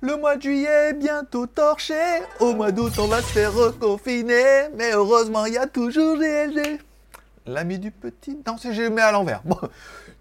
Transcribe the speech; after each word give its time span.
Le 0.00 0.16
mois 0.16 0.36
de 0.36 0.42
juillet 0.42 0.90
est 0.90 0.94
bientôt 0.94 1.46
torché. 1.48 1.94
Au 2.38 2.54
mois 2.54 2.70
d'août, 2.70 2.92
on 2.98 3.08
va 3.08 3.20
se 3.20 3.32
faire 3.32 3.52
reconfiner. 3.52 4.68
Mais 4.76 4.92
heureusement, 4.92 5.44
il 5.46 5.54
y 5.54 5.58
a 5.58 5.66
toujours 5.66 6.16
GLG. 6.16 6.78
L'ami 7.46 7.80
du 7.80 7.90
petit. 7.90 8.38
Non, 8.46 8.56
c'est 8.58 8.72
je 8.74 8.82
mets 8.82 9.02
à 9.02 9.10
l'envers. 9.10 9.42
Bon. 9.44 9.58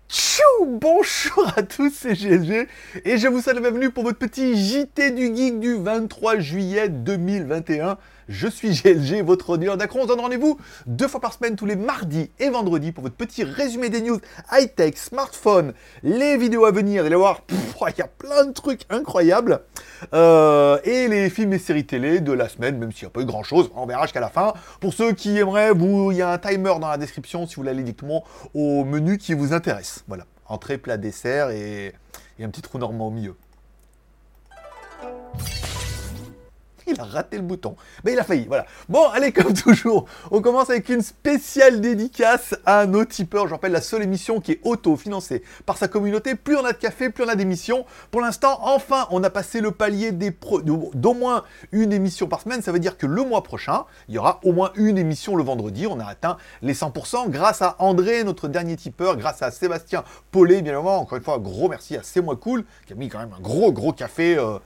Tchou 0.09 0.41
Bonjour 0.65 1.53
à 1.55 1.61
tous, 1.61 1.93
c'est 1.93 2.13
GLG. 2.13 2.67
Et 3.05 3.19
je 3.19 3.27
vous 3.27 3.39
souhaite 3.39 3.53
la 3.53 3.61
bienvenue 3.61 3.91
pour 3.91 4.03
votre 4.03 4.17
petit 4.17 4.55
JT 4.55 5.11
du 5.11 5.35
Geek 5.35 5.59
du 5.59 5.75
23 5.75 6.39
juillet 6.39 6.89
2021. 6.89 7.99
Je 8.29 8.47
suis 8.47 8.71
GLG, 8.71 9.23
votre 9.23 9.51
auditeur 9.51 9.77
d'Acron. 9.77 9.99
On 9.99 10.03
se 10.03 10.07
donne 10.09 10.19
rendez-vous 10.19 10.57
deux 10.85 11.07
fois 11.07 11.21
par 11.21 11.33
semaine, 11.33 11.55
tous 11.55 11.65
les 11.65 11.77
mardis 11.77 12.29
et 12.39 12.49
vendredis, 12.49 12.91
pour 12.91 13.03
votre 13.03 13.15
petit 13.15 13.43
résumé 13.43 13.89
des 13.89 14.01
news 14.01 14.19
high-tech, 14.51 14.97
smartphone, 14.97 15.73
les 16.03 16.37
vidéos 16.37 16.65
à 16.65 16.71
venir. 16.71 17.01
Vous 17.01 17.07
allez 17.07 17.15
voir, 17.15 17.41
il 17.49 17.97
y 17.97 18.01
a 18.01 18.07
plein 18.07 18.45
de 18.45 18.51
trucs 18.51 18.81
incroyables. 18.89 19.61
Euh, 20.13 20.77
et 20.83 21.07
les 21.07 21.29
films 21.29 21.53
et 21.53 21.57
séries 21.57 21.85
télé 21.85 22.19
de 22.19 22.33
la 22.33 22.49
semaine, 22.49 22.77
même 22.77 22.91
s'il 22.91 23.05
n'y 23.05 23.07
a 23.07 23.11
pas 23.11 23.21
eu 23.21 23.25
grand-chose. 23.25 23.71
On 23.75 23.85
verra 23.85 24.03
jusqu'à 24.03 24.19
la 24.19 24.29
fin. 24.29 24.53
Pour 24.81 24.93
ceux 24.93 25.13
qui 25.13 25.37
aimeraient, 25.37 25.71
vous, 25.71 26.11
il 26.11 26.17
y 26.17 26.21
a 26.21 26.31
un 26.31 26.37
timer 26.37 26.73
dans 26.81 26.89
la 26.89 26.97
description 26.97 27.47
si 27.47 27.55
vous 27.55 27.61
voulez 27.61 27.71
aller 27.71 27.83
directement 27.83 28.25
au 28.53 28.83
menu 28.83 29.17
qui 29.17 29.33
vous 29.35 29.53
intéresse. 29.53 30.03
Voilà, 30.07 30.25
entrée, 30.47 30.77
plat, 30.77 30.97
dessert 30.97 31.49
et, 31.51 31.93
et 32.39 32.43
un 32.43 32.49
petit 32.49 32.61
trou 32.61 32.77
normand 32.77 33.07
au 33.07 33.11
milieu. 33.11 33.35
il 36.91 36.99
a 36.99 37.03
raté 37.03 37.37
le 37.37 37.43
bouton. 37.43 37.75
Mais 38.03 38.13
il 38.13 38.19
a 38.19 38.23
failli, 38.23 38.45
voilà. 38.47 38.65
Bon, 38.87 39.07
allez, 39.09 39.31
comme 39.31 39.53
toujours, 39.53 40.05
on 40.31 40.41
commence 40.41 40.69
avec 40.69 40.89
une 40.89 41.01
spéciale 41.01 41.81
dédicace 41.81 42.55
à 42.65 42.85
nos 42.85 43.05
tipeurs. 43.05 43.47
Je 43.47 43.53
rappelle, 43.53 43.71
la 43.71 43.81
seule 43.81 44.03
émission 44.03 44.39
qui 44.39 44.53
est 44.53 44.59
auto-financée 44.63 45.43
par 45.65 45.77
sa 45.77 45.87
communauté. 45.87 46.35
Plus 46.35 46.55
on 46.55 46.65
a 46.65 46.71
de 46.71 46.77
café, 46.77 47.09
plus 47.09 47.23
on 47.23 47.27
a 47.27 47.35
d'émissions. 47.35 47.85
Pour 48.11 48.21
l'instant, 48.21 48.59
enfin, 48.61 49.07
on 49.11 49.23
a 49.23 49.29
passé 49.29 49.61
le 49.61 49.71
palier 49.71 50.11
des 50.11 50.35
d'au 50.63 51.13
moins 51.13 51.43
une 51.71 51.91
émission 51.91 52.27
par 52.27 52.41
semaine. 52.41 52.61
Ça 52.61 52.71
veut 52.71 52.79
dire 52.79 52.97
que 52.97 53.05
le 53.05 53.23
mois 53.23 53.43
prochain, 53.43 53.85
il 54.07 54.15
y 54.15 54.17
aura 54.17 54.39
au 54.43 54.53
moins 54.53 54.71
une 54.75 54.97
émission 54.97 55.35
le 55.35 55.43
vendredi. 55.43 55.87
On 55.87 55.99
a 55.99 56.05
atteint 56.05 56.37
les 56.61 56.73
100% 56.73 57.29
grâce 57.29 57.61
à 57.61 57.75
André, 57.79 58.23
notre 58.23 58.47
dernier 58.47 58.75
tipeur, 58.75 59.17
grâce 59.17 59.41
à 59.41 59.51
Sébastien 59.51 60.03
Paulet, 60.31 60.61
bien 60.61 60.73
évidemment. 60.73 60.99
Encore 60.99 61.17
une 61.17 61.23
fois, 61.23 61.39
gros 61.39 61.69
merci 61.69 61.97
à 61.97 62.03
C'est 62.03 62.21
Moi 62.21 62.35
Cool, 62.37 62.63
qui 62.85 62.93
a 62.93 62.95
mis 62.95 63.09
quand 63.09 63.19
même 63.19 63.33
un 63.37 63.41
gros, 63.41 63.71
gros 63.71 63.93
café. 63.93 64.37
Euh, 64.37 64.59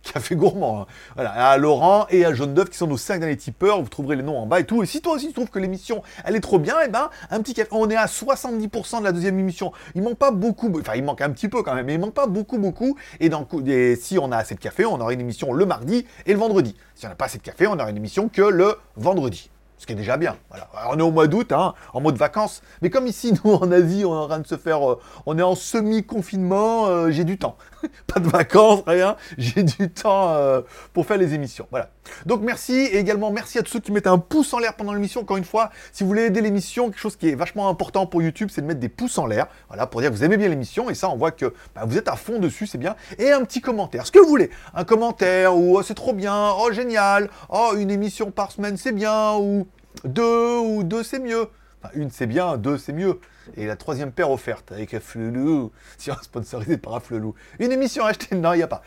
Café 0.12 0.34
gourmand. 0.34 0.82
Hein. 0.82 0.86
Voilà, 1.14 1.30
à 1.30 1.56
Laurent 1.58 2.06
et 2.10 2.24
à 2.24 2.32
Jaune 2.32 2.54
d'œuf 2.54 2.70
qui 2.70 2.78
sont 2.78 2.86
nos 2.86 2.96
cinq 2.96 3.20
derniers 3.20 3.36
tipeurs. 3.36 3.80
Vous 3.82 3.88
trouverez 3.88 4.16
les 4.16 4.22
noms 4.22 4.38
en 4.38 4.46
bas 4.46 4.60
et 4.60 4.64
tout. 4.64 4.82
Et 4.82 4.86
si 4.86 5.00
toi 5.02 5.14
aussi 5.14 5.28
tu 5.28 5.34
trouves 5.34 5.50
que 5.50 5.58
l'émission 5.58 6.02
elle 6.24 6.36
est 6.36 6.40
trop 6.40 6.58
bien, 6.58 6.80
et 6.80 6.84
eh 6.86 6.88
ben 6.88 7.10
un 7.30 7.40
petit 7.40 7.54
café. 7.54 7.68
On 7.72 7.88
est 7.90 7.96
à 7.96 8.06
70% 8.06 9.00
de 9.00 9.04
la 9.04 9.12
deuxième 9.12 9.38
émission. 9.38 9.72
Il 9.94 10.02
manque 10.02 10.18
pas 10.18 10.30
beaucoup. 10.30 10.72
Enfin, 10.80 10.94
il 10.96 11.04
manque 11.04 11.20
un 11.20 11.30
petit 11.30 11.48
peu 11.48 11.62
quand 11.62 11.74
même, 11.74 11.86
mais 11.86 11.94
il 11.94 12.00
manque 12.00 12.14
pas 12.14 12.26
beaucoup, 12.26 12.58
beaucoup. 12.58 12.96
Et, 13.20 13.30
et 13.66 13.96
si 13.96 14.18
on 14.18 14.32
a 14.32 14.38
assez 14.38 14.54
de 14.54 14.60
café, 14.60 14.86
on 14.86 15.00
aura 15.00 15.12
une 15.12 15.20
émission 15.20 15.52
le 15.52 15.66
mardi 15.66 16.06
et 16.26 16.32
le 16.32 16.38
vendredi. 16.38 16.76
Si 16.94 17.06
on 17.06 17.08
n'a 17.08 17.14
pas 17.14 17.26
assez 17.26 17.38
de 17.38 17.42
café, 17.42 17.66
on 17.66 17.74
aura 17.74 17.90
une 17.90 17.96
émission 17.96 18.28
que 18.28 18.42
le 18.42 18.76
vendredi 18.96 19.49
ce 19.80 19.86
qui 19.86 19.94
est 19.94 19.96
déjà 19.96 20.18
bien. 20.18 20.36
Voilà. 20.50 20.68
on 20.90 20.98
est 20.98 21.02
au 21.02 21.10
mois 21.10 21.26
d'août, 21.26 21.52
hein, 21.52 21.72
en 21.94 22.02
mode 22.02 22.16
vacances. 22.16 22.60
Mais 22.82 22.90
comme 22.90 23.06
ici, 23.06 23.32
nous, 23.44 23.54
en 23.54 23.72
Asie, 23.72 24.04
on 24.04 24.12
est 24.12 24.24
en 24.24 24.28
train 24.28 24.38
de 24.38 24.46
se 24.46 24.58
faire... 24.58 24.88
Euh, 24.88 25.00
on 25.24 25.38
est 25.38 25.42
en 25.42 25.54
semi-confinement, 25.54 26.86
euh, 26.86 27.10
j'ai 27.10 27.24
du 27.24 27.38
temps. 27.38 27.56
Pas 28.06 28.20
de 28.20 28.28
vacances, 28.28 28.82
rien. 28.86 29.16
J'ai 29.38 29.62
du 29.62 29.90
temps 29.90 30.34
euh, 30.34 30.60
pour 30.92 31.06
faire 31.06 31.16
les 31.16 31.32
émissions. 31.32 31.66
Voilà. 31.70 31.88
Donc 32.26 32.42
merci, 32.42 32.74
et 32.74 32.98
également 32.98 33.30
merci 33.30 33.58
à 33.58 33.62
tous 33.62 33.72
ceux 33.72 33.80
qui 33.80 33.90
mettent 33.90 34.06
un 34.06 34.18
pouce 34.18 34.52
en 34.52 34.58
l'air 34.58 34.74
pendant 34.74 34.92
l'émission. 34.92 35.22
Encore 35.22 35.38
une 35.38 35.44
fois, 35.44 35.70
si 35.92 36.02
vous 36.02 36.08
voulez 36.08 36.24
aider 36.24 36.42
l'émission, 36.42 36.90
quelque 36.90 37.00
chose 37.00 37.16
qui 37.16 37.30
est 37.30 37.34
vachement 37.34 37.68
important 37.70 38.04
pour 38.04 38.20
YouTube, 38.20 38.50
c'est 38.52 38.60
de 38.60 38.66
mettre 38.66 38.80
des 38.80 38.90
pouces 38.90 39.16
en 39.16 39.24
l'air. 39.24 39.46
Voilà, 39.68 39.86
pour 39.86 40.02
dire 40.02 40.10
que 40.10 40.16
vous 40.16 40.24
aimez 40.24 40.36
bien 40.36 40.48
l'émission. 40.48 40.90
Et 40.90 40.94
ça, 40.94 41.08
on 41.08 41.16
voit 41.16 41.30
que 41.30 41.54
bah, 41.74 41.82
vous 41.86 41.96
êtes 41.96 42.08
à 42.08 42.16
fond 42.16 42.38
dessus, 42.38 42.66
c'est 42.66 42.78
bien. 42.78 42.96
Et 43.18 43.32
un 43.32 43.44
petit 43.44 43.62
commentaire. 43.62 44.06
Ce 44.06 44.12
que 44.12 44.18
vous 44.18 44.28
voulez. 44.28 44.50
Un 44.74 44.84
commentaire, 44.84 45.56
ou 45.56 45.78
oh, 45.78 45.82
c'est 45.82 45.94
trop 45.94 46.12
bien, 46.12 46.50
oh 46.58 46.70
génial, 46.72 47.30
oh 47.48 47.72
une 47.78 47.90
émission 47.90 48.30
par 48.30 48.52
semaine, 48.52 48.76
c'est 48.76 48.92
bien, 48.92 49.36
ou 49.36 49.66
deux 50.04 50.58
ou 50.58 50.82
deux, 50.82 51.02
c'est 51.02 51.18
mieux. 51.18 51.48
Une, 51.94 52.10
c'est 52.10 52.26
bien, 52.26 52.56
deux, 52.56 52.76
c'est 52.76 52.92
mieux. 52.92 53.20
Et 53.56 53.66
la 53.66 53.76
troisième 53.76 54.12
paire 54.12 54.30
offerte 54.30 54.72
avec 54.72 54.98
Flelou. 54.98 55.72
Si 55.98 56.10
on 56.10 56.14
sponsorisé 56.22 56.76
par 56.76 57.02
Flelou. 57.02 57.34
Une 57.58 57.72
émission 57.72 58.04
achetée 58.04 58.36
Non, 58.36 58.52
il 58.52 58.58
n'y 58.58 58.62
a 58.62 58.68
pas. 58.68 58.82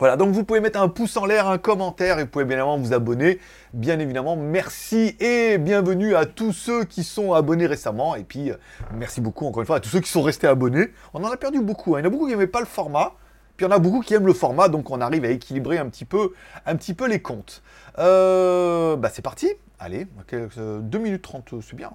Voilà, 0.00 0.16
donc 0.16 0.34
vous 0.34 0.42
pouvez 0.42 0.58
mettre 0.58 0.80
un 0.80 0.88
pouce 0.88 1.16
en 1.16 1.24
l'air, 1.24 1.46
un 1.46 1.56
commentaire, 1.56 2.18
et 2.18 2.24
vous 2.24 2.28
pouvez 2.28 2.44
bien 2.44 2.56
évidemment 2.56 2.78
vous 2.78 2.92
abonner. 2.92 3.38
Bien 3.72 4.00
évidemment, 4.00 4.34
merci 4.34 5.16
et 5.20 5.56
bienvenue 5.56 6.16
à 6.16 6.26
tous 6.26 6.52
ceux 6.52 6.84
qui 6.84 7.04
sont 7.04 7.32
abonnés 7.32 7.66
récemment. 7.66 8.16
Et 8.16 8.24
puis, 8.24 8.50
euh, 8.50 8.56
merci 8.92 9.20
beaucoup 9.20 9.46
encore 9.46 9.62
une 9.62 9.66
fois 9.66 9.76
à 9.76 9.80
tous 9.80 9.90
ceux 9.90 10.00
qui 10.00 10.10
sont 10.10 10.22
restés 10.22 10.48
abonnés. 10.48 10.88
On 11.14 11.22
en 11.22 11.30
a 11.30 11.36
perdu 11.36 11.60
beaucoup. 11.60 11.94
Hein. 11.94 12.00
Il 12.00 12.02
y 12.02 12.06
en 12.06 12.08
a 12.08 12.10
beaucoup 12.10 12.26
qui 12.26 12.32
n'aimaient 12.32 12.48
pas 12.48 12.58
le 12.58 12.66
format. 12.66 13.14
Puis 13.56 13.66
il 13.66 13.70
y 13.70 13.72
en 13.72 13.76
a 13.76 13.78
beaucoup 13.78 14.00
qui 14.00 14.14
aiment 14.14 14.26
le 14.26 14.32
format, 14.32 14.68
donc 14.68 14.90
on 14.90 15.00
arrive 15.00 15.24
à 15.24 15.28
équilibrer 15.28 15.78
un 15.78 15.88
petit 15.88 16.04
peu, 16.04 16.32
un 16.66 16.74
petit 16.74 16.92
peu 16.92 17.06
les 17.06 17.22
comptes. 17.22 17.62
Euh, 17.98 18.96
bah 18.96 19.10
c'est 19.12 19.22
parti. 19.22 19.48
Allez, 19.78 20.06
2 20.30 20.98
minutes 20.98 21.22
30, 21.22 21.54
c'est 21.62 21.76
bien. 21.76 21.92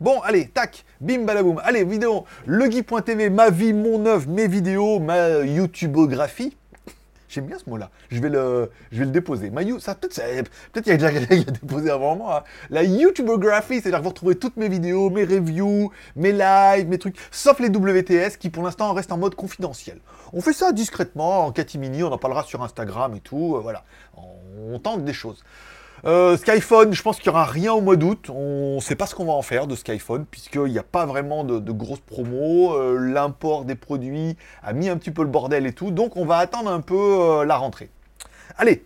Bon, 0.00 0.20
allez, 0.20 0.46
tac, 0.48 0.84
bim 1.00 1.24
balaboum. 1.24 1.60
Allez, 1.64 1.84
vidéo, 1.84 2.24
legui.tv, 2.46 3.30
ma 3.30 3.50
vie, 3.50 3.72
mon 3.72 4.06
œuvre, 4.06 4.28
mes 4.28 4.46
vidéos, 4.46 5.00
ma 5.00 5.40
YouTubeographie. 5.40 6.56
J'aime 7.28 7.46
bien 7.46 7.58
ce 7.58 7.68
mot-là. 7.68 7.90
Je 8.10 8.20
vais 8.20 8.30
le, 8.30 8.70
je 8.90 9.00
vais 9.00 9.04
le 9.04 9.10
déposer. 9.10 9.50
Ma 9.50 9.60
ça 9.80 9.94
peut-être, 9.94 10.50
peut-être 10.72 10.84
qu'il 10.84 10.92
y 10.92 10.94
a 10.94 10.96
déjà 10.96 11.12
quelqu'un 11.12 11.42
qui 11.42 11.48
a 11.48 11.52
déposé 11.52 11.90
avant 11.90 12.16
moi. 12.16 12.38
Hein. 12.38 12.66
La 12.70 12.84
YouTubeographie, 12.84 13.80
c'est-à-dire 13.80 13.98
que 13.98 14.04
vous 14.04 14.10
retrouvez 14.10 14.36
toutes 14.36 14.56
mes 14.56 14.68
vidéos, 14.68 15.10
mes 15.10 15.24
reviews, 15.24 15.92
mes 16.16 16.32
lives, 16.32 16.88
mes 16.88 16.98
trucs, 16.98 17.16
sauf 17.30 17.60
les 17.60 17.68
WTS 17.68 18.38
qui 18.38 18.48
pour 18.48 18.62
l'instant 18.62 18.94
restent 18.94 19.12
en 19.12 19.18
mode 19.18 19.34
confidentiel. 19.34 19.98
On 20.32 20.40
fait 20.40 20.54
ça 20.54 20.72
discrètement, 20.72 21.44
en 21.44 21.52
catimini, 21.52 22.02
on 22.02 22.12
en 22.12 22.18
parlera 22.18 22.44
sur 22.44 22.62
Instagram 22.62 23.14
et 23.14 23.20
tout. 23.20 23.56
Euh, 23.56 23.60
voilà, 23.60 23.84
tente 24.82 25.04
des 25.04 25.12
choses. 25.12 25.42
Euh, 26.04 26.36
Skyphone, 26.36 26.94
je 26.94 27.02
pense 27.02 27.18
qu'il 27.18 27.30
n'y 27.30 27.36
aura 27.36 27.44
rien 27.44 27.72
au 27.72 27.80
mois 27.80 27.96
d'août. 27.96 28.30
On 28.30 28.76
ne 28.76 28.80
sait 28.80 28.94
pas 28.94 29.06
ce 29.06 29.14
qu'on 29.14 29.24
va 29.24 29.32
en 29.32 29.42
faire 29.42 29.66
de 29.66 29.74
Skyphone, 29.74 30.26
puisqu'il 30.30 30.64
n'y 30.64 30.78
a 30.78 30.84
pas 30.84 31.06
vraiment 31.06 31.44
de, 31.44 31.72
grosses 31.72 32.00
promos. 32.00 32.74
Euh, 32.74 32.98
l'import 32.98 33.64
des 33.64 33.74
produits 33.74 34.36
a 34.62 34.72
mis 34.72 34.88
un 34.88 34.96
petit 34.96 35.10
peu 35.10 35.22
le 35.22 35.28
bordel 35.28 35.66
et 35.66 35.72
tout. 35.72 35.90
Donc 35.90 36.16
on 36.16 36.24
va 36.24 36.38
attendre 36.38 36.70
un 36.70 36.80
peu 36.80 36.94
euh, 36.94 37.44
la 37.44 37.56
rentrée. 37.56 37.90
Allez, 38.56 38.84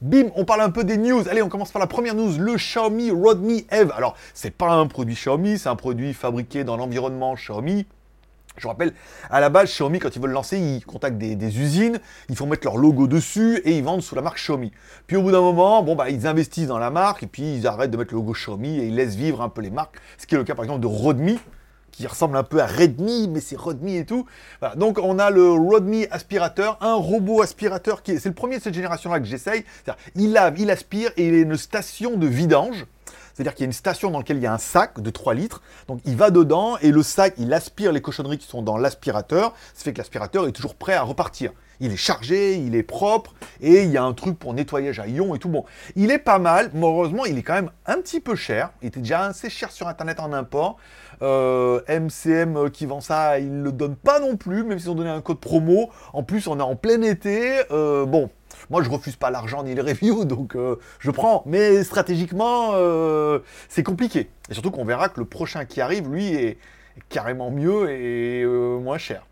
Bim, 0.00 0.30
on 0.36 0.44
parle 0.44 0.60
un 0.60 0.70
peu 0.70 0.84
des 0.84 0.96
news. 0.96 1.28
Allez, 1.28 1.42
on 1.42 1.48
commence 1.48 1.72
par 1.72 1.80
la 1.80 1.88
première 1.88 2.14
news, 2.14 2.38
le 2.38 2.54
Xiaomi 2.54 3.10
Rodmi 3.10 3.66
Eve. 3.70 3.92
Alors, 3.96 4.16
c'est 4.32 4.52
pas 4.52 4.70
un 4.70 4.86
produit 4.86 5.14
Xiaomi, 5.14 5.58
c'est 5.58 5.68
un 5.68 5.76
produit 5.76 6.14
fabriqué 6.14 6.62
dans 6.64 6.76
l'environnement 6.76 7.34
Xiaomi. 7.34 7.86
Je 8.58 8.68
rappelle, 8.68 8.92
à 9.30 9.40
la 9.40 9.48
base, 9.48 9.70
Xiaomi, 9.70 9.98
quand 9.98 10.14
ils 10.14 10.20
veulent 10.20 10.32
lancer, 10.32 10.58
ils 10.58 10.84
contactent 10.84 11.18
des, 11.18 11.60
usines, 11.60 12.00
ils 12.28 12.36
font 12.36 12.46
mettre 12.46 12.66
leur 12.66 12.76
logo 12.76 13.06
dessus 13.06 13.60
et 13.64 13.76
ils 13.76 13.84
vendent 13.84 14.02
sous 14.02 14.14
la 14.14 14.22
marque 14.22 14.38
Xiaomi. 14.38 14.72
Puis 15.06 15.16
au 15.16 15.22
bout 15.22 15.32
d'un 15.32 15.40
moment, 15.40 15.82
bon, 15.82 15.94
bah, 15.94 16.10
ils 16.10 16.26
investissent 16.26 16.68
dans 16.68 16.78
la 16.78 16.90
marque 16.90 17.22
et 17.22 17.26
puis 17.26 17.54
ils 17.56 17.66
arrêtent 17.66 17.90
de 17.90 17.96
mettre 17.96 18.12
le 18.12 18.18
logo 18.18 18.32
Xiaomi 18.32 18.78
et 18.78 18.86
ils 18.86 18.94
laissent 18.94 19.16
vivre 19.16 19.42
un 19.42 19.48
peu 19.48 19.62
les 19.62 19.70
marques. 19.70 19.96
Ce 20.18 20.26
qui 20.26 20.34
est 20.34 20.38
le 20.38 20.44
cas 20.44 20.54
par 20.54 20.64
exemple 20.64 20.80
de 20.80 20.86
Rodmi, 20.86 21.38
qui 21.98 22.06
ressemble 22.06 22.36
un 22.36 22.44
peu 22.44 22.60
à 22.60 22.66
Redmi, 22.66 23.28
mais 23.28 23.40
c'est 23.40 23.56
Rodmi 23.56 23.96
et 23.96 24.04
tout. 24.04 24.24
Donc 24.76 24.98
on 25.02 25.18
a 25.18 25.30
le 25.30 25.50
Rodmi 25.50 26.06
aspirateur, 26.10 26.78
un 26.80 26.94
robot 26.94 27.42
aspirateur 27.42 28.02
qui 28.02 28.12
est, 28.12 28.18
c'est 28.18 28.28
le 28.28 28.36
premier 28.36 28.58
de 28.58 28.62
cette 28.62 28.74
génération-là 28.74 29.18
que 29.18 29.26
j'essaye. 29.26 29.64
Il 30.14 30.32
lave, 30.32 30.60
il 30.60 30.70
aspire 30.70 31.10
et 31.16 31.26
il 31.26 31.34
est 31.34 31.40
une 31.40 31.56
station 31.56 32.16
de 32.16 32.26
vidange. 32.26 32.86
C'est-à-dire 33.38 33.54
qu'il 33.54 33.62
y 33.62 33.66
a 33.66 33.66
une 33.66 33.72
station 33.72 34.10
dans 34.10 34.18
laquelle 34.18 34.38
il 34.38 34.42
y 34.42 34.48
a 34.48 34.52
un 34.52 34.58
sac 34.58 35.00
de 35.00 35.10
3 35.10 35.32
litres. 35.32 35.62
Donc 35.86 36.00
il 36.04 36.16
va 36.16 36.32
dedans 36.32 36.76
et 36.78 36.90
le 36.90 37.04
sac, 37.04 37.34
il 37.38 37.52
aspire 37.52 37.92
les 37.92 38.00
cochonneries 38.00 38.38
qui 38.38 38.48
sont 38.48 38.62
dans 38.62 38.76
l'aspirateur. 38.76 39.54
Ça 39.74 39.84
fait 39.84 39.92
que 39.92 39.98
l'aspirateur 39.98 40.48
est 40.48 40.52
toujours 40.52 40.74
prêt 40.74 40.94
à 40.94 41.02
repartir. 41.02 41.52
Il 41.78 41.92
est 41.92 41.96
chargé, 41.96 42.56
il 42.56 42.74
est 42.74 42.82
propre 42.82 43.36
et 43.60 43.84
il 43.84 43.90
y 43.90 43.96
a 43.96 44.02
un 44.02 44.12
truc 44.12 44.36
pour 44.40 44.54
nettoyage 44.54 44.98
à 44.98 45.06
ion 45.06 45.36
et 45.36 45.38
tout. 45.38 45.48
Bon, 45.48 45.64
il 45.94 46.10
est 46.10 46.18
pas 46.18 46.40
mal. 46.40 46.72
Malheureusement, 46.74 47.26
il 47.26 47.38
est 47.38 47.44
quand 47.44 47.54
même 47.54 47.70
un 47.86 47.98
petit 47.98 48.18
peu 48.18 48.34
cher. 48.34 48.70
Il 48.82 48.88
était 48.88 48.98
déjà 48.98 49.26
assez 49.26 49.50
cher 49.50 49.70
sur 49.70 49.86
Internet 49.86 50.18
en 50.18 50.32
import. 50.32 50.78
MCM 51.20 51.22
euh, 51.22 51.80
euh, 52.56 52.70
qui 52.70 52.86
vend 52.86 53.00
ça, 53.00 53.38
il 53.38 53.58
ne 53.58 53.62
le 53.62 53.72
donne 53.72 53.94
pas 53.94 54.18
non 54.18 54.36
plus, 54.36 54.64
même 54.64 54.80
s'ils 54.80 54.90
ont 54.90 54.96
donné 54.96 55.10
un 55.10 55.20
code 55.20 55.38
promo. 55.38 55.90
En 56.12 56.24
plus, 56.24 56.48
on 56.48 56.58
est 56.58 56.62
en 56.62 56.74
plein 56.74 57.02
été. 57.02 57.62
Euh, 57.70 58.04
bon, 58.04 58.30
moi, 58.70 58.82
je 58.82 58.90
refuse 58.90 59.16
pas 59.16 59.30
l'argent 59.30 59.62
ni 59.62 59.74
les 59.74 59.82
reviews, 59.92 60.24
donc 60.24 60.56
euh, 60.56 60.76
je 60.98 61.10
prends. 61.10 61.42
Mais 61.46 61.84
stratégiquement, 61.84 62.70
euh, 62.74 63.40
c'est 63.68 63.82
compliqué. 63.82 64.28
Et 64.50 64.54
surtout 64.54 64.70
qu'on 64.70 64.84
verra 64.84 65.08
que 65.08 65.20
le 65.20 65.26
prochain 65.26 65.64
qui 65.64 65.80
arrive, 65.80 66.08
lui, 66.08 66.34
est 66.34 66.58
carrément 67.08 67.50
mieux 67.50 67.90
et 67.90 68.42
euh, 68.42 68.78
moins 68.78 68.98
cher. 68.98 69.27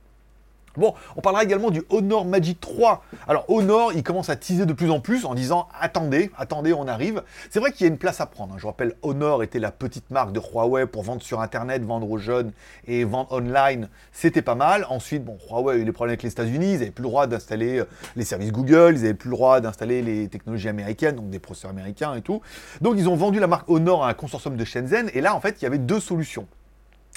Bon, 0.76 0.94
on 1.16 1.20
parlera 1.20 1.42
également 1.42 1.70
du 1.70 1.82
Honor 1.90 2.24
Magic 2.24 2.60
3. 2.60 3.02
Alors 3.28 3.44
Honor, 3.48 3.92
il 3.94 4.02
commence 4.02 4.28
à 4.28 4.36
teaser 4.36 4.66
de 4.66 4.72
plus 4.72 4.90
en 4.90 5.00
plus 5.00 5.24
en 5.24 5.34
disant 5.34 5.68
attendez, 5.80 6.30
attendez, 6.36 6.72
on 6.72 6.86
arrive. 6.86 7.22
C'est 7.50 7.60
vrai 7.60 7.72
qu'il 7.72 7.86
y 7.86 7.88
a 7.88 7.92
une 7.92 7.98
place 7.98 8.20
à 8.20 8.26
prendre. 8.26 8.54
Hein. 8.54 8.58
Je 8.58 8.66
rappelle, 8.66 8.94
Honor 9.02 9.42
était 9.42 9.58
la 9.58 9.70
petite 9.70 10.10
marque 10.10 10.32
de 10.32 10.40
Huawei 10.40 10.86
pour 10.86 11.02
vendre 11.02 11.22
sur 11.22 11.40
Internet, 11.40 11.82
vendre 11.82 12.10
aux 12.10 12.18
jeunes 12.18 12.52
et 12.86 13.04
vendre 13.04 13.32
online. 13.32 13.88
C'était 14.12 14.42
pas 14.42 14.54
mal. 14.54 14.86
Ensuite, 14.90 15.24
Huawei 15.50 15.74
a 15.74 15.78
eu 15.78 15.84
des 15.84 15.92
problèmes 15.92 16.12
avec 16.12 16.22
les 16.22 16.30
États-Unis. 16.30 16.72
Ils 16.74 16.78
n'avaient 16.78 16.90
plus 16.90 17.02
le 17.02 17.08
droit 17.08 17.26
d'installer 17.26 17.78
euh, 17.78 17.84
les 18.14 18.24
services 18.24 18.52
Google. 18.52 18.94
Ils 18.96 19.02
n'avaient 19.02 19.14
plus 19.14 19.30
le 19.30 19.36
droit 19.36 19.60
d'installer 19.60 20.02
les 20.02 20.28
technologies 20.28 20.68
américaines, 20.68 21.16
donc 21.16 21.30
des 21.30 21.38
processeurs 21.38 21.70
américains 21.70 22.14
et 22.14 22.22
tout. 22.22 22.40
Donc 22.80 22.96
ils 22.98 23.08
ont 23.08 23.16
vendu 23.16 23.40
la 23.40 23.46
marque 23.46 23.68
Honor 23.68 24.04
à 24.04 24.10
un 24.10 24.14
consortium 24.14 24.56
de 24.56 24.64
Shenzhen. 24.64 25.10
Et 25.14 25.20
là, 25.20 25.34
en 25.34 25.40
fait, 25.40 25.60
il 25.60 25.64
y 25.64 25.66
avait 25.66 25.78
deux 25.78 26.00
solutions. 26.00 26.46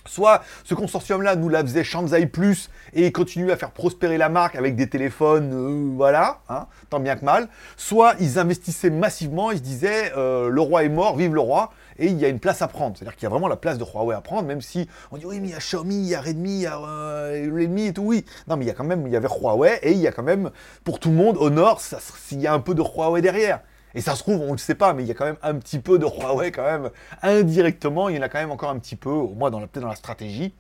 Soit 0.06 0.42
ce 0.64 0.74
consortium-là 0.74 1.36
nous 1.36 1.50
la 1.50 1.62
faisait 1.62 1.84
Shanzai 1.84 2.26
Plus 2.26 2.70
et 2.94 3.12
continue 3.12 3.52
à 3.52 3.58
faire 3.58 3.72
prospérer 3.72 4.18
la 4.18 4.30
marque 4.30 4.56
avec 4.56 4.76
des 4.76 4.88
téléphones, 4.88 5.52
euh, 5.54 5.96
voilà, 5.96 6.40
hein, 6.50 6.68
tant 6.90 7.00
bien 7.00 7.16
que 7.16 7.26
mal. 7.26 7.50
Soit 7.78 8.16
ils 8.20 8.40
investissaient 8.40 8.90
massivement, 8.90 9.52
ils 9.52 9.58
se 9.58 9.64
disaient 9.64 10.12
euh, 10.18 10.50
le 10.50 10.62
roi 10.62 10.84
est 10.84 10.90
mort, 10.90 11.16
vive 11.18 11.36
le 11.36 11.42
roi, 11.42 11.72
et 11.98 12.08
il 12.08 12.18
y 12.18 12.26
a 12.26 12.30
une 12.30 12.40
place 12.40 12.62
à 12.62 12.68
prendre. 12.68 12.98
C'est-à-dire 12.98 13.16
qu'il 13.16 13.24
y 13.24 13.26
a 13.28 13.30
vraiment 13.30 13.50
la 13.50 13.58
place 13.58 13.78
de 13.78 13.84
Huawei 13.84 14.16
à 14.16 14.22
prendre, 14.22 14.48
même 14.48 14.62
si 14.62 14.88
on 15.12 15.18
dit 15.18 15.26
oui, 15.26 15.40
mais 15.42 15.50
il 15.50 15.52
y 15.52 15.56
a 15.56 15.60
Xiaomi, 15.60 15.96
il 15.96 16.08
y 16.08 16.16
a 16.16 16.22
Redmi, 16.22 16.52
il 16.52 16.62
y 16.62 16.66
a 16.66 16.80
euh, 16.80 17.52
Redmi 17.54 17.88
et 17.88 17.94
tout, 17.94 18.04
oui. 18.04 18.26
Non, 18.48 18.56
mais 18.56 18.66
il 18.66 18.68
y 18.68 18.72
a 18.72 18.74
quand 18.74 18.86
même, 18.86 19.06
il 19.06 19.14
y 19.14 19.18
avait 19.18 19.28
Huawei 19.28 19.80
et 19.84 19.92
il 19.92 20.00
y 20.00 20.08
a 20.08 20.12
quand 20.12 20.24
même, 20.24 20.50
pour 20.84 21.00
tout 21.00 21.10
le 21.10 21.16
monde, 21.16 21.38
au 21.38 21.50
nord, 21.50 21.82
s'il 21.82 22.42
y 22.42 22.48
a 22.48 22.54
un 22.54 22.60
peu 22.60 22.74
de 22.74 22.82
Huawei 22.82 23.22
derrière. 23.22 23.60
Et 23.96 24.02
ça 24.02 24.16
se 24.16 24.22
trouve, 24.22 24.42
on 24.42 24.48
ne 24.48 24.52
le 24.52 24.58
sait 24.58 24.76
pas, 24.76 24.94
mais 24.94 25.04
il 25.04 25.08
y 25.08 25.12
a 25.12 25.16
quand 25.16 25.26
même 25.26 25.38
un 25.42 25.56
petit 25.56 25.80
peu 25.80 25.98
de 25.98 26.06
Huawei, 26.06 26.52
quand 26.52 26.64
même, 26.64 26.90
indirectement, 27.24 28.10
il 28.10 28.18
y 28.18 28.20
en 28.20 28.22
a 28.22 28.30
quand 28.30 28.40
même 28.40 28.52
encore 28.52 28.70
un 28.70 28.78
petit 28.78 28.96
peu, 28.96 29.10
au 29.10 29.34
moins 29.34 29.50
dans 29.50 29.60
peut-être 29.62 29.82
dans 29.82 29.88
la 29.88 29.96
stratégie. 29.96 30.54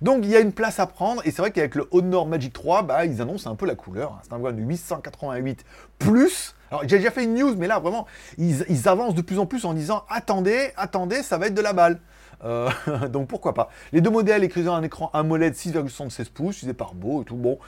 Donc 0.00 0.24
il 0.24 0.30
y 0.30 0.36
a 0.36 0.40
une 0.40 0.52
place 0.52 0.80
à 0.80 0.86
prendre, 0.86 1.22
et 1.24 1.30
c'est 1.30 1.42
vrai 1.42 1.52
qu'avec 1.52 1.76
le 1.76 1.86
Honor 1.92 2.26
Magic 2.26 2.52
3, 2.52 2.82
bah, 2.82 3.04
ils 3.04 3.22
annoncent 3.22 3.48
un 3.48 3.54
peu 3.54 3.66
la 3.66 3.76
couleur. 3.76 4.18
C'est 4.24 4.32
un 4.32 4.38
de 4.38 4.60
888 4.60 5.64
plus. 5.98 6.56
Alors 6.70 6.82
j'ai 6.88 6.98
déjà 6.98 7.12
fait 7.12 7.24
une 7.24 7.34
news, 7.34 7.54
mais 7.56 7.68
là 7.68 7.78
vraiment, 7.78 8.06
ils, 8.36 8.88
avancent 8.88 9.14
de 9.14 9.22
plus 9.22 9.38
en 9.38 9.46
plus 9.46 9.64
en 9.64 9.74
disant 9.74 10.04
attendez, 10.08 10.70
attendez, 10.76 11.22
ça 11.22 11.38
va 11.38 11.46
être 11.46 11.54
de 11.54 11.62
la 11.62 11.72
balle. 11.72 12.00
Euh, 12.44 12.68
donc 13.10 13.28
pourquoi 13.28 13.54
pas. 13.54 13.70
Les 13.92 14.00
deux 14.00 14.10
modèles 14.10 14.42
écrivant 14.42 14.74
un 14.74 14.82
écran 14.82 15.10
AMOLED 15.12 15.54
6,76 15.54 16.30
pouces, 16.30 16.56
utilisé 16.56 16.74
par 16.74 16.94
Beau 16.94 17.22
et 17.22 17.24
tout, 17.24 17.36
bon, 17.36 17.58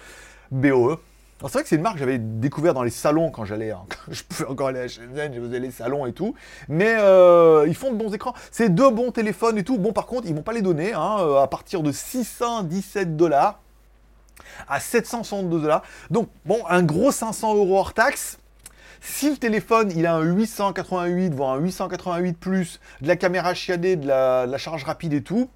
BOE 0.50 0.98
c'est 1.42 1.52
vrai 1.52 1.62
que 1.62 1.68
c'est 1.68 1.76
une 1.76 1.82
marque 1.82 1.94
que 1.94 2.00
j'avais 2.00 2.18
découvert 2.18 2.74
dans 2.74 2.82
les 2.82 2.90
salons 2.90 3.30
quand 3.30 3.44
j'allais, 3.44 3.72
je 4.08 4.22
pouvais 4.22 4.48
encore 4.48 4.68
aller 4.68 4.80
à 4.80 4.88
Shenzhen, 4.88 5.34
je 5.34 5.40
faisais 5.40 5.60
les 5.60 5.70
salons 5.70 6.06
et 6.06 6.12
tout. 6.12 6.34
Mais 6.68 6.94
euh, 6.98 7.66
ils 7.66 7.74
font 7.74 7.92
de 7.92 7.96
bons 7.96 8.14
écrans. 8.14 8.34
C'est 8.50 8.74
deux 8.74 8.90
bons 8.90 9.10
téléphones 9.10 9.58
et 9.58 9.64
tout. 9.64 9.78
Bon, 9.78 9.92
par 9.92 10.06
contre, 10.06 10.26
ils 10.26 10.34
vont 10.34 10.42
pas 10.42 10.52
les 10.52 10.62
donner 10.62 10.94
hein, 10.94 11.16
euh, 11.20 11.42
à 11.42 11.46
partir 11.46 11.82
de 11.82 11.92
617 11.92 13.16
dollars 13.16 13.60
à 14.68 14.80
762 14.80 15.60
dollars. 15.60 15.82
Donc, 16.10 16.28
bon, 16.44 16.60
un 16.68 16.82
gros 16.82 17.12
500 17.12 17.56
euros 17.56 17.78
hors 17.78 17.94
taxe. 17.94 18.38
Si 19.00 19.30
le 19.30 19.36
téléphone, 19.36 19.92
il 19.94 20.06
a 20.06 20.14
un 20.14 20.22
888, 20.22 21.34
voire 21.34 21.54
un 21.54 21.58
888 21.58 22.38
plus, 22.38 22.80
de 23.02 23.08
la 23.08 23.16
caméra 23.16 23.52
chiadée, 23.52 23.96
de 23.96 24.06
la 24.06 24.58
charge 24.58 24.84
rapide 24.84 25.12
et 25.12 25.22
tout, 25.22 25.50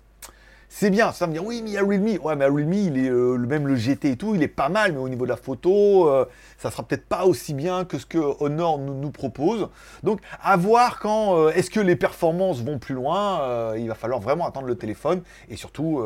c'est 0.69 0.91
bien. 0.91 1.13
Ça 1.13 1.27
me 1.27 1.33
dire, 1.33 1.45
oui, 1.45 1.61
mais 1.63 1.71
il 1.71 1.73
y 1.75 1.79
a 1.79 1.83
Realme. 1.83 2.19
Ouais, 2.23 2.37
mais 2.37 2.45
Realme, 2.45 2.73
il 2.73 2.99
est, 2.99 3.11
euh, 3.11 3.39
même 3.39 3.67
le 3.67 3.75
GT 3.75 4.13
et 4.13 4.17
tout, 4.17 4.35
il 4.35 4.43
est 4.43 4.49
pas 4.49 4.69
mal, 4.69 4.93
mais 4.93 4.99
au 4.99 5.09
niveau 5.09 5.25
de 5.25 5.31
la 5.31 5.37
photo, 5.37 6.09
euh, 6.09 6.27
ça 6.59 6.71
sera 6.71 6.83
peut-être 6.83 7.07
pas 7.07 7.25
aussi 7.25 7.55
bien 7.55 7.85
que 7.85 7.99
ce 7.99 8.07
que 8.07 8.19
Honor 8.41 8.79
nous, 8.79 9.11
propose. 9.11 9.69
Donc, 10.03 10.21
à 10.43 10.57
voir 10.57 11.01
quand, 11.01 11.37
euh, 11.37 11.51
est-ce 11.51 11.71
que 11.71 11.81
les 11.81 11.97
performances 11.97 12.61
vont 12.63 12.79
plus 12.79 12.95
loin, 12.95 13.75
il 13.77 13.89
va 13.89 13.95
falloir 13.95 14.21
vraiment 14.21 14.47
attendre 14.47 14.67
le 14.67 14.77
téléphone 14.77 15.23
et 15.49 15.57
surtout 15.57 16.03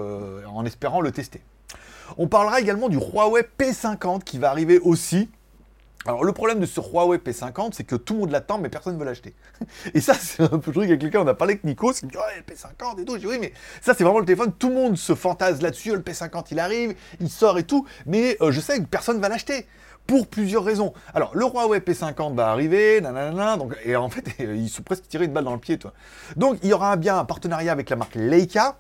en 0.47 0.65
espérant 0.65 1.01
le 1.01 1.11
tester. 1.11 1.43
On 2.17 2.29
parlera 2.29 2.61
également 2.61 2.89
du 2.89 2.97
Huawei 2.97 3.43
P50 3.59 4.23
qui 4.23 4.39
va 4.39 4.51
arriver 4.51 4.79
aussi. 4.79 5.29
Alors 6.05 6.25
le 6.25 6.33
problème 6.33 6.59
de 6.59 6.67
ce 6.67 6.81
Huawei 6.81 7.19
P50, 7.19 7.73
c'est 7.75 7.85
que 7.85 7.95
tout 7.95 8.15
le 8.15 8.21
monde 8.21 8.31
l'attend, 8.31 8.59
mais 8.59 8.69
personne 8.69 8.95
ne 8.95 8.99
veut 8.99 9.05
l'acheter. 9.05 9.35
Et 9.95 10.01
ça, 10.01 10.15
c'est 10.15 10.43
un 10.43 10.59
peu 10.59 10.71
le 10.71 10.73
truc 10.73 10.89
avec 10.89 11.03
lequel 11.03 11.21
on 11.21 11.27
a 11.27 11.35
parlé 11.35 11.55
avec 11.55 11.65
Nico, 11.65 11.93
qui 11.93 12.07
dit 12.07 12.17
ouais, 12.17 12.45
le 12.45 12.55
P50 12.55 13.01
et 13.01 13.05
tout. 13.05 13.15
Je 13.15 13.21
dis 13.21 13.27
oui, 13.27 13.39
mais 13.41 13.53
ça, 13.81 13.95
c'est 13.95 14.03
vraiment 14.03 14.19
le 14.19 14.25
téléphone. 14.25 14.53
Tout 14.53 14.69
le 14.69 14.75
monde 14.75 14.97
se 14.97 15.15
fantase 15.15 15.63
là-dessus. 15.63 15.93
Le 15.93 16.01
P50, 16.01 16.47
il 16.51 16.59
arrive, 16.59 16.95
il 17.21 17.31
sort 17.31 17.59
et 17.59 17.65
tout, 17.65 17.87
mais 18.07 18.37
euh, 18.41 18.51
je 18.51 18.61
sais 18.61 18.79
que 18.79 18.87
personne 18.87 19.17
ne 19.17 19.23
va 19.23 19.29
l'acheter. 19.29 19.67
Pour 20.05 20.27
plusieurs 20.27 20.65
raisons. 20.65 20.93
Alors, 21.15 21.31
le 21.37 21.45
Huawei 21.45 21.79
P50 21.79 22.35
va 22.35 22.49
arriver, 22.49 23.01
nanana, 23.01 23.57
donc, 23.57 23.77
et 23.85 23.95
en 23.95 24.11
fait, 24.11 24.25
ils 24.41 24.69
sont 24.69 24.83
presque 24.83 25.07
tirés 25.07 25.27
une 25.27 25.33
balle 25.33 25.45
dans 25.45 25.55
le 25.55 25.61
pied, 25.61 25.79
toi. 25.79 25.93
Donc, 26.35 26.59
il 26.65 26.71
y 26.71 26.73
aura 26.73 26.97
bien 26.97 27.17
un 27.17 27.25
partenariat 27.25 27.71
avec 27.71 27.89
la 27.89 27.95
marque 27.95 28.17
Leica, 28.17 28.79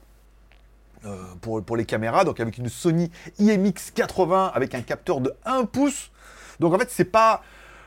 euh, 1.04 1.16
pour, 1.40 1.62
pour 1.62 1.76
les 1.76 1.84
caméras, 1.84 2.24
donc 2.24 2.40
avec 2.40 2.58
une 2.58 2.68
Sony 2.68 3.10
IMX80 3.40 4.50
avec 4.52 4.74
un 4.74 4.82
capteur 4.82 5.20
de 5.20 5.32
1 5.44 5.64
pouce 5.66 6.10
donc 6.62 6.74
en 6.74 6.78
fait, 6.78 6.90
c'est 6.90 7.04
pas 7.04 7.42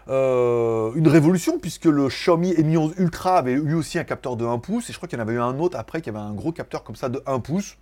euh, 0.07 0.91
une 0.95 1.07
révolution, 1.07 1.57
puisque 1.57 1.85
le 1.85 2.07
Xiaomi 2.07 2.53
Mi 2.63 2.77
11 2.77 2.93
Ultra 2.97 3.37
avait 3.37 3.53
eu 3.53 3.73
aussi 3.73 3.97
un 3.97 4.03
capteur 4.03 4.35
de 4.35 4.45
1 4.45 4.59
pouce, 4.59 4.89
et 4.89 4.93
je 4.93 4.97
crois 4.97 5.09
qu'il 5.09 5.17
y 5.17 5.21
en 5.21 5.25
avait 5.25 5.33
eu 5.33 5.41
un 5.41 5.57
autre 5.59 5.77
après 5.79 6.01
qui 6.01 6.09
avait 6.09 6.19
un 6.19 6.33
gros 6.33 6.51
capteur 6.51 6.83
comme 6.83 6.95
ça 6.95 7.09
de 7.09 7.21
1 7.25 7.39
pouce. 7.39 7.77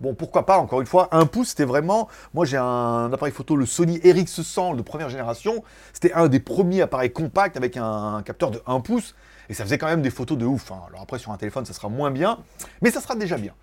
Bon, 0.00 0.14
pourquoi 0.14 0.46
pas, 0.46 0.58
encore 0.58 0.80
une 0.80 0.86
fois, 0.86 1.08
1 1.10 1.26
pouce, 1.26 1.48
c'était 1.48 1.64
vraiment... 1.64 2.08
Moi, 2.32 2.44
j'ai 2.44 2.56
un 2.56 3.10
appareil 3.12 3.32
photo, 3.32 3.56
le 3.56 3.66
Sony 3.66 3.98
RX100 3.98 4.76
de 4.76 4.82
première 4.82 5.08
génération. 5.08 5.64
C'était 5.92 6.12
un 6.12 6.28
des 6.28 6.38
premiers 6.38 6.82
appareils 6.82 7.12
compacts 7.12 7.56
avec 7.56 7.76
un, 7.76 8.22
capteur 8.24 8.52
de 8.52 8.60
1 8.66 8.78
pouce. 8.80 9.16
Et 9.48 9.54
ça 9.54 9.64
faisait 9.64 9.78
quand 9.78 9.86
même 9.86 10.02
des 10.02 10.10
photos 10.10 10.38
de 10.38 10.44
ouf. 10.44 10.70
Hein. 10.70 10.82
Alors 10.88 11.02
après, 11.02 11.18
sur 11.18 11.32
un 11.32 11.36
téléphone, 11.36 11.64
ça 11.64 11.72
sera 11.72 11.88
moins 11.88 12.12
bien, 12.12 12.38
mais 12.80 12.92
ça 12.92 13.00
sera 13.00 13.16
déjà 13.16 13.38
bien. 13.38 13.54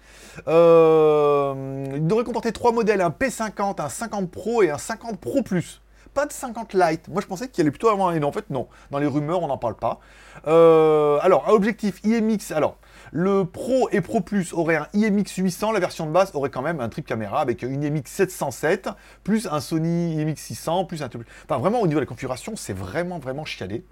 Euh, 0.47 1.85
il 1.95 2.05
devrait 2.05 2.25
comporter 2.25 2.51
trois 2.51 2.73
modèles, 2.73 3.01
un 3.01 3.11
P50, 3.11 3.81
un 3.81 3.87
50 3.87 4.29
Pro 4.29 4.61
et 4.61 4.71
un 4.71 4.77
50 4.77 5.17
Pro 5.19 5.41
Plus 5.41 5.79
pas 6.15 6.25
de 6.25 6.31
50 6.31 6.73
light. 6.73 7.07
Moi, 7.09 7.21
je 7.21 7.27
pensais 7.27 7.47
qu'il 7.49 7.61
allait 7.61 7.69
plutôt 7.69 7.89
avoir 7.89 8.09
un. 8.09 8.23
En 8.23 8.31
fait, 8.31 8.49
non. 8.49 8.67
Dans 8.89 8.97
les 8.97 9.05
rumeurs, 9.05 9.43
on 9.43 9.47
n'en 9.47 9.59
parle 9.59 9.75
pas. 9.75 9.99
Euh, 10.47 11.19
alors, 11.21 11.47
un 11.47 11.51
objectif 11.51 11.99
IMX. 12.03 12.51
Alors, 12.55 12.77
le 13.11 13.45
Pro 13.45 13.89
et 13.91 14.01
Pro 14.01 14.21
Plus 14.21 14.53
aurait 14.53 14.77
un 14.77 14.87
IMX 14.93 15.35
800. 15.35 15.73
La 15.73 15.79
version 15.79 16.07
de 16.07 16.11
base 16.11 16.31
aurait 16.33 16.49
quand 16.49 16.63
même 16.63 16.79
un 16.79 16.89
trip 16.89 17.05
caméra 17.05 17.41
avec 17.41 17.61
une 17.61 17.83
IMX 17.83 18.05
707, 18.05 18.89
plus 19.23 19.45
un 19.45 19.59
Sony 19.59 20.15
IMX 20.15 20.37
600, 20.37 20.85
plus 20.85 21.03
un. 21.03 21.09
Enfin, 21.43 21.59
vraiment, 21.59 21.81
au 21.81 21.87
niveau 21.87 21.99
de 21.99 22.05
la 22.05 22.09
configuration, 22.09 22.55
c'est 22.55 22.73
vraiment, 22.73 23.19
vraiment 23.19 23.45
chialé. 23.45 23.85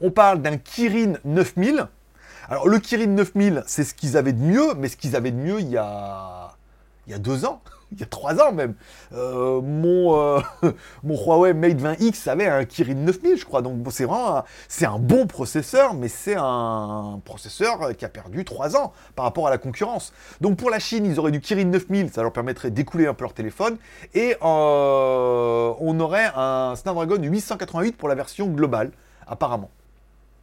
On 0.00 0.12
parle 0.12 0.40
d'un 0.40 0.56
Kirin 0.56 1.14
9000. 1.24 1.88
Alors, 2.48 2.68
le 2.68 2.78
Kirin 2.78 3.08
9000, 3.08 3.64
c'est 3.66 3.84
ce 3.84 3.92
qu'ils 3.92 4.16
avaient 4.16 4.32
de 4.32 4.42
mieux, 4.42 4.74
mais 4.74 4.88
ce 4.88 4.96
qu'ils 4.96 5.16
avaient 5.16 5.32
de 5.32 5.36
mieux 5.36 5.60
il 5.60 5.68
y 5.68 5.76
a, 5.76 6.56
il 7.06 7.10
y 7.10 7.14
a 7.14 7.18
deux 7.18 7.44
ans 7.44 7.60
il 7.92 8.00
y 8.00 8.02
a 8.02 8.06
trois 8.06 8.40
ans 8.40 8.52
même, 8.52 8.74
euh, 9.12 9.60
mon, 9.60 10.16
euh, 10.16 10.40
mon 11.02 11.16
Huawei 11.16 11.54
Mate 11.54 11.78
20X 11.78 12.28
avait 12.28 12.46
un 12.46 12.64
Kirin 12.64 12.94
9000, 12.94 13.36
je 13.36 13.44
crois. 13.44 13.62
Donc 13.62 13.86
c'est 13.90 14.04
vraiment 14.04 14.44
c'est 14.68 14.86
un 14.86 14.98
bon 14.98 15.26
processeur, 15.26 15.94
mais 15.94 16.08
c'est 16.08 16.36
un 16.36 17.20
processeur 17.24 17.96
qui 17.96 18.04
a 18.04 18.08
perdu 18.08 18.44
trois 18.44 18.76
ans 18.76 18.92
par 19.14 19.24
rapport 19.24 19.46
à 19.46 19.50
la 19.50 19.58
concurrence. 19.58 20.12
Donc 20.40 20.56
pour 20.56 20.70
la 20.70 20.78
Chine, 20.78 21.06
ils 21.06 21.18
auraient 21.18 21.30
du 21.32 21.40
Kirin 21.40 21.64
9000, 21.64 22.10
ça 22.12 22.22
leur 22.22 22.32
permettrait 22.32 22.70
d'écouler 22.70 23.06
un 23.06 23.14
peu 23.14 23.24
leur 23.24 23.34
téléphone, 23.34 23.78
et 24.14 24.36
euh, 24.42 25.72
on 25.80 26.00
aurait 26.00 26.30
un 26.36 26.74
Snapdragon 26.76 27.22
888 27.22 27.96
pour 27.96 28.08
la 28.08 28.14
version 28.14 28.46
globale, 28.48 28.90
apparemment. 29.26 29.70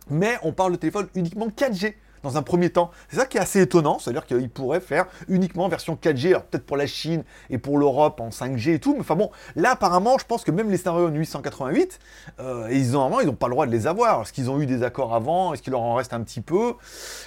Mais 0.09 0.37
on 0.43 0.51
parle 0.51 0.73
de 0.73 0.77
téléphone 0.77 1.07
uniquement 1.15 1.47
4G 1.47 1.95
dans 2.25 2.37
un 2.37 2.43
premier 2.43 2.69
temps. 2.69 2.91
C'est 3.09 3.17
ça 3.17 3.25
qui 3.25 3.37
est 3.37 3.41
assez 3.41 3.61
étonnant, 3.61 3.99
c'est-à-dire 3.99 4.25
qu'ils 4.25 4.49
pourraient 4.49 4.79
faire 4.79 5.05
uniquement 5.27 5.69
version 5.69 5.97
4G, 6.01 6.29
alors 6.29 6.43
peut-être 6.43 6.65
pour 6.65 6.77
la 6.77 6.87
Chine 6.87 7.23
et 7.49 7.57
pour 7.57 7.77
l'Europe 7.77 8.19
en 8.19 8.29
5G 8.29 8.73
et 8.73 8.79
tout, 8.79 8.93
mais 8.93 9.01
enfin 9.01 9.15
bon, 9.15 9.31
là 9.55 9.71
apparemment, 9.71 10.17
je 10.17 10.25
pense 10.25 10.43
que 10.43 10.51
même 10.51 10.69
les 10.69 10.77
Snapdragon 10.77 11.15
888, 11.15 11.99
euh, 12.39 12.67
ils 12.71 12.97
ont, 12.97 13.19
ils 13.21 13.27
n'ont 13.27 13.33
pas 13.33 13.47
le 13.47 13.51
droit 13.51 13.65
de 13.65 13.71
les 13.71 13.87
avoir. 13.87 14.23
Est-ce 14.23 14.33
qu'ils 14.33 14.49
ont 14.49 14.59
eu 14.59 14.65
des 14.65 14.83
accords 14.83 15.13
avant? 15.13 15.53
Est-ce 15.53 15.61
qu'il 15.61 15.71
leur 15.71 15.81
en 15.81 15.95
reste 15.95 16.13
un 16.13 16.21
petit 16.21 16.41
peu? 16.41 16.73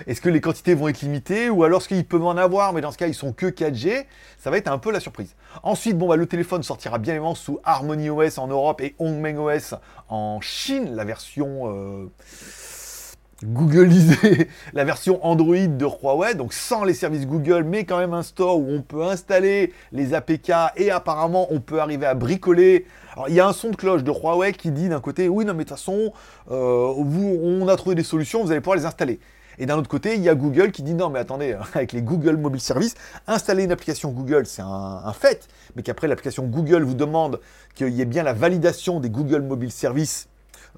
Est-ce 0.07 0.21
que 0.21 0.29
les 0.29 0.41
quantités 0.41 0.75
vont 0.75 0.89
être 0.89 1.01
limitées? 1.01 1.49
Ou 1.49 1.65
alors 1.65 1.81
est-ce 1.81 1.89
qu'ils 1.89 2.05
peuvent 2.05 2.25
en 2.25 2.37
avoir, 2.37 2.73
mais 2.73 2.81
dans 2.81 2.91
ce 2.91 2.99
cas, 2.99 3.07
ils 3.07 3.15
sont 3.15 3.33
que 3.33 3.47
4G 3.47 4.07
Ça 4.39 4.51
va 4.51 4.59
être 4.59 4.69
un 4.69 4.79
peu 4.79 4.91
la 4.91 5.01
surprise. 5.01 5.35
Ensuite, 5.63 5.97
bon, 5.97 6.09
bah, 6.09 6.17
le 6.17 6.27
téléphone 6.27 6.63
sortira 6.63 6.99
bien 6.99 7.15
évidemment 7.15 7.35
sous 7.35 7.61
Harmony 7.65 8.11
OS 8.11 8.39
en 8.39 8.49
Europe 8.49 8.81
et 8.81 8.95
Hongmeng 8.99 9.39
OS 9.39 9.75
en 10.09 10.41
Chine, 10.41 10.95
la 10.95 11.05
version... 11.05 11.73
Euh, 11.73 12.11
Googleiser 13.45 14.49
la 14.73 14.85
version 14.85 15.25
Android 15.25 15.69
de 15.69 15.85
Huawei, 15.85 16.35
donc 16.35 16.53
sans 16.53 16.83
les 16.83 16.95
services 16.95 17.27
Google, 17.27 17.63
mais 17.63 17.85
quand 17.85 17.99
même 17.99 18.13
un 18.13 18.25
store 18.25 18.59
où 18.59 18.67
on 18.69 18.83
peut 18.83 19.05
installer 19.05 19.73
les 19.93 20.13
APK 20.13 20.51
et 20.77 20.91
apparemment 20.91 21.47
on 21.51 21.61
peut 21.61 21.81
arriver 21.81 22.07
à 22.07 22.15
bricoler. 22.15 22.87
Alors 23.13 23.29
il 23.29 23.37
y 23.37 23.41
a 23.41 23.47
un 23.47 23.53
son 23.53 23.71
de 23.71 23.77
cloche 23.77 24.03
de 24.03 24.11
Huawei 24.11 24.53
qui 24.53 24.73
dit 24.73 24.89
d'un 24.89 25.01
côté, 25.01 25.29
oui 25.29 25.45
non 25.45 25.55
mais 25.55 25.63
de 25.63 25.69
toute 25.69 25.79
façon, 25.79 26.13
euh, 26.51 26.93
vous, 26.97 27.39
on 27.41 27.69
a 27.69 27.77
trouvé 27.77 27.95
des 27.95 28.03
solutions, 28.03 28.43
vous 28.43 28.51
allez 28.51 28.61
pouvoir 28.61 28.77
les 28.77 28.87
installer. 28.87 29.21
Et 29.61 29.67
d'un 29.67 29.77
autre 29.77 29.89
côté, 29.89 30.15
il 30.15 30.23
y 30.23 30.29
a 30.29 30.35
Google 30.35 30.73
qui 30.73 30.83
dit 30.83 30.95
non 30.95 31.09
mais 31.09 31.21
attendez, 31.21 31.57
avec 31.75 31.93
les 31.93 32.03
Google 32.03 32.39
Mobile 32.39 32.61
Service, 32.61 32.97
installer 33.29 33.63
une 33.63 33.73
application 33.73 34.11
Google 34.11 34.47
c'est 34.47 34.63
un, 34.63 35.13
fait, 35.13 35.47
mais 35.77 35.85
qu'après 35.85 36.09
l'application 36.09 36.43
Google 36.45 36.83
vous 36.83 36.95
demande 36.95 37.39
qu'il 37.77 37.91
y 37.91 38.01
ait 38.01 38.05
bien 38.05 38.25
la 38.25 38.33
validation 38.33 38.99
des 38.99 39.11
Google 39.11 39.43
Mobile 39.43 39.71
Service 39.71 40.29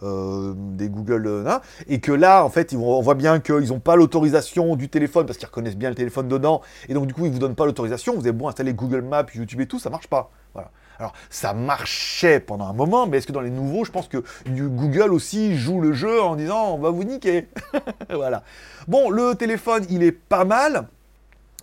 euh, 0.03 0.55
des 0.57 0.89
Google 0.89 1.27
euh, 1.27 1.59
et 1.89 2.01
que 2.01 2.13
là 2.13 2.45
en 2.45 2.49
fait 2.49 2.75
on 2.75 3.01
voit 3.01 3.15
bien 3.15 3.41
qu'ils 3.41 3.69
n'ont 3.69 3.81
pas 3.81 3.97
l'autorisation 3.97 4.77
du 4.77 4.89
téléphone 4.89 5.27
parce 5.27 5.39
qu'ils 5.39 5.47
reconnaissent 5.47 5.77
bien 5.77 5.91
le 5.91 5.95
téléphone 5.95 6.29
dedans. 6.29 6.63
Et 6.89 6.95
donc 6.95 7.07
du 7.07 7.15
coup 7.15 7.27
ils 7.27 7.33
vous 7.33 7.39
donnent 7.39 7.55
pas 7.55 7.67
l'autorisation. 7.67 8.15
Vous 8.15 8.21
avez 8.21 8.33
beau 8.33 8.49
installer 8.49 8.73
Google 8.73 9.03
Maps 9.03 9.27
YouTube 9.35 9.61
et 9.61 9.67
tout 9.67 9.79
ça 9.79 9.91
marche 9.91 10.09
pas. 10.09 10.31
Voilà. 10.55 10.71
Alors 10.99 11.13
ça 11.29 11.55
marchait 11.55 12.41
pendant 12.41 12.67
un 12.67 12.73
moment 12.73 13.07
mais 13.07 13.19
est-ce 13.19 13.27
que 13.27 13.33
dans 13.33 13.41
les 13.41 13.51
nouveaux 13.51 13.85
je 13.85 13.91
pense 13.91 14.09
que 14.09 14.23
Google 14.49 15.13
aussi 15.13 15.57
joue 15.57 15.81
le 15.81 15.93
jeu 15.93 16.23
en 16.23 16.37
disant 16.37 16.75
on 16.75 16.79
va 16.79 16.91
vous 16.91 17.05
niquer. 17.05 17.49
Voilà. 18.11 18.43
Bon 18.89 19.11
le 19.11 19.35
téléphone 19.35 19.85
il 19.91 20.03
est 20.03 20.13
pas 20.13 20.45
mal 20.45 20.89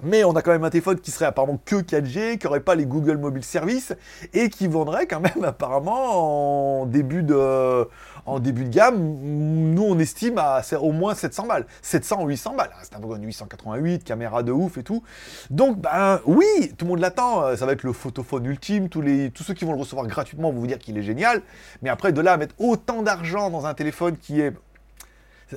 Mais 0.03 0.23
on 0.23 0.35
a 0.35 0.41
quand 0.41 0.51
même 0.51 0.63
un 0.63 0.69
téléphone 0.69 0.99
qui 0.99 1.09
serait 1.09 1.25
apparemment 1.25 1.59
que 1.63 1.77
4G, 1.77 2.37
qui 2.37 2.45
n'aurait 2.45 2.59
pas 2.59 2.75
les 2.75 2.85
Google 2.85 3.17
Mobile 3.17 3.43
Service 3.43 3.93
et 4.33 4.49
qui 4.49 4.67
vendrait 4.67 5.07
quand 5.07 5.19
même 5.19 5.43
apparemment 5.43 6.81
en 6.81 6.85
début 6.85 7.23
de, 7.23 7.87
en 8.27 8.39
début 8.39 8.65
de 8.65 8.69
gamme. 8.69 8.97
Nous, 8.99 9.83
on 9.83 9.97
estime 9.97 10.37
à 10.37 10.61
au 10.79 10.91
moins 10.91 11.15
700 11.15 11.47
balles. 11.47 11.65
700 11.81 12.23
ou 12.23 12.27
800 12.27 12.55
balles. 12.55 12.69
C'est 12.83 12.95
un 12.95 12.99
peu 12.99 13.07
888, 13.15 14.03
caméra 14.03 14.43
de 14.43 14.51
ouf 14.51 14.77
et 14.77 14.83
tout. 14.83 15.01
Donc, 15.49 15.79
ben 15.79 16.19
oui, 16.25 16.45
tout 16.77 16.85
le 16.85 16.89
monde 16.89 16.99
l'attend. 16.99 17.55
Ça 17.55 17.65
va 17.65 17.71
être 17.71 17.83
le 17.83 17.93
photophone 17.93 18.45
ultime. 18.45 18.89
Tous, 18.89 19.01
les, 19.01 19.31
tous 19.31 19.43
ceux 19.43 19.53
qui 19.55 19.65
vont 19.65 19.73
le 19.73 19.79
recevoir 19.79 20.05
gratuitement 20.05 20.51
vont 20.51 20.59
vous 20.59 20.67
dire 20.67 20.77
qu'il 20.77 20.97
est 20.97 21.03
génial. 21.03 21.41
Mais 21.81 21.89
après, 21.89 22.11
de 22.11 22.21
là 22.21 22.33
à 22.33 22.37
mettre 22.37 22.53
autant 22.59 23.01
d'argent 23.01 23.49
dans 23.49 23.65
un 23.65 23.73
téléphone 23.73 24.15
qui 24.17 24.41
est 24.41 24.53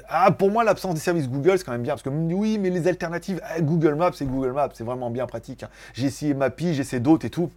ah, 0.08 0.30
pour 0.30 0.50
moi, 0.50 0.62
l'absence 0.62 0.94
des 0.94 1.00
services 1.00 1.28
Google, 1.28 1.58
c'est 1.58 1.64
quand 1.64 1.72
même 1.72 1.82
bien. 1.82 1.94
Parce 1.94 2.02
que 2.02 2.10
oui, 2.10 2.58
mais 2.58 2.70
les 2.70 2.86
alternatives, 2.86 3.40
eh, 3.56 3.62
Google 3.62 3.94
Maps, 3.94 4.12
c'est 4.14 4.26
Google 4.26 4.52
Maps, 4.52 4.70
c'est 4.72 4.84
vraiment 4.84 5.10
bien 5.10 5.26
pratique. 5.26 5.64
Hein. 5.64 5.68
J'ai 5.94 6.06
essayé 6.06 6.34
Mappy, 6.34 6.74
j'ai 6.74 6.82
essayé 6.82 7.00
d'autres 7.00 7.26
et 7.26 7.30
tout. 7.30 7.50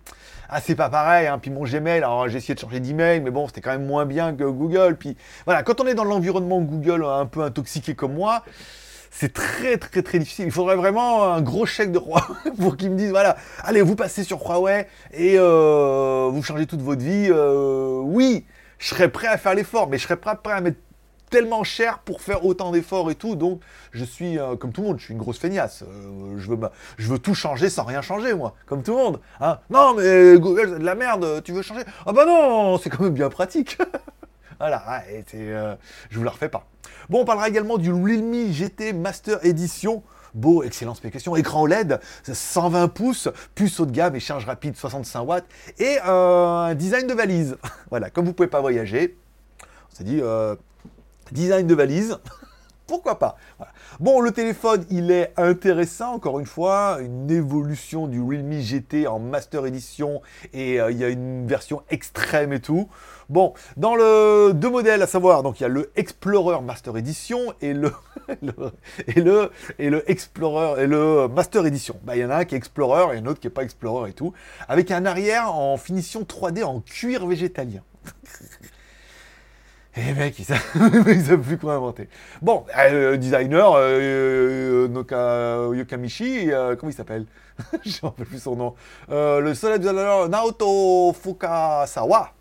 Ah, 0.49 0.59
c'est 0.59 0.75
pas 0.75 0.89
pareil. 0.89 1.27
Hein. 1.27 1.37
Puis 1.39 1.51
mon 1.51 1.63
Gmail, 1.63 1.97
alors 1.97 2.27
j'ai 2.27 2.37
essayé 2.37 2.55
de 2.55 2.59
changer 2.59 2.79
d'email, 2.79 3.21
mais 3.21 3.31
bon, 3.31 3.47
c'était 3.47 3.61
quand 3.61 3.71
même 3.71 3.85
moins 3.85 4.05
bien 4.05 4.33
que 4.33 4.43
Google. 4.43 4.97
Puis 4.97 5.15
voilà, 5.45 5.63
quand 5.63 5.79
on 5.79 5.87
est 5.87 5.93
dans 5.93 6.03
l'environnement 6.03 6.61
Google 6.61 7.05
un 7.05 7.25
peu 7.25 7.41
intoxiqué 7.41 7.93
comme 7.93 8.13
moi, 8.13 8.43
c'est 9.11 9.31
très 9.31 9.77
très 9.77 10.01
très 10.01 10.17
difficile. 10.17 10.45
Il 10.45 10.51
faudrait 10.51 10.75
vraiment 10.75 11.31
un 11.33 11.41
gros 11.41 11.67
chèque 11.67 11.91
de 11.91 11.99
roi 11.99 12.25
pour 12.59 12.77
qu'ils 12.77 12.89
me 12.89 12.97
disent 12.97 13.11
voilà, 13.11 13.37
allez, 13.63 13.83
vous 13.83 13.95
passez 13.95 14.23
sur 14.23 14.39
Huawei 14.39 14.87
et 15.13 15.35
euh, 15.37 16.29
vous 16.31 16.41
changez 16.41 16.65
toute 16.65 16.81
votre 16.81 17.03
vie. 17.03 17.27
Euh, 17.29 17.99
oui, 18.03 18.45
je 18.79 18.87
serais 18.87 19.09
prêt 19.09 19.27
à 19.27 19.37
faire 19.37 19.53
l'effort, 19.53 19.87
mais 19.87 19.99
je 19.99 20.03
serais 20.03 20.17
prêt 20.17 20.35
à 20.47 20.61
mettre 20.61 20.79
tellement 21.33 21.63
cher 21.63 21.97
pour 21.97 22.21
faire 22.21 22.45
autant 22.45 22.69
d'efforts 22.69 23.09
et 23.09 23.15
tout. 23.15 23.35
Donc, 23.35 23.59
je 23.91 24.05
suis, 24.05 24.37
euh, 24.37 24.55
comme 24.55 24.71
tout 24.71 24.81
le 24.81 24.87
monde, 24.89 24.99
je 24.99 25.05
suis 25.05 25.13
une 25.13 25.19
grosse 25.19 25.39
feignasse. 25.39 25.81
Euh, 25.81 26.37
je, 26.37 26.47
veux, 26.47 26.59
je 26.99 27.09
veux 27.09 27.17
tout 27.17 27.33
changer 27.33 27.71
sans 27.71 27.85
rien 27.85 28.03
changer, 28.03 28.35
moi, 28.35 28.53
comme 28.67 28.83
tout 28.83 28.91
le 28.91 28.97
monde. 28.97 29.19
Hein. 29.41 29.57
Non, 29.71 29.95
mais 29.95 30.37
Google, 30.37 30.69
c'est 30.73 30.79
de 30.79 30.85
la 30.85 30.93
merde, 30.93 31.41
tu 31.43 31.51
veux 31.51 31.63
changer? 31.63 31.81
Ah 32.05 32.13
bah 32.13 32.27
non, 32.27 32.77
c'est 32.77 32.91
quand 32.91 33.03
même 33.03 33.15
bien 33.15 33.29
pratique. 33.31 33.79
voilà, 34.59 35.01
et 35.11 35.25
euh, 35.33 35.73
je 36.11 36.19
vous 36.19 36.23
la 36.23 36.29
refais 36.29 36.49
pas. 36.49 36.67
Bon, 37.09 37.21
on 37.21 37.25
parlera 37.25 37.49
également 37.49 37.79
du 37.79 37.91
Realme 37.91 38.51
GT 38.51 38.93
Master 38.93 39.43
Edition. 39.43 40.03
Beau, 40.35 40.61
excellente 40.61 40.97
spécification. 40.97 41.35
Écran 41.35 41.63
OLED, 41.63 41.99
120 42.31 42.89
pouces, 42.89 43.29
puce 43.55 43.79
haut 43.79 43.87
de 43.87 43.91
gamme, 43.91 44.15
échange 44.15 44.45
rapide 44.45 44.77
65 44.77 45.21
watts 45.21 45.45
et 45.79 45.97
un 46.05 46.75
design 46.75 47.07
de 47.07 47.13
valise. 47.15 47.57
voilà, 47.89 48.11
comme 48.11 48.25
vous 48.25 48.33
pouvez 48.33 48.49
pas 48.49 48.61
voyager, 48.61 49.17
on 49.91 49.95
s'est 49.95 50.03
dit, 50.03 50.21
Design 51.33 51.65
de 51.65 51.73
valise. 51.73 52.19
Pourquoi 52.87 53.17
pas? 53.17 53.37
Bon, 53.99 54.21
le 54.21 54.31
téléphone, 54.31 54.85
il 54.91 55.09
est 55.09 55.33
intéressant, 55.37 56.13
encore 56.13 56.39
une 56.39 56.45
fois, 56.45 56.99
une 57.01 57.31
évolution 57.31 58.07
du 58.07 58.21
Realme 58.21 58.59
GT 58.59 59.07
en 59.07 59.17
Master 59.17 59.65
Edition, 59.65 60.21
et 60.53 60.79
euh, 60.79 60.91
il 60.91 60.99
y 60.99 61.03
a 61.03 61.09
une 61.09 61.47
version 61.47 61.81
extrême 61.89 62.53
et 62.53 62.59
tout. 62.59 62.87
Bon, 63.29 63.53
dans 63.77 63.95
le 63.95 64.51
deux 64.53 64.69
modèles 64.69 65.01
à 65.01 65.07
savoir, 65.07 65.41
donc 65.41 65.59
il 65.59 65.63
y 65.63 65.65
a 65.65 65.69
le 65.69 65.91
Explorer 65.95 66.61
Master 66.61 66.95
Edition 66.97 67.53
et 67.61 67.73
le, 67.73 67.91
et 69.07 69.21
le 69.21 69.49
et 69.79 69.89
le 69.89 70.11
Explorer 70.11 70.83
et 70.83 70.87
le 70.87 71.27
Master 71.29 71.65
Edition. 71.65 71.95
Bah, 72.03 72.15
il 72.15 72.21
y 72.21 72.25
en 72.25 72.29
a 72.29 72.35
un 72.35 72.45
qui 72.45 72.53
est 72.53 72.59
Explorer 72.59 73.15
et 73.15 73.19
un 73.19 73.25
autre 73.25 73.39
qui 73.39 73.47
est 73.47 73.49
pas 73.49 73.63
Explorer 73.63 74.11
et 74.11 74.13
tout, 74.13 74.33
avec 74.67 74.91
un 74.91 75.07
arrière 75.07 75.55
en 75.55 75.77
finition 75.77 76.21
3D 76.21 76.63
en 76.63 76.81
cuir 76.81 77.25
végétalien. 77.25 77.81
Et 79.95 80.01
eh, 80.09 80.13
mec, 80.13 80.39
ils 80.39 80.45
savent, 81.23 81.41
plus 81.41 81.57
quoi 81.59 81.75
inventer. 81.75 82.09
Bon, 82.41 82.65
euh, 82.79 83.15
designer, 83.15 83.73
euh, 83.75 84.88
Noka 84.88 85.67
Yokamichi, 85.71 86.51
euh, 86.51 86.75
comment 86.75 86.89
il 86.89 86.95
s'appelle? 86.95 87.27
Je 87.85 88.00
ne 88.01 88.07
rappelle 88.07 88.25
plus 88.25 88.41
son 88.41 88.55
nom. 88.55 88.73
le 89.09 89.53
seul 89.53 89.77
designer, 89.77 90.27
Naoto 90.29 91.13
Fukasawa. 91.13 92.31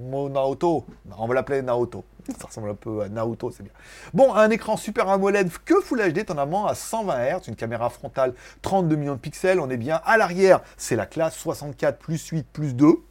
Mo 0.00 0.30
Naoto. 0.30 0.86
On 1.18 1.26
va 1.26 1.34
l'appeler 1.34 1.60
Naoto. 1.60 2.02
Ça 2.38 2.46
ressemble 2.46 2.70
un 2.70 2.74
peu 2.74 3.02
à 3.02 3.08
Naoto, 3.10 3.50
c'est 3.50 3.64
bien. 3.64 3.72
Bon, 4.14 4.32
un 4.34 4.48
écran 4.48 4.78
Super 4.78 5.08
AMOLED 5.08 5.50
que 5.66 5.80
Full 5.80 6.12
HD, 6.12 6.18
étonnamment, 6.18 6.66
à 6.66 6.74
120 6.74 7.40
Hz, 7.40 7.48
une 7.48 7.56
caméra 7.56 7.90
frontale 7.90 8.32
32 8.62 8.96
millions 8.96 9.14
de 9.14 9.18
pixels, 9.18 9.60
on 9.60 9.68
est 9.68 9.76
bien. 9.76 10.00
À 10.06 10.16
l'arrière, 10.16 10.60
c'est 10.78 10.96
la 10.96 11.04
classe 11.04 11.34
64 11.36 11.98
plus 11.98 12.26
8 12.28 12.46
plus 12.52 12.74
2 12.74 13.02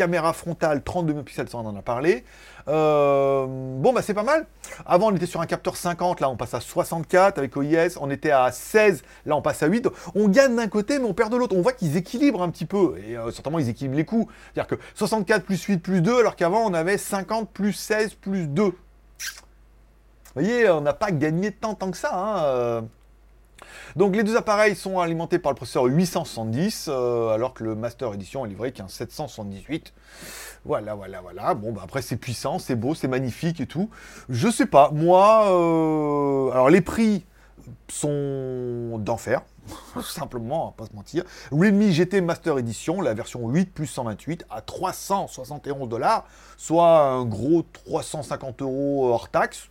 caméra 0.00 0.32
frontale 0.32 0.82
32 0.82 1.22
pixels, 1.22 1.50
ça 1.50 1.58
on 1.58 1.66
en 1.66 1.76
a 1.76 1.82
parlé. 1.82 2.24
Euh, 2.68 3.44
bon, 3.46 3.92
bah 3.92 4.00
c'est 4.00 4.14
pas 4.14 4.22
mal. 4.22 4.46
Avant, 4.86 5.12
on 5.12 5.14
était 5.14 5.26
sur 5.26 5.42
un 5.42 5.46
capteur 5.46 5.76
50, 5.76 6.20
là 6.20 6.30
on 6.30 6.38
passe 6.38 6.54
à 6.54 6.60
64 6.60 7.36
avec 7.36 7.54
OIS. 7.54 7.98
On 8.00 8.10
était 8.10 8.30
à 8.30 8.50
16, 8.50 9.02
là 9.26 9.36
on 9.36 9.42
passe 9.42 9.62
à 9.62 9.66
8. 9.66 9.88
On 10.14 10.28
gagne 10.28 10.56
d'un 10.56 10.68
côté, 10.68 10.98
mais 10.98 11.04
on 11.04 11.12
perd 11.12 11.30
de 11.30 11.36
l'autre. 11.36 11.54
On 11.54 11.60
voit 11.60 11.74
qu'ils 11.74 11.98
équilibrent 11.98 12.42
un 12.42 12.48
petit 12.48 12.64
peu. 12.64 12.96
Et 13.06 13.18
euh, 13.18 13.30
certainement, 13.30 13.58
ils 13.58 13.68
équilibrent 13.68 13.98
les 13.98 14.06
coûts. 14.06 14.26
C'est-à-dire 14.54 14.78
que 14.78 14.82
64 14.94 15.44
plus 15.44 15.62
8 15.62 15.78
plus 15.82 16.00
2, 16.00 16.20
alors 16.20 16.34
qu'avant, 16.34 16.64
on 16.64 16.72
avait 16.72 16.96
50 16.96 17.50
plus 17.50 17.74
16 17.74 18.14
plus 18.14 18.46
2. 18.46 18.62
Vous 18.62 18.72
voyez, 20.34 20.70
on 20.70 20.80
n'a 20.80 20.94
pas 20.94 21.10
gagné 21.10 21.52
tant, 21.52 21.74
tant 21.74 21.90
que 21.90 21.98
ça. 21.98 22.12
Hein. 22.14 22.88
Donc 23.96 24.14
les 24.16 24.22
deux 24.22 24.36
appareils 24.36 24.76
sont 24.76 24.98
alimentés 24.98 25.38
par 25.38 25.52
le 25.52 25.56
processeur 25.56 25.84
870, 25.84 26.88
euh, 26.88 27.28
alors 27.28 27.54
que 27.54 27.64
le 27.64 27.74
Master 27.74 28.12
Edition 28.14 28.44
est 28.46 28.48
livré 28.48 28.72
qu'un 28.72 28.88
778. 28.88 29.92
Voilà, 30.64 30.94
voilà, 30.94 31.20
voilà. 31.20 31.54
Bon, 31.54 31.72
bah 31.72 31.82
après 31.84 32.02
c'est 32.02 32.16
puissant, 32.16 32.58
c'est 32.58 32.76
beau, 32.76 32.94
c'est 32.94 33.08
magnifique 33.08 33.60
et 33.60 33.66
tout. 33.66 33.90
Je 34.28 34.48
sais 34.48 34.66
pas, 34.66 34.90
moi, 34.92 35.50
euh, 35.50 36.50
alors 36.52 36.70
les 36.70 36.80
prix 36.80 37.24
sont 37.88 38.98
d'enfer, 38.98 39.42
simplement, 40.02 40.64
on 40.64 40.66
va 40.66 40.74
pas 40.76 40.86
se 40.86 40.94
mentir. 40.94 41.24
Realme 41.50 41.90
GT 41.90 42.20
Master 42.20 42.58
Edition, 42.58 43.00
la 43.00 43.14
version 43.14 43.48
8 43.48 43.72
plus 43.72 43.86
128 43.86 44.44
à 44.50 44.60
371 44.60 45.88
dollars, 45.88 46.26
soit 46.56 47.00
un 47.00 47.24
gros 47.24 47.62
350 47.62 48.62
euros 48.62 49.08
hors 49.08 49.28
taxe, 49.28 49.68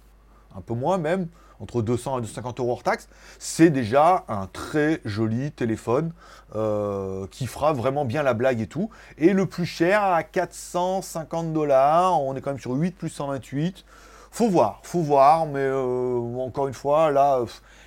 un 0.56 0.62
peu 0.62 0.74
moins 0.74 0.98
même 0.98 1.28
entre 1.60 1.82
200 1.82 2.20
et 2.20 2.22
250 2.22 2.60
euros 2.60 2.72
hors 2.72 2.84
taxe, 2.84 3.08
c'est 3.38 3.70
déjà 3.70 4.24
un 4.28 4.48
très 4.48 5.02
joli 5.06 5.52
téléphone 5.52 6.12
euh, 6.56 7.28
qui 7.32 7.48
fera 7.48 7.74
vraiment 7.74 8.06
bien 8.06 8.24
la 8.24 8.34
blague 8.34 8.62
et 8.62 8.68
tout. 8.68 8.90
Et 9.18 9.34
le 9.34 9.46
plus 9.46 9.66
cher 9.66 10.02
à 10.02 10.24
450 10.24 11.54
dollars, 11.54 12.22
on 12.22 12.36
est 12.36 12.42
quand 12.42 12.52
même 12.52 12.60
sur 12.60 12.72
8 12.72 12.92
plus 12.92 13.10
128. 13.10 13.86
Faut 14.32 14.50
voir, 14.50 14.80
faut 14.84 15.02
voir, 15.02 15.48
mais 15.48 15.60
euh, 15.60 16.20
encore 16.40 16.68
une 16.68 16.74
fois, 16.74 17.12
là, 17.12 17.44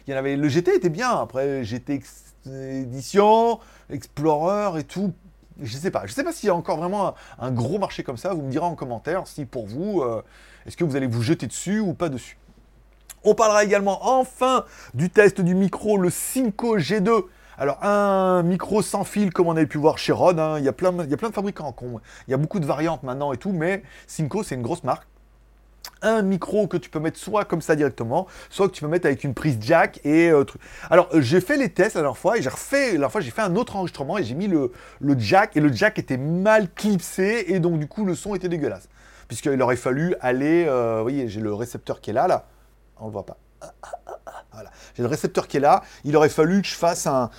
il 0.07 0.11
y 0.11 0.15
en 0.15 0.19
avait. 0.19 0.37
Le 0.37 0.49
GT 0.49 0.75
était 0.75 0.89
bien. 0.89 1.11
Après, 1.11 1.65
GT 1.65 2.03
Edition, 2.47 3.61
Explorer 3.91 4.81
et 4.81 4.85
tout. 4.85 5.13
Je 5.61 5.77
sais 5.77 5.91
pas. 5.91 6.07
Je 6.07 6.13
sais 6.13 6.25
pas 6.25 6.33
s'il 6.33 6.49
y 6.49 6.51
a 6.51 6.55
encore 6.55 6.79
vraiment 6.79 7.15
un, 7.39 7.51
gros 7.53 7.79
marché 7.79 8.03
comme 8.03 8.17
ça. 8.17 8.35
Vous 8.35 8.43
me 8.43 8.51
direz 8.51 8.65
en 8.65 8.75
commentaire 8.75 9.27
si 9.27 9.45
pour 9.45 9.67
vous, 9.67 10.01
euh, 10.01 10.23
est-ce 10.67 10.77
que 10.77 10.85
vous 10.85 10.97
allez 10.97 11.07
vous 11.07 11.23
jeter 11.23 11.47
dessus 11.47 11.79
ou 11.79 11.95
pas 11.95 12.09
dessus. 12.09 12.37
On 13.25 13.35
parlera 13.35 13.63
également 13.63 14.01
enfin 14.19 14.65
du 14.95 15.09
test 15.09 15.41
du 15.41 15.55
micro, 15.55 15.97
le 15.97 16.11
Cinco 16.11 16.79
G2. 16.79 17.25
Alors 17.57 17.79
un 17.85 18.43
micro 18.43 18.83
sans 18.83 19.05
fil 19.05 19.33
comme 19.33 19.47
on 19.47 19.57
avait 19.57 19.67
pu 19.67 19.79
voir 19.79 19.97
chez 19.97 20.11
Rode, 20.11 20.41
hein. 20.41 20.57
il, 20.59 20.65
y 20.65 20.69
a 20.69 20.73
plein, 20.73 20.93
il 21.05 21.11
y 21.11 21.15
a 21.15 21.17
plein 21.17 21.29
de 21.29 21.35
fabricants, 21.35 21.73
il 22.27 22.31
y 22.33 22.35
a 22.35 22.37
beaucoup 22.37 22.59
de 22.59 22.67
variantes 22.67 23.05
maintenant 23.05 23.33
et 23.33 23.37
tout, 23.37 23.53
mais 23.53 23.85
Cinco 24.09 24.43
c'est 24.43 24.57
une 24.57 24.63
grosse 24.63 24.83
marque. 24.83 25.07
Un 26.01 26.23
micro 26.23 26.67
que 26.67 26.77
tu 26.77 26.91
peux 26.91 26.99
mettre 26.99 27.19
soit 27.19 27.45
comme 27.45 27.61
ça 27.61 27.77
directement, 27.77 28.27
soit 28.51 28.67
que 28.69 28.73
tu 28.73 28.81
peux 28.81 28.89
mettre 28.89 29.07
avec 29.07 29.23
une 29.23 29.35
prise 29.35 29.59
jack 29.61 30.01
et 30.03 30.31
euh, 30.31 30.43
truc. 30.43 30.61
Alors 30.91 31.09
euh, 31.15 31.21
j'ai 31.21 31.41
fait 31.41 31.57
les 31.57 31.69
tests 31.69 31.95
la 31.95 32.13
fois 32.15 32.39
et 32.39 32.43
j'ai 32.43 32.49
refait, 32.49 32.99
la 32.99 33.09
fois 33.09 33.21
j'ai 33.21 33.31
fait 33.31 33.43
un 33.43 33.55
autre 33.55 33.77
enregistrement 33.77 34.19
et 34.19 34.25
j'ai 34.25 34.35
mis 34.35 34.49
le, 34.49 34.73
le 35.01 35.17
jack 35.17 35.57
et 35.57 35.61
le 35.61 35.73
jack 35.73 36.01
était 36.01 36.17
mal 36.17 36.69
clipsé 36.75 37.45
et 37.53 37.61
donc 37.61 37.79
du 37.79 37.87
coup 37.87 38.05
le 38.05 38.17
son 38.17 38.35
était 38.35 38.49
dégueulasse. 38.49 38.89
Puisqu'il 39.29 39.63
aurait 39.63 39.77
fallu 39.77 40.17
aller, 40.21 40.65
euh, 40.67 40.97
vous 40.97 41.03
voyez 41.03 41.29
j'ai 41.29 41.41
le 41.41 41.55
récepteur 41.55 42.01
qui 42.01 42.11
est 42.11 42.15
là, 42.15 42.27
là, 42.27 42.47
on 42.99 43.07
le 43.07 43.13
voit 43.13 43.27
pas. 43.27 43.37
Voilà. 44.53 44.71
J'ai 44.95 45.03
le 45.03 45.09
récepteur 45.09 45.49
qui 45.49 45.57
est 45.57 45.61
là. 45.61 45.83
Il 46.05 46.15
aurait 46.17 46.29
fallu 46.29 46.61
que 46.61 46.69
je 46.69 46.75
fasse 46.75 47.07
un, 47.07 47.31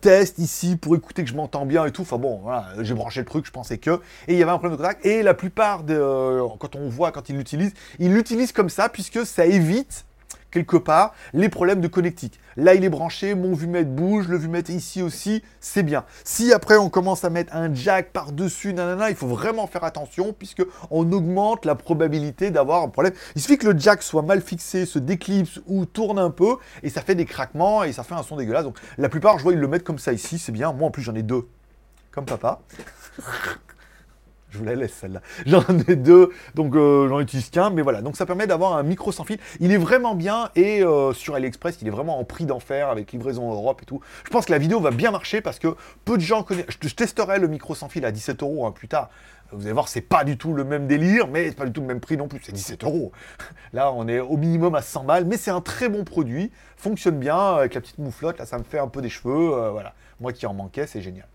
test 0.00 0.38
ici 0.38 0.76
pour 0.76 0.94
écouter 0.94 1.24
que 1.24 1.30
je 1.30 1.34
m'entends 1.34 1.66
bien 1.66 1.84
et 1.84 1.90
tout. 1.90 2.02
Enfin 2.02 2.18
bon, 2.18 2.38
voilà, 2.42 2.68
j'ai 2.80 2.94
branché 2.94 3.20
le 3.20 3.26
truc, 3.26 3.44
je 3.44 3.50
pensais 3.50 3.78
que. 3.78 4.00
Et 4.28 4.34
il 4.34 4.38
y 4.38 4.42
avait 4.42 4.52
un 4.52 4.58
problème 4.58 4.76
de 4.76 4.82
contact. 4.82 5.04
Et 5.04 5.22
la 5.22 5.34
plupart, 5.34 5.82
de, 5.82 5.94
euh, 5.94 6.46
quand 6.58 6.76
on 6.76 6.88
voit, 6.88 7.10
quand 7.10 7.28
il 7.28 7.36
l'utilise, 7.36 7.72
il 7.98 8.12
l'utilise 8.14 8.52
comme 8.52 8.68
ça 8.68 8.88
puisque 8.88 9.26
ça 9.26 9.46
évite 9.46 10.04
quelque 10.50 10.76
part 10.76 11.14
les 11.32 11.48
problèmes 11.48 11.80
de 11.80 11.88
connectique. 11.88 12.40
Là, 12.56 12.74
il 12.74 12.84
est 12.84 12.88
branché, 12.88 13.34
mon 13.34 13.54
vumètre 13.54 13.90
bouge, 13.90 14.28
le 14.28 14.36
vumètre 14.36 14.70
ici 14.70 15.02
aussi, 15.02 15.42
c'est 15.60 15.82
bien. 15.82 16.04
Si 16.24 16.52
après 16.52 16.76
on 16.76 16.90
commence 16.90 17.24
à 17.24 17.30
mettre 17.30 17.54
un 17.54 17.72
jack 17.72 18.12
par-dessus, 18.12 18.74
nanana, 18.74 19.10
il 19.10 19.16
faut 19.16 19.28
vraiment 19.28 19.66
faire 19.66 19.84
attention 19.84 20.32
puisque 20.32 20.62
on 20.90 21.10
augmente 21.12 21.64
la 21.64 21.74
probabilité 21.74 22.50
d'avoir 22.50 22.82
un 22.82 22.88
problème. 22.88 23.14
Il 23.36 23.40
suffit 23.40 23.58
que 23.58 23.68
le 23.68 23.78
jack 23.78 24.02
soit 24.02 24.22
mal 24.22 24.40
fixé, 24.40 24.86
se 24.86 24.98
déclipse 24.98 25.60
ou 25.66 25.86
tourne 25.86 26.18
un 26.18 26.30
peu 26.30 26.56
et 26.82 26.90
ça 26.90 27.02
fait 27.02 27.14
des 27.14 27.24
craquements 27.24 27.84
et 27.84 27.92
ça 27.92 28.02
fait 28.02 28.14
un 28.14 28.22
son 28.22 28.36
dégueulasse. 28.36 28.64
Donc 28.64 28.78
la 28.98 29.08
plupart, 29.08 29.38
je 29.38 29.44
vois, 29.44 29.52
ils 29.52 29.58
le 29.58 29.68
mettent 29.68 29.84
comme 29.84 29.98
ça 29.98 30.12
ici, 30.12 30.38
c'est 30.38 30.52
bien. 30.52 30.72
Moi 30.72 30.88
en 30.88 30.90
plus, 30.90 31.02
j'en 31.02 31.14
ai 31.14 31.22
deux, 31.22 31.48
comme 32.10 32.24
papa. 32.24 32.60
Je 34.50 34.58
vous 34.58 34.64
la 34.64 34.74
laisse 34.74 34.92
celle-là. 34.92 35.22
J'en 35.46 35.62
ai 35.88 35.96
deux, 35.96 36.30
donc 36.54 36.74
euh, 36.74 37.08
j'en 37.08 37.20
utilise 37.20 37.50
qu'un, 37.50 37.70
mais 37.70 37.82
voilà. 37.82 38.02
Donc 38.02 38.16
ça 38.16 38.26
permet 38.26 38.46
d'avoir 38.46 38.76
un 38.76 38.82
micro 38.82 39.12
sans 39.12 39.24
fil. 39.24 39.38
Il 39.60 39.72
est 39.72 39.76
vraiment 39.76 40.14
bien 40.14 40.50
et 40.56 40.82
euh, 40.82 41.12
sur 41.12 41.34
AliExpress, 41.34 41.78
il 41.80 41.88
est 41.88 41.92
vraiment 41.92 42.18
en 42.18 42.24
prix 42.24 42.46
d'enfer 42.46 42.88
avec 42.88 43.12
livraison 43.12 43.50
Europe 43.50 43.80
et 43.82 43.86
tout. 43.86 44.00
Je 44.24 44.30
pense 44.30 44.46
que 44.46 44.52
la 44.52 44.58
vidéo 44.58 44.80
va 44.80 44.90
bien 44.90 45.10
marcher 45.10 45.40
parce 45.40 45.58
que 45.58 45.76
peu 46.04 46.16
de 46.16 46.22
gens 46.22 46.42
connaissent. 46.42 46.66
Je, 46.68 46.94
testerai 46.94 47.38
le 47.38 47.48
micro 47.48 47.74
sans 47.74 47.88
fil 47.88 48.04
à 48.04 48.10
17 48.10 48.42
euros 48.42 48.66
hein, 48.66 48.72
plus 48.72 48.88
tard. 48.88 49.10
Vous 49.52 49.62
allez 49.62 49.72
voir, 49.72 49.88
c'est 49.88 50.00
pas 50.00 50.22
du 50.22 50.36
tout 50.36 50.52
le 50.52 50.62
même 50.62 50.86
délire, 50.86 51.26
mais 51.26 51.48
c'est 51.48 51.56
pas 51.56 51.66
du 51.66 51.72
tout 51.72 51.80
le 51.80 51.86
même 51.86 52.00
prix 52.00 52.16
non 52.16 52.28
plus. 52.28 52.40
C'est 52.42 52.52
17 52.52 52.84
euros. 52.84 53.10
Là, 53.72 53.92
on 53.92 54.06
est 54.06 54.20
au 54.20 54.36
minimum 54.36 54.74
à 54.74 54.82
100 54.82 55.04
balles, 55.04 55.24
mais 55.24 55.36
c'est 55.36 55.50
un 55.50 55.60
très 55.60 55.88
bon 55.88 56.04
produit. 56.04 56.52
Fonctionne 56.76 57.18
bien 57.18 57.56
avec 57.56 57.74
la 57.74 57.80
petite 57.80 57.98
mouflotte. 57.98 58.38
Là, 58.38 58.46
ça 58.46 58.58
me 58.58 58.64
fait 58.64 58.78
un 58.78 58.88
peu 58.88 59.02
des 59.02 59.08
cheveux. 59.08 59.54
Euh, 59.54 59.70
voilà. 59.70 59.94
Moi 60.20 60.32
qui 60.32 60.46
en 60.46 60.54
manquais, 60.54 60.86
c'est 60.86 61.02
génial. 61.02 61.26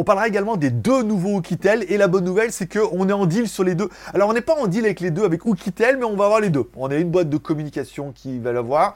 On 0.00 0.04
parlera 0.04 0.28
également 0.28 0.56
des 0.56 0.70
deux 0.70 1.02
nouveaux 1.02 1.38
Oukitel. 1.38 1.84
Et 1.88 1.96
la 1.96 2.06
bonne 2.06 2.22
nouvelle, 2.22 2.52
c'est 2.52 2.72
qu'on 2.72 3.08
est 3.08 3.12
en 3.12 3.26
deal 3.26 3.48
sur 3.48 3.64
les 3.64 3.74
deux. 3.74 3.88
Alors, 4.14 4.28
on 4.28 4.32
n'est 4.32 4.40
pas 4.40 4.54
en 4.54 4.68
deal 4.68 4.84
avec 4.84 5.00
les 5.00 5.10
deux 5.10 5.24
avec 5.24 5.44
Oukitel, 5.44 5.96
mais 5.96 6.04
on 6.04 6.14
va 6.14 6.26
avoir 6.26 6.38
les 6.38 6.50
deux. 6.50 6.70
On 6.76 6.88
a 6.88 6.94
une 6.94 7.10
boîte 7.10 7.28
de 7.28 7.36
communication 7.36 8.12
qui 8.12 8.38
va 8.38 8.52
l'avoir. 8.52 8.94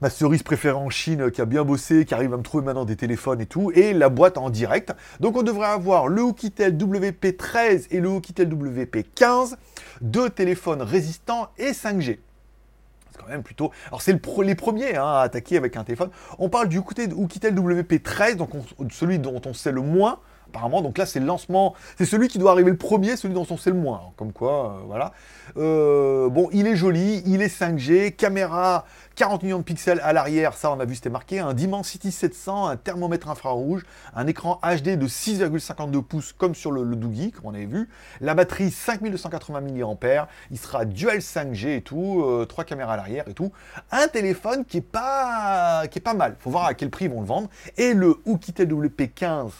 Ma 0.00 0.10
cerise 0.10 0.42
préférée 0.42 0.74
en 0.76 0.90
Chine 0.90 1.30
qui 1.30 1.40
a 1.40 1.44
bien 1.44 1.62
bossé, 1.62 2.04
qui 2.04 2.14
arrive 2.14 2.34
à 2.34 2.36
me 2.36 2.42
trouver 2.42 2.64
maintenant 2.64 2.84
des 2.84 2.96
téléphones 2.96 3.40
et 3.40 3.46
tout, 3.46 3.70
et 3.76 3.92
la 3.92 4.08
boîte 4.08 4.36
en 4.36 4.50
direct. 4.50 4.92
Donc 5.20 5.36
on 5.36 5.44
devrait 5.44 5.68
avoir 5.68 6.08
le 6.08 6.22
Oukitel 6.22 6.76
WP13 6.76 7.86
et 7.92 8.00
le 8.00 8.08
Oukitel 8.08 8.48
WP15, 8.48 9.54
deux 10.00 10.30
téléphones 10.30 10.82
résistants 10.82 11.46
et 11.58 11.70
5G 11.70 12.18
Quand 13.18 13.28
même 13.28 13.42
plutôt. 13.42 13.70
Alors, 13.88 14.02
c'est 14.02 14.12
le 14.12 14.18
les 14.42 14.54
premiers 14.54 14.96
hein, 14.96 15.06
à 15.06 15.20
attaquer 15.20 15.56
avec 15.56 15.76
un 15.76 15.84
téléphone. 15.84 16.10
On 16.38 16.48
parle 16.48 16.68
du 16.68 16.78
Oukitel 16.78 17.54
WP13, 17.54 18.36
donc 18.36 18.50
celui 18.90 19.18
dont 19.18 19.40
on 19.46 19.54
sait 19.54 19.72
le 19.72 19.80
moins 19.80 20.18
apparemment. 20.54 20.82
Donc 20.82 20.98
là, 20.98 21.06
c'est 21.06 21.20
le 21.20 21.26
lancement. 21.26 21.74
C'est 21.98 22.04
celui 22.04 22.28
qui 22.28 22.38
doit 22.38 22.52
arriver 22.52 22.70
le 22.70 22.76
premier, 22.76 23.16
celui 23.16 23.34
dont 23.34 23.46
on 23.50 23.56
sait 23.56 23.70
le 23.70 23.76
moins. 23.76 24.12
Comme 24.16 24.32
quoi, 24.32 24.76
euh, 24.78 24.82
voilà. 24.86 25.12
Euh, 25.56 26.28
bon, 26.28 26.48
il 26.52 26.66
est 26.66 26.76
joli, 26.76 27.22
il 27.26 27.42
est 27.42 27.54
5G, 27.54 28.14
caméra 28.14 28.84
40 29.16 29.44
millions 29.44 29.58
de 29.58 29.64
pixels 29.64 30.00
à 30.02 30.12
l'arrière, 30.12 30.54
ça 30.54 30.72
on 30.72 30.80
a 30.80 30.84
vu 30.84 30.96
c'était 30.96 31.10
marqué, 31.10 31.38
un 31.38 31.54
Dimensity 31.54 32.10
700, 32.10 32.66
un 32.66 32.76
thermomètre 32.76 33.28
infrarouge, 33.28 33.82
un 34.14 34.26
écran 34.26 34.58
HD 34.64 34.98
de 34.98 35.06
6,52 35.06 36.02
pouces 36.02 36.32
comme 36.32 36.54
sur 36.54 36.72
le, 36.72 36.82
le 36.82 36.96
Doogie, 36.96 37.30
comme 37.30 37.46
on 37.46 37.54
avait 37.54 37.66
vu, 37.66 37.88
la 38.20 38.34
batterie 38.34 38.72
5280 38.72 39.60
mAh, 39.60 40.28
il 40.50 40.58
sera 40.58 40.84
dual 40.84 41.18
5G 41.18 41.76
et 41.76 41.82
tout, 41.82 42.24
euh, 42.24 42.44
trois 42.44 42.64
caméras 42.64 42.94
à 42.94 42.96
l'arrière 42.96 43.28
et 43.28 43.34
tout, 43.34 43.52
un 43.92 44.08
téléphone 44.08 44.64
qui 44.64 44.78
est 44.78 44.80
pas 44.80 45.86
qui 45.88 46.00
est 46.00 46.02
pas 46.02 46.14
mal, 46.14 46.34
faut 46.40 46.50
voir 46.50 46.64
à 46.64 46.74
quel 46.74 46.90
prix 46.90 47.04
ils 47.04 47.10
vont 47.10 47.20
le 47.20 47.26
vendre, 47.26 47.48
et 47.76 47.94
le 47.94 48.16
Oukitel 48.26 48.68
WP15 48.68 49.50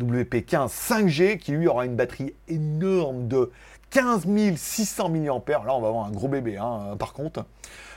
WP15 0.00 0.68
5G 0.68 1.38
qui 1.38 1.52
lui 1.52 1.68
aura 1.68 1.84
une 1.84 1.96
batterie 1.96 2.34
énorme 2.48 3.28
de 3.28 3.50
15 3.90 4.26
600 4.56 5.08
mAh. 5.08 5.18
Là, 5.26 5.74
on 5.74 5.80
va 5.80 5.88
avoir 5.88 6.06
un 6.06 6.10
gros 6.10 6.28
bébé, 6.28 6.58
hein, 6.58 6.96
par 6.98 7.12
contre. 7.12 7.44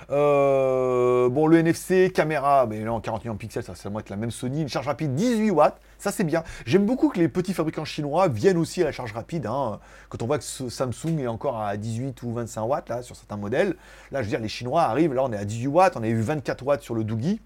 Euh, 0.09 1.29
bon, 1.29 1.47
le 1.47 1.57
NFC, 1.57 2.11
caméra, 2.13 2.65
mais 2.65 2.83
là 2.83 2.91
en 2.91 2.99
40 2.99 3.23
millions 3.23 3.33
de 3.33 3.39
pixels, 3.39 3.63
ça, 3.63 3.75
ça 3.75 3.89
va 3.89 3.99
être 3.99 4.09
la 4.09 4.15
même 4.17 4.31
Sony. 4.31 4.61
Une 4.61 4.67
charge 4.67 4.87
rapide 4.87 5.15
18 5.15 5.51
watts, 5.51 5.79
ça 5.99 6.11
c'est 6.11 6.23
bien. 6.23 6.43
J'aime 6.65 6.85
beaucoup 6.85 7.09
que 7.09 7.19
les 7.19 7.29
petits 7.29 7.53
fabricants 7.53 7.85
chinois 7.85 8.27
viennent 8.27 8.57
aussi 8.57 8.81
à 8.81 8.85
la 8.85 8.91
charge 8.91 9.13
rapide. 9.13 9.45
Hein. 9.45 9.79
Quand 10.09 10.21
on 10.21 10.27
voit 10.27 10.39
que 10.39 10.43
Samsung 10.43 11.19
est 11.19 11.27
encore 11.27 11.61
à 11.61 11.77
18 11.77 12.23
ou 12.23 12.33
25 12.33 12.63
watts 12.63 12.89
là 12.89 13.01
sur 13.03 13.15
certains 13.15 13.37
modèles, 13.37 13.75
là 14.11 14.21
je 14.21 14.23
veux 14.23 14.31
dire 14.31 14.41
les 14.41 14.49
Chinois 14.49 14.81
arrivent, 14.83 15.13
là 15.13 15.23
on 15.23 15.31
est 15.31 15.37
à 15.37 15.45
18 15.45 15.67
watts, 15.67 15.97
on 15.97 16.03
a 16.03 16.07
eu 16.07 16.19
24 16.19 16.63
watts 16.63 16.81
sur 16.81 16.95
le 16.95 17.03
Doogie. 17.03 17.39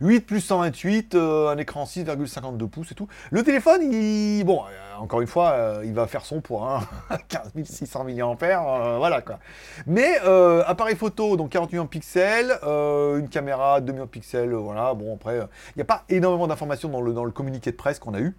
8 0.00 0.20
plus 0.20 0.40
128, 0.40 1.14
euh, 1.14 1.48
un 1.48 1.58
écran 1.58 1.84
6,52 1.84 2.68
pouces 2.68 2.92
et 2.92 2.94
tout. 2.94 3.08
Le 3.30 3.42
téléphone, 3.42 3.80
il, 3.92 4.44
bon, 4.44 4.62
euh, 4.62 4.96
encore 4.98 5.20
une 5.20 5.26
fois, 5.26 5.50
euh, 5.50 5.82
il 5.84 5.92
va 5.92 6.06
faire 6.06 6.24
son 6.24 6.40
pour 6.40 6.68
un 6.68 6.80
15 7.28 7.52
600 7.64 8.04
mAh, 8.04 8.96
voilà 8.98 9.22
quoi. 9.22 9.38
Mais 9.86 10.18
appareil 10.66 10.96
photo, 10.96 11.36
donc 11.36 11.50
40 11.50 11.72
millions 11.72 11.84
de 11.84 11.88
pixels, 11.88 12.58
une 12.62 13.28
caméra 13.28 13.80
2 13.80 13.92
millions 13.92 14.04
de 14.04 14.10
pixels, 14.10 14.52
voilà. 14.52 14.94
Bon 14.94 15.14
après, 15.14 15.36
il 15.38 15.76
n'y 15.76 15.82
a 15.82 15.86
pas 15.86 16.04
énormément 16.08 16.46
d'informations 16.46 16.88
dans 16.88 17.24
le 17.24 17.30
communiqué 17.30 17.70
de 17.70 17.76
presse 17.76 17.98
qu'on 17.98 18.14
a 18.14 18.20
eu. 18.20 18.36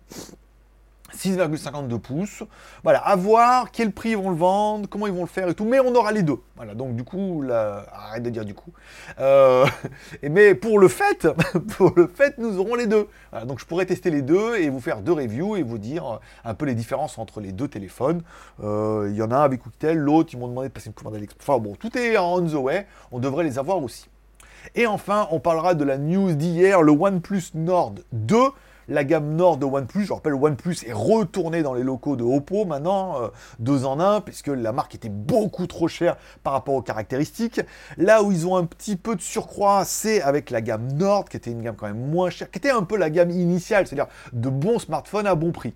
6,52 1.16 2.00
pouces. 2.00 2.44
Voilà, 2.84 3.00
à 3.00 3.16
voir 3.16 3.72
quel 3.72 3.92
prix 3.92 4.10
ils 4.10 4.18
vont 4.18 4.30
le 4.30 4.36
vendre, 4.36 4.88
comment 4.90 5.08
ils 5.08 5.14
vont 5.14 5.22
le 5.22 5.28
faire 5.28 5.48
et 5.48 5.54
tout, 5.54 5.66
mais 5.66 5.80
on 5.80 5.94
aura 5.96 6.12
les 6.12 6.24
deux. 6.24 6.38
Voilà, 6.56 6.74
donc 6.74 6.96
du 6.96 7.04
coup, 7.04 7.44
arrête 7.50 8.24
de 8.24 8.30
dire 8.30 8.46
du 8.46 8.54
coup. 8.54 8.72
Euh, 9.20 9.66
mais 10.24 10.56
pour 10.56 10.80
le 10.80 10.88
fait, 10.88 11.28
pour 11.78 11.94
le 11.96 12.08
fait, 12.08 12.38
nous 12.38 12.60
aurons 12.60 12.76
les 12.76 12.88
deux. 12.88 13.08
donc 13.46 13.60
je 13.60 13.66
pourrais 13.66 13.86
tester 13.86 14.10
les 14.10 14.22
deux 14.22 14.58
et 14.58 14.70
vous 14.70 14.80
faire 14.80 15.02
deux 15.02 15.14
reviews 15.14 15.56
et 15.56 15.64
vous 15.64 15.78
dire 15.78 16.20
un 16.44 16.54
peu 16.54 16.66
les 16.66 16.76
différences 16.76 17.18
entre 17.18 17.40
les 17.40 17.52
deux 17.52 17.68
téléphones. 17.68 18.22
Euh, 18.64 19.08
il 19.10 19.16
y 19.16 19.22
en 19.22 19.32
a 19.32 19.38
un 19.38 19.44
avec 19.44 19.66
Oukitel, 19.66 19.98
l'autre, 19.98 20.30
ils 20.34 20.40
m'ont 20.40 20.48
demandé 20.48 20.68
de 20.68 20.74
passer 20.74 20.88
une 20.88 20.94
commande 20.94 21.16
à 21.16 21.20
Enfin 21.40 21.58
bon, 21.60 21.76
tout 21.76 21.96
est 21.98 22.18
on 22.18 22.46
the 22.46 22.54
way, 22.54 22.88
on 23.12 23.20
devrait 23.20 23.44
les 23.44 23.60
avoir 23.60 23.82
aussi. 23.82 24.10
Et 24.76 24.86
enfin, 24.86 25.28
on 25.32 25.40
parlera 25.40 25.74
de 25.76 25.84
la 25.84 25.98
news 25.98 26.34
d'hier, 26.34 26.82
le 26.82 26.92
OnePlus 26.92 27.52
Nord 27.54 27.96
2 28.12 28.38
la 28.88 29.04
gamme 29.04 29.36
Nord 29.36 29.58
de 29.58 29.66
OnePlus. 29.66 30.06
Je 30.06 30.14
rappelle, 30.14 30.34
OnePlus 30.34 30.78
est 30.86 30.94
retourné 30.94 31.62
dans 31.64 31.74
les 31.74 31.84
locaux 31.84 32.16
de 32.16 32.24
Oppo 32.24 32.66
maintenant, 32.66 33.22
euh, 33.22 33.28
deux 33.60 33.86
en 33.86 34.00
un, 34.00 34.22
puisque 34.22 34.48
la 34.48 34.72
marque 34.72 34.96
était 34.96 35.10
beaucoup 35.10 35.68
trop 35.68 35.88
chère 35.88 36.18
par 36.44 36.54
rapport 36.54 36.76
aux 36.76 36.82
caractéristiques. 36.82 37.62
Là 37.98 38.24
où 38.24 38.32
ils 38.32 38.48
ont 38.48 38.56
un 38.56 38.66
petit 38.66 38.96
peu 38.96 39.16
de 39.16 39.22
surcroît, 39.22 39.86
c'est 39.86 40.22
avec 40.22 40.50
la 40.50 40.62
gamme 40.62 40.92
Nord, 40.94 41.26
qui 41.26 41.38
était 41.38 41.52
une 41.52 41.62
gamme 41.62 41.76
quand 41.76 41.88
même 41.88 42.10
moins 42.10 42.30
chère, 42.30 42.50
qui 42.52 42.60
était 42.60 42.70
un 42.72 42.84
peu 42.84 42.98
la 42.98 43.10
gamme 43.10 43.32
initiale, 43.32 43.88
c'est-à-dire 43.88 44.08
de 44.34 44.50
bons 44.50 44.80
smartphones 44.80 45.28
à 45.28 45.36
bon 45.36 45.52
prix. 45.52 45.74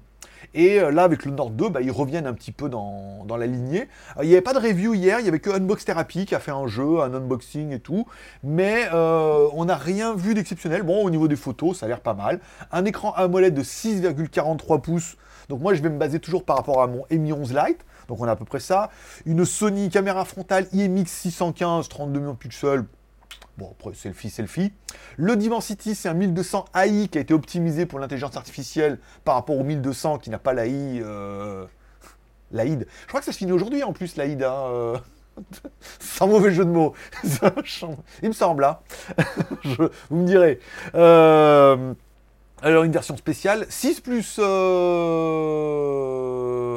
Et 0.53 0.79
euh, 0.79 0.91
là, 0.91 1.03
avec 1.03 1.25
le 1.25 1.31
Nord 1.31 1.51
2, 1.51 1.69
bah, 1.69 1.81
ils 1.81 1.91
reviennent 1.91 2.27
un 2.27 2.33
petit 2.33 2.51
peu 2.51 2.67
dans, 2.67 3.25
la 3.37 3.47
lignée. 3.47 3.87
Euh, 4.17 4.23
il 4.23 4.27
n'y 4.27 4.33
avait 4.33 4.41
pas 4.41 4.53
de 4.53 4.59
review 4.59 4.93
hier, 4.93 5.19
il 5.19 5.23
n'y 5.23 5.29
avait 5.29 5.39
que 5.39 5.49
Unbox 5.49 5.85
Therapy 5.85 6.25
qui 6.25 6.35
a 6.35 6.39
fait 6.39 6.51
un 6.51 6.67
jeu, 6.67 7.01
un 7.01 7.13
unboxing 7.13 7.71
et 7.71 7.79
tout. 7.79 8.05
Mais 8.43 8.87
euh, 8.93 9.47
on 9.53 9.65
n'a 9.65 9.75
rien 9.75 10.13
vu 10.13 10.33
d'exceptionnel. 10.33 10.83
Bon, 10.83 11.03
au 11.03 11.09
niveau 11.09 11.27
des 11.27 11.37
photos, 11.37 11.79
ça 11.79 11.85
a 11.85 11.89
l'air 11.89 12.01
pas 12.01 12.13
mal. 12.13 12.39
Un 12.71 12.85
écran 12.85 13.13
AMOLED 13.13 13.53
de 13.53 13.63
6,43 13.63 14.81
pouces. 14.81 15.15
Donc 15.47 15.61
moi, 15.61 15.73
je 15.73 15.81
vais 15.81 15.89
me 15.89 15.97
baser 15.97 16.19
toujours 16.19 16.43
par 16.43 16.57
rapport 16.57 16.81
à 16.81 16.87
mon 16.87 17.05
Mi 17.09 17.31
11 17.31 17.53
Lite. 17.53 17.79
Donc 18.07 18.19
on 18.19 18.25
a 18.25 18.31
à 18.31 18.35
peu 18.35 18.45
près 18.45 18.59
ça. 18.59 18.89
Une 19.25 19.45
Sony 19.45 19.89
caméra 19.89 20.25
frontale 20.25 20.67
IMX 20.73 21.07
615, 21.07 21.87
32 21.87 22.19
millions 22.19 22.33
de 22.33 22.37
pixels. 22.37 22.85
Bon, 23.62 23.69
après, 23.80 23.93
selfie, 23.93 24.32
selfie. 24.32 24.74
Le 25.17 25.36
Dimensity, 25.36 25.93
c'est 25.93 26.10
un 26.10 26.15
1200 26.15 26.65
AI 26.74 27.08
qui 27.08 27.19
a 27.19 27.21
été 27.21 27.32
optimisé 27.32 27.86
pour 27.86 28.00
l'intelligence 28.00 28.36
artificielle 28.36 28.97
par 29.24 29.36
rapport 29.36 29.56
au 29.56 29.63
1200 29.63 30.17
qui 30.17 30.32
n'a 30.32 30.39
pas 30.39 30.54
l'AI. 30.54 31.00
Euh... 31.04 31.67
L'AID. 32.52 32.88
Je 33.04 33.08
crois 33.08 33.19
que 33.19 33.26
ça 33.28 33.32
se 33.32 33.38
finit 33.38 33.52
aujourd'hui 33.52 33.84
en 33.84 33.93
plus, 33.93 34.15
l'AID. 34.15 34.41
Hein, 34.41 34.63
euh. 34.65 34.97
Sans 36.00 36.26
mauvais 36.28 36.52
jeu 36.52 36.65
de 36.65 36.71
mots. 36.71 36.95
Il 38.24 38.30
me 38.30 38.34
semble. 38.34 38.63
Hein. 38.63 38.80
Vous 40.10 40.17
me 40.17 40.26
direz. 40.26 40.60
Euh, 40.95 41.93
alors, 42.63 42.84
une 42.84 42.91
version 42.91 43.15
spéciale. 43.15 43.67
6 43.69 44.02
plus. 44.02 44.39
Euh, 44.39 44.41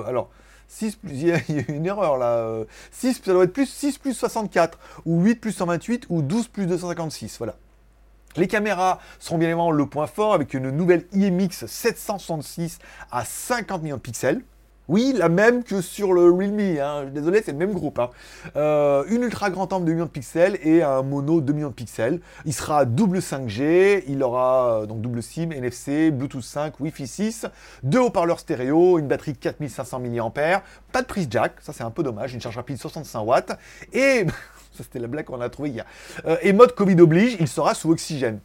alors. 0.05 0.29
6 0.74 0.96
plus, 0.96 1.10
il 1.12 1.28
y, 1.28 1.32
a, 1.32 1.38
une 1.68 1.87
erreur 1.87 2.18
là. 2.18 2.64
6, 2.90 3.22
ça 3.24 3.32
doit 3.32 3.44
être 3.44 3.52
plus 3.52 3.68
6 3.68 3.98
plus 3.98 4.14
64, 4.14 4.78
ou 5.04 5.22
8 5.22 5.37
plus 5.37 5.52
128, 5.52 6.06
ou 6.08 6.22
12 6.22 6.48
plus 6.48 6.66
256, 6.66 7.38
voilà. 7.38 7.54
Les 8.37 8.48
caméras 8.48 8.98
seront 9.20 9.38
bien 9.38 9.46
évidemment 9.48 9.70
le 9.70 9.87
point 9.87 10.08
fort 10.08 10.34
avec 10.34 10.54
une 10.54 10.70
nouvelle 10.70 11.06
IMX 11.12 11.66
766 11.66 12.80
à 13.12 13.24
50 13.24 13.82
millions 13.82 13.96
de 13.96 14.00
pixels. 14.00 14.42
Oui, 14.87 15.14
la 15.16 15.31
même 15.31 15.64
que 15.64 15.81
sur 15.81 16.12
le 16.12 16.31
Realme, 16.31 16.79
hein. 16.79 17.07
désolé, 17.07 17.40
c'est 17.42 17.53
le 17.53 17.59
même 17.59 17.73
groupe. 17.73 17.99
Hein. 17.99 18.11
Euh, 18.57 19.05
une 19.09 19.23
ultra 19.23 19.49
grand 19.49 19.73
angle 19.73 19.87
de 19.87 19.90
2 19.90 19.94
millions 19.94 20.05
de 20.05 20.11
pixels 20.11 20.59
et 20.62 20.83
un 20.83 21.01
mono 21.03 21.40
2 21.40 21.53
millions 21.55 21.70
de 21.70 21.75
pixels. 21.75 22.20
Il 22.44 22.53
sera 22.53 22.85
double 22.85 23.20
5G, 23.20 24.05
il 24.07 24.23
aura 24.23 24.83
euh, 24.83 24.87
donc 24.87 25.01
double 25.01 25.23
SIM, 25.23 25.53
NFC, 25.53 26.11
Bluetooth 26.11 26.42
5, 26.42 26.81
Wi-Fi 26.81 27.07
6, 27.07 27.47
deux 27.83 27.99
haut-parleurs 27.99 28.40
stéréo, 28.40 28.99
une 28.99 29.09
batterie 29.09 29.35
4500 29.35 30.01
mAh, 30.01 30.62
pas 30.92 31.01
de 31.01 31.07
prise 31.07 31.29
jack, 31.31 31.55
ça 31.62 31.73
c'est 31.73 31.85
un 31.85 31.90
peu 31.90 32.03
dommage, 32.03 32.35
une 32.35 32.42
charge 32.42 32.57
rapide 32.57 32.77
65 32.77 33.20
watts, 33.20 33.59
et, 33.94 34.27
ça 34.73 34.83
c'était 34.83 34.99
la 34.99 35.07
blague 35.07 35.25
qu'on 35.25 35.40
a 35.40 35.49
trouvée 35.49 35.70
hier, 35.70 35.87
euh, 36.27 36.37
et 36.42 36.53
mode 36.53 36.75
Covid 36.75 37.01
oblige, 37.01 37.38
il 37.40 37.49
sera 37.49 37.75
sous 37.75 37.90
oxygène. 37.90 38.38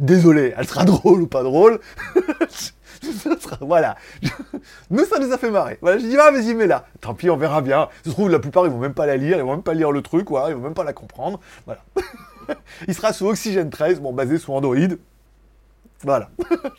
Désolé, 0.00 0.54
elle 0.56 0.66
sera 0.66 0.84
drôle 0.86 1.22
ou 1.22 1.26
pas 1.28 1.44
drôle. 1.44 1.78
voilà. 3.60 3.96
Nous, 4.90 5.04
ça 5.04 5.18
nous 5.18 5.32
a 5.32 5.38
fait 5.38 5.50
marrer. 5.50 5.78
Voilà, 5.80 5.98
je 5.98 6.06
dis, 6.06 6.16
ah, 6.18 6.30
vas-y, 6.30 6.54
mets 6.54 6.66
là. 6.66 6.84
Tant 7.00 7.14
pis, 7.14 7.30
on 7.30 7.36
verra 7.36 7.62
bien. 7.62 7.88
Se 8.04 8.10
trouve, 8.10 8.30
la 8.30 8.38
plupart, 8.38 8.66
ils 8.66 8.72
vont 8.72 8.78
même 8.78 8.94
pas 8.94 9.06
la 9.06 9.16
lire, 9.16 9.38
ils 9.38 9.42
vont 9.42 9.52
même 9.52 9.62
pas 9.62 9.74
lire 9.74 9.92
le 9.92 10.02
truc, 10.02 10.26
quoi. 10.26 10.46
Ils 10.48 10.54
vont 10.54 10.62
même 10.62 10.74
pas 10.74 10.84
la 10.84 10.92
comprendre. 10.92 11.40
Voilà. 11.66 11.80
Il 12.88 12.94
sera 12.94 13.12
sous 13.12 13.26
Oxygène 13.26 13.70
13, 13.70 14.00
bon, 14.00 14.12
basé 14.12 14.38
sur 14.38 14.54
Android. 14.54 14.76
Voilà. 16.02 16.30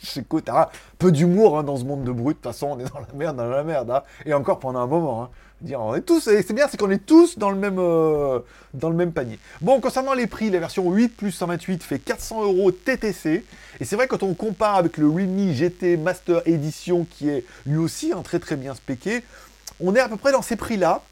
J'écoute, 0.01 0.49
un 0.49 0.67
peu 0.97 1.11
d'humour 1.11 1.57
hein, 1.57 1.63
dans 1.63 1.77
ce 1.77 1.83
monde 1.83 2.03
de 2.03 2.11
brut. 2.11 2.37
De 2.37 2.41
toute 2.41 2.51
façon, 2.51 2.69
on 2.71 2.79
est 2.79 2.91
dans 2.91 2.99
la 2.99 3.13
merde, 3.13 3.37
dans 3.37 3.49
la 3.49 3.63
merde. 3.63 3.91
Hein. 3.91 4.03
Et 4.25 4.33
encore 4.33 4.59
pendant 4.59 4.79
un 4.79 4.87
moment. 4.87 5.23
Hein. 5.23 5.29
Dire, 5.61 5.79
on 5.79 5.93
est 5.93 6.01
tous, 6.01 6.21
c'est 6.21 6.53
bien, 6.53 6.67
c'est 6.67 6.77
qu'on 6.77 6.89
est 6.89 7.05
tous 7.05 7.37
dans 7.37 7.51
le 7.51 7.55
même, 7.55 7.77
euh, 7.77 8.39
dans 8.73 8.89
le 8.89 8.95
même 8.95 9.11
panier. 9.11 9.37
Bon, 9.61 9.79
concernant 9.79 10.15
les 10.15 10.25
prix, 10.25 10.49
la 10.49 10.57
version 10.57 10.91
8 10.91 11.09
plus 11.09 11.31
128 11.31 11.83
fait 11.83 11.99
400 11.99 12.43
euros 12.45 12.71
TTC. 12.71 13.45
Et 13.79 13.85
c'est 13.85 13.95
vrai, 13.95 14.07
quand 14.07 14.23
on 14.23 14.33
compare 14.33 14.77
avec 14.77 14.97
le 14.97 15.07
Realme 15.07 15.53
GT 15.53 15.97
Master 15.97 16.41
Edition, 16.47 17.05
qui 17.07 17.29
est 17.29 17.45
lui 17.67 17.77
aussi 17.77 18.11
un 18.11 18.23
très 18.23 18.39
très 18.39 18.55
bien 18.55 18.73
spéqué, 18.73 19.21
on 19.79 19.93
est 19.95 19.99
à 19.99 20.09
peu 20.09 20.17
près 20.17 20.31
dans 20.31 20.41
ces 20.41 20.55
prix-là. 20.55 21.03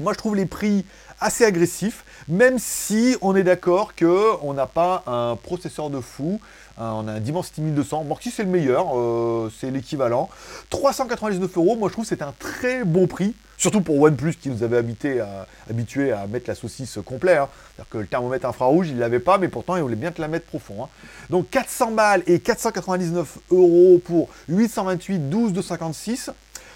Moi, 0.00 0.12
je 0.12 0.18
trouve 0.18 0.34
les 0.34 0.46
prix 0.46 0.84
assez 1.20 1.44
agressifs, 1.44 2.04
même 2.26 2.58
si 2.58 3.16
on 3.20 3.36
est 3.36 3.44
d'accord 3.44 3.94
qu'on 3.94 4.54
n'a 4.54 4.66
pas 4.66 5.04
un 5.06 5.36
processeur 5.36 5.88
de 5.88 6.00
fou. 6.00 6.40
Hein, 6.78 6.92
on 6.94 7.08
a 7.08 7.12
un 7.12 7.20
Dimensity 7.20 7.60
1200. 7.60 8.04
Morky, 8.04 8.30
c'est 8.30 8.44
le 8.44 8.50
meilleur, 8.50 8.96
euh, 8.96 9.50
c'est 9.58 9.70
l'équivalent. 9.70 10.28
399 10.70 11.56
euros, 11.56 11.76
moi 11.76 11.88
je 11.88 11.92
trouve 11.92 12.04
que 12.04 12.08
c'est 12.08 12.22
un 12.22 12.34
très 12.38 12.84
bon 12.84 13.06
prix. 13.06 13.34
Surtout 13.56 13.80
pour 13.80 14.00
OnePlus 14.00 14.34
qui 14.34 14.50
nous 14.50 14.62
avait 14.62 14.76
à, 14.76 15.46
habitué 15.68 16.12
à 16.12 16.28
mettre 16.28 16.48
la 16.48 16.54
saucisse 16.54 17.00
complet. 17.04 17.36
Hein. 17.36 17.48
C'est-à-dire 17.74 17.90
que 17.90 17.98
le 17.98 18.06
thermomètre 18.06 18.46
infrarouge, 18.46 18.88
il 18.88 18.94
ne 18.94 19.00
l'avait 19.00 19.18
pas, 19.18 19.38
mais 19.38 19.48
pourtant 19.48 19.74
il 19.74 19.82
voulait 19.82 19.96
bien 19.96 20.12
te 20.12 20.20
la 20.20 20.28
mettre 20.28 20.46
profond. 20.46 20.84
Hein. 20.84 20.88
Donc 21.30 21.50
400 21.50 21.90
balles 21.90 22.22
et 22.28 22.38
499 22.38 23.38
euros 23.50 24.00
pour 24.04 24.28
828 24.48 25.28
12 25.28 25.52
de 25.52 25.62
56. 25.62 26.30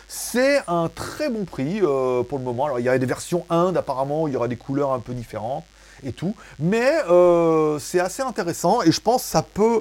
C'est 0.09 0.61
un 0.67 0.91
très 0.93 1.31
bon 1.31 1.45
prix 1.45 1.81
euh, 1.81 2.25
pour 2.25 2.39
le 2.39 2.45
moment. 2.45 2.65
Alors 2.65 2.81
il 2.81 2.85
y 2.85 2.89
a 2.89 2.99
des 2.99 3.07
versions 3.07 3.47
Inde, 3.49 3.77
apparemment, 3.77 4.27
il 4.27 4.35
y 4.35 4.37
aura 4.37 4.49
des 4.49 4.57
couleurs 4.57 4.93
un 4.93 4.99
peu 4.99 5.15
différentes 5.15 5.65
et 6.05 6.13
tout. 6.13 6.35
Mais 6.59 6.93
euh, 7.09 7.79
c'est 7.79 8.01
assez 8.01 8.23
intéressant 8.23 8.83
et 8.83 8.93
je 8.93 9.01
pense 9.01 9.23
que 9.23 9.29
ça 9.29 9.43
peut. 9.43 9.81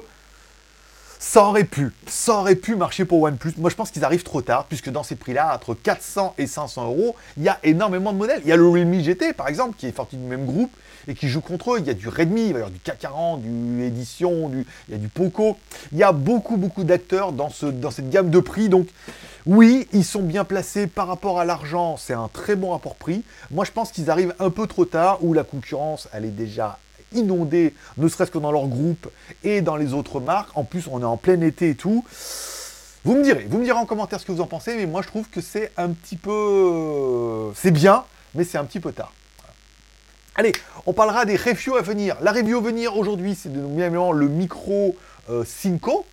Ça 1.24 1.44
aurait 1.44 1.62
pu, 1.62 1.92
ça 2.08 2.34
aurait 2.34 2.56
pu 2.56 2.74
marcher 2.74 3.04
pour 3.04 3.22
OnePlus. 3.22 3.54
Moi, 3.56 3.70
je 3.70 3.76
pense 3.76 3.92
qu'ils 3.92 4.04
arrivent 4.04 4.24
trop 4.24 4.42
tard, 4.42 4.64
puisque 4.64 4.90
dans 4.90 5.04
ces 5.04 5.14
prix-là, 5.14 5.54
entre 5.54 5.72
400 5.72 6.34
et 6.36 6.48
500 6.48 6.86
euros, 6.86 7.14
il 7.36 7.44
y 7.44 7.48
a 7.48 7.60
énormément 7.62 8.12
de 8.12 8.18
modèles. 8.18 8.40
Il 8.42 8.48
y 8.48 8.52
a 8.52 8.56
le 8.56 8.68
Realme 8.68 9.00
GT, 9.00 9.32
par 9.32 9.46
exemple, 9.46 9.76
qui 9.78 9.86
est 9.86 9.94
sorti 9.94 10.16
du 10.16 10.24
même 10.24 10.44
groupe 10.44 10.72
et 11.06 11.14
qui 11.14 11.28
joue 11.28 11.40
contre 11.40 11.74
eux. 11.74 11.78
Il 11.78 11.86
y 11.86 11.90
a 11.90 11.94
du 11.94 12.08
Redmi, 12.08 12.46
il 12.46 12.46
y 12.48 12.54
avoir 12.54 12.70
du 12.70 12.80
K40, 12.80 13.40
du 13.40 13.84
Edition, 13.84 14.48
du... 14.48 14.66
il 14.88 14.92
y 14.92 14.94
a 14.96 14.98
du 14.98 15.06
Poco. 15.06 15.56
Il 15.92 15.98
y 15.98 16.02
a 16.02 16.10
beaucoup, 16.10 16.56
beaucoup 16.56 16.82
d'acteurs 16.82 17.30
dans, 17.30 17.50
dans 17.62 17.90
cette 17.92 18.10
gamme 18.10 18.28
de 18.28 18.40
prix. 18.40 18.68
Donc, 18.68 18.88
oui, 19.46 19.86
ils 19.92 20.04
sont 20.04 20.22
bien 20.22 20.42
placés 20.42 20.88
par 20.88 21.06
rapport 21.06 21.38
à 21.38 21.44
l'argent, 21.44 21.96
c'est 21.96 22.14
un 22.14 22.28
très 22.32 22.56
bon 22.56 22.72
rapport 22.72 22.96
prix. 22.96 23.22
Moi, 23.52 23.64
je 23.64 23.70
pense 23.70 23.92
qu'ils 23.92 24.10
arrivent 24.10 24.34
un 24.40 24.50
peu 24.50 24.66
trop 24.66 24.86
tard, 24.86 25.18
où 25.22 25.34
la 25.34 25.44
concurrence, 25.44 26.08
elle 26.12 26.24
est 26.24 26.30
déjà 26.30 26.80
inondée, 27.14 27.74
ne 27.96 28.08
serait-ce 28.08 28.30
que 28.30 28.38
dans 28.38 28.52
leur 28.52 28.66
groupe 28.66 29.10
et 29.44 29.60
dans 29.60 29.76
les 29.76 29.92
autres 29.94 30.20
marques. 30.20 30.50
En 30.54 30.64
plus, 30.64 30.86
on 30.90 31.00
est 31.00 31.04
en 31.04 31.16
plein 31.16 31.40
été 31.40 31.70
et 31.70 31.74
tout. 31.74 32.04
Vous 33.04 33.16
me 33.16 33.24
direz, 33.24 33.46
vous 33.48 33.58
me 33.58 33.64
direz 33.64 33.78
en 33.78 33.86
commentaire 33.86 34.20
ce 34.20 34.26
que 34.26 34.32
vous 34.32 34.40
en 34.40 34.46
pensez, 34.46 34.76
mais 34.76 34.86
moi 34.86 35.02
je 35.02 35.08
trouve 35.08 35.28
que 35.28 35.40
c'est 35.40 35.72
un 35.76 35.90
petit 35.90 36.16
peu... 36.16 37.50
C'est 37.56 37.72
bien, 37.72 38.04
mais 38.34 38.44
c'est 38.44 38.58
un 38.58 38.64
petit 38.64 38.78
peu 38.78 38.92
tard. 38.92 39.12
Allez, 40.36 40.52
on 40.86 40.92
parlera 40.92 41.24
des 41.24 41.36
reviews 41.36 41.76
à 41.76 41.82
venir. 41.82 42.16
La 42.22 42.32
review 42.32 42.58
à 42.58 42.60
venir 42.60 42.96
aujourd'hui, 42.96 43.34
c'est 43.34 43.52
bien 43.52 43.66
évidemment 43.66 44.12
le 44.12 44.28
micro 44.28 44.96
euh, 45.28 45.44
Cinco. 45.44 46.06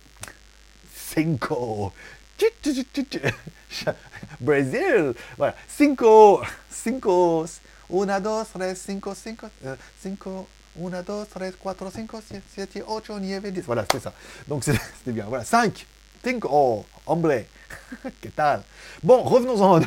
Cinco. 0.94 1.92
Brésil. 4.40 5.14
Voilà. 5.36 5.54
Cinco. 5.68 6.42
Cinco. 6.68 7.46
Una, 7.90 8.20
dos, 8.20 8.44
tres, 8.52 8.74
cinco, 8.74 9.14
cinco. 9.14 9.46
Euh, 9.64 9.76
cinco. 10.00 10.46
Una, 10.76 11.02
dos, 11.02 11.26
tres, 11.28 11.54
cuatro, 11.58 11.90
cinco, 11.90 12.20
siete, 12.54 12.82
ocho, 12.86 13.18
nieve, 13.18 13.50
dix. 13.50 13.62
Voilà, 13.66 13.84
c'est 13.90 14.00
ça. 14.00 14.12
Donc 14.46 14.64
c'était 14.64 15.12
bien. 15.12 15.24
Voilà. 15.28 15.44
Cinq. 15.44 15.86
Cinco. 16.22 16.48
Oh, 16.50 16.84
hombre. 17.06 17.42
Que 18.22 18.28
tal 18.28 18.62
Bon, 19.02 19.22
revenons-en. 19.22 19.80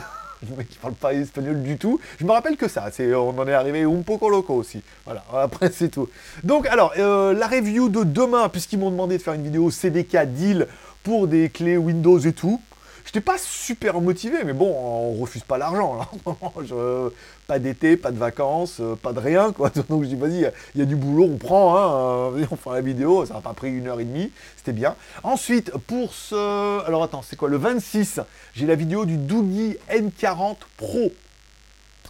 Le 0.50 0.58
mec 0.58 0.68
qui 0.68 0.78
parle 0.78 0.94
pas 0.94 1.14
espagnol 1.14 1.62
du 1.64 1.78
tout. 1.78 2.00
Je 2.20 2.26
me 2.26 2.32
rappelle 2.32 2.58
que 2.58 2.68
ça. 2.68 2.90
On 3.00 3.38
en 3.38 3.48
est 3.48 3.54
arrivé 3.54 3.84
un 3.84 4.02
poco 4.02 4.30
loco 4.30 4.54
aussi. 4.56 4.82
Voilà. 5.06 5.24
Après, 5.34 5.72
c'est 5.72 5.90
tout. 5.90 6.10
Donc, 6.44 6.68
alors, 6.68 6.94
euh, 6.98 7.34
la 7.34 7.48
review 7.48 7.88
de 7.88 8.04
demain, 8.04 8.50
puisqu'ils 8.50 8.80
m'ont 8.80 8.92
demandé 8.92 9.18
de 9.18 9.24
faire 9.24 9.36
une 9.36 9.44
vidéo 9.44 9.72
CDK 9.72 10.26
deal 10.34 10.68
pour 11.02 11.28
des 11.28 11.50
clés 11.50 11.78
Windows 11.78 12.20
et 12.20 12.34
tout. 12.34 12.60
J'étais 13.06 13.22
pas 13.22 13.38
super 13.38 14.00
motivé, 14.02 14.44
mais 14.46 14.54
bon, 14.54 14.74
on 14.74 15.22
refuse 15.22 15.44
pas 15.44 15.58
l'argent. 15.58 16.00
Je, 16.66 17.10
pas 17.48 17.60
d'été, 17.60 17.98
pas 17.98 18.12
de 18.12 18.18
vacances, 18.18 18.78
euh, 18.80 18.96
pas 18.96 19.14
de 19.14 19.20
rien. 19.20 19.54
Donc 19.90 20.04
je 20.04 20.08
dis, 20.08 20.16
vas-y, 20.16 20.52
il 20.76 20.80
y, 20.80 20.82
a 20.82 20.86
du 20.86 20.96
boulot, 20.96 21.26
on 21.26 21.38
prend, 21.38 21.76
hein, 21.76 22.34
euh, 22.38 22.46
on 22.52 22.56
fera 22.56 22.76
la 22.76 22.82
vidéo, 22.82 23.26
ça 23.26 23.36
n'a 23.36 23.42
pas 23.42 23.54
pris 23.54 23.72
une 23.72 23.88
heure 23.88 24.00
et 24.00 24.06
demie, 24.06 24.32
c'était 24.58 24.72
bien. 24.72 24.96
Ensuite, 25.24 25.72
pour 25.88 26.14
ce... 26.14 26.86
Alors 26.86 27.04
attends, 27.04 27.22
c'est 27.22 27.36
quoi 27.36 27.50
Le 27.50 27.58
26, 27.58 28.22
j'ai 28.56 28.66
la 28.66 28.76
vidéo 28.76 29.06
du 29.06 29.18
Doogie 29.18 29.78
N40 29.90 30.58
Pro. 30.78 31.12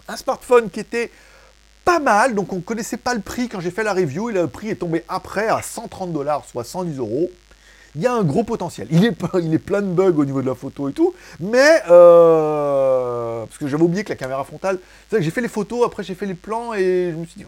Un 0.07 0.17
smartphone 0.17 0.69
qui 0.69 0.79
était 0.79 1.11
pas 1.85 1.99
mal, 1.99 2.35
donc 2.35 2.53
on 2.53 2.61
connaissait 2.61 2.97
pas 2.97 3.13
le 3.13 3.21
prix 3.21 3.49
quand 3.49 3.59
j'ai 3.59 3.71
fait 3.71 3.83
la 3.83 3.93
review, 3.93 4.29
et 4.29 4.33
le 4.33 4.47
prix 4.47 4.69
est 4.69 4.75
tombé 4.75 5.03
après 5.07 5.47
à 5.47 5.61
130 5.61 6.13
dollars, 6.13 6.45
soit 6.45 6.63
110 6.63 6.97
euros 6.97 7.29
il 7.95 8.01
y 8.01 8.07
a 8.07 8.13
un 8.13 8.23
gros 8.23 8.43
potentiel. 8.43 8.87
Il 8.91 9.05
est, 9.05 9.59
plein 9.59 9.81
de 9.81 9.87
bugs 9.87 10.15
au 10.17 10.25
niveau 10.25 10.41
de 10.41 10.47
la 10.47 10.55
photo 10.55 10.89
et 10.89 10.93
tout, 10.93 11.13
mais 11.39 11.81
euh, 11.89 13.45
parce 13.45 13.57
que 13.57 13.67
j'avais 13.67 13.83
oublié 13.83 14.03
que 14.03 14.09
la 14.09 14.15
caméra 14.15 14.43
frontale, 14.43 14.79
c'est 15.09 15.17
que 15.17 15.21
j'ai 15.23 15.31
fait 15.31 15.41
les 15.41 15.47
photos, 15.47 15.85
après 15.85 16.03
j'ai 16.03 16.15
fait 16.15 16.25
les 16.25 16.33
plans 16.33 16.73
et 16.73 17.11
je 17.11 17.15
me 17.15 17.25
suis 17.25 17.41
dit, 17.41 17.45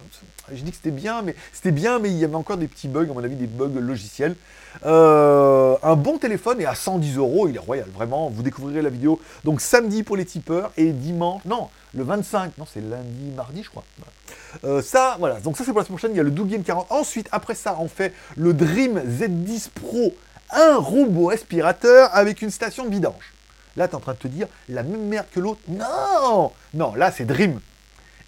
que 0.72 0.76
c'était 0.76 0.92
bien, 0.92 1.22
mais 1.22 1.36
c'était 1.52 1.72
bien, 1.72 2.00
mais 2.00 2.10
il 2.10 2.18
y 2.18 2.24
avait 2.24 2.36
encore 2.36 2.58
des 2.58 2.68
petits 2.68 2.88
bugs, 2.88 3.10
à 3.10 3.14
mon 3.14 3.24
avis, 3.24 3.36
des 3.36 3.48
bugs 3.48 3.80
logiciels. 3.80 4.36
Euh, 4.86 5.76
un 5.82 5.96
bon 5.96 6.18
téléphone 6.18 6.60
et 6.62 6.66
à 6.66 6.76
110 6.76 7.18
euros, 7.18 7.48
il 7.48 7.56
est 7.56 7.60
royal, 7.60 7.88
vraiment. 7.94 8.30
Vous 8.30 8.44
découvrirez 8.44 8.82
la 8.82 8.90
vidéo. 8.90 9.20
Donc 9.44 9.62
samedi 9.62 10.04
pour 10.04 10.18
les 10.18 10.26
tipeurs 10.26 10.72
et 10.78 10.92
dimanche, 10.92 11.42
non, 11.46 11.70
le 11.94 12.04
25, 12.04 12.58
non, 12.58 12.66
c'est 12.72 12.82
lundi, 12.82 13.32
mardi, 13.36 13.64
je 13.64 13.70
crois. 13.70 13.86
Euh, 14.64 14.82
ça, 14.82 15.16
voilà. 15.20 15.40
Donc 15.40 15.58
ça, 15.58 15.64
c'est 15.64 15.72
pour 15.72 15.80
la 15.80 15.86
semaine 15.86 15.98
prochaine. 15.98 16.12
Il 16.14 16.18
y 16.18 16.20
a 16.20 16.24
le 16.24 16.32
Doogin 16.32 16.62
40. 16.62 16.88
Ensuite, 16.90 17.28
après 17.32 17.56
ça, 17.56 17.78
on 17.80 17.88
fait 17.88 18.14
le 18.36 18.54
Dream 18.54 19.00
Z10 19.00 19.70
Pro 19.74 20.14
un 20.52 20.78
robot 20.78 21.32
aspirateur 21.32 22.10
avec 22.14 22.42
une 22.42 22.52
station 22.52 22.86
de 22.86 22.92
vidange. 22.92 23.34
Là, 23.76 23.88
tu 23.88 23.94
es 23.94 23.96
en 23.96 24.00
train 24.00 24.14
de 24.14 24.20
te 24.20 24.28
dire 24.28 24.48
la 24.70 24.84
même 24.84 25.08
merde 25.08 25.28
que 25.32 25.40
l'autre. 25.40 25.62
Non 25.68 26.52
Non, 26.74 26.96
là, 26.96 27.12
c'est 27.12 27.26
Dream. 27.26 27.60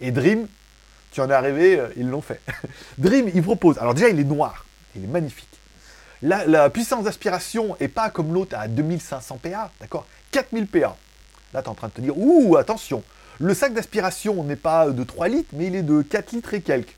Et 0.02 0.12
Dream, 0.12 0.48
tu 1.12 1.22
en 1.22 1.30
es 1.30 1.34
arrivé, 1.34 1.80
euh, 1.80 1.88
ils 1.96 2.08
l'ont 2.08 2.22
fait. 2.22 2.42
Dream, 2.98 3.30
il 3.34 3.42
propose. 3.42 3.78
Alors, 3.78 3.94
déjà, 3.94 4.10
il 4.10 4.20
est 4.20 4.26
noir. 4.26 4.66
Il 4.96 5.04
est 5.04 5.08
magnifique. 5.08 5.48
La, 6.22 6.46
la 6.46 6.70
puissance 6.70 7.04
d'aspiration 7.04 7.78
n'est 7.80 7.88
pas 7.88 8.10
comme 8.10 8.34
l'autre 8.34 8.58
à 8.58 8.68
2500 8.68 9.40
PA, 9.42 9.72
d'accord? 9.80 10.06
4000 10.32 10.68
PA. 10.68 10.98
Là, 11.54 11.62
tu 11.62 11.68
es 11.68 11.70
en 11.70 11.76
train 11.76 11.88
de 11.88 11.94
te 11.94 12.02
dire, 12.02 12.18
ouh, 12.18 12.58
attention, 12.58 13.04
le 13.40 13.54
sac 13.54 13.74
d'aspiration 13.74 14.44
n'est 14.44 14.56
pas 14.56 14.90
de 14.90 15.04
3 15.04 15.28
litres, 15.28 15.50
mais 15.54 15.68
il 15.68 15.76
est 15.76 15.84
de 15.84 16.02
4 16.02 16.32
litres 16.32 16.54
et 16.56 16.62
quelques. 16.62 16.96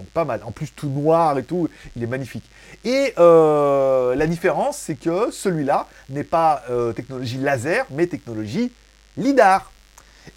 Donc 0.00 0.08
pas 0.08 0.24
mal. 0.24 0.40
En 0.46 0.50
plus, 0.50 0.72
tout 0.74 0.88
noir 0.88 1.36
et 1.36 1.42
tout, 1.42 1.68
il 1.94 2.02
est 2.02 2.06
magnifique. 2.06 2.50
Et 2.86 3.12
euh, 3.18 4.14
la 4.14 4.26
différence, 4.26 4.78
c'est 4.78 4.94
que 4.94 5.30
celui-là 5.30 5.88
n'est 6.08 6.24
pas 6.24 6.62
euh, 6.70 6.94
technologie 6.94 7.36
laser, 7.36 7.84
mais 7.90 8.06
technologie 8.06 8.72
LIDAR. 9.18 9.70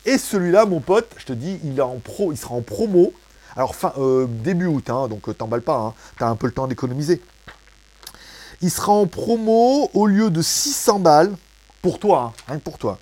Et 0.06 0.18
celui-là, 0.18 0.66
mon 0.66 0.82
pote, 0.82 1.10
je 1.16 1.24
te 1.24 1.32
dis, 1.32 1.62
il, 1.64 1.80
est 1.80 1.82
en 1.82 2.00
pro, 2.00 2.34
il 2.34 2.38
sera 2.38 2.56
en 2.56 2.62
promo. 2.62 3.14
Alors, 3.56 3.74
fin, 3.74 3.94
euh, 4.00 4.28
début 4.28 4.66
août, 4.66 4.90
hein, 4.90 5.08
donc 5.08 5.38
t'emballes 5.38 5.62
pas, 5.62 5.78
hein, 5.78 5.94
t'as 6.20 6.28
un 6.28 6.36
peu 6.36 6.48
le 6.48 6.54
temps 6.54 6.68
d'économiser. 6.68 7.22
Il 8.60 8.70
sera 8.70 8.92
en 8.92 9.08
promo 9.08 9.90
au 9.94 10.08
lieu 10.08 10.30
de 10.30 10.42
600 10.42 11.00
balles, 11.00 11.34
pour 11.82 12.00
toi, 12.00 12.34
hein, 12.36 12.44
rien 12.48 12.58
que 12.58 12.64
pour 12.64 12.78
toi. 12.78 13.00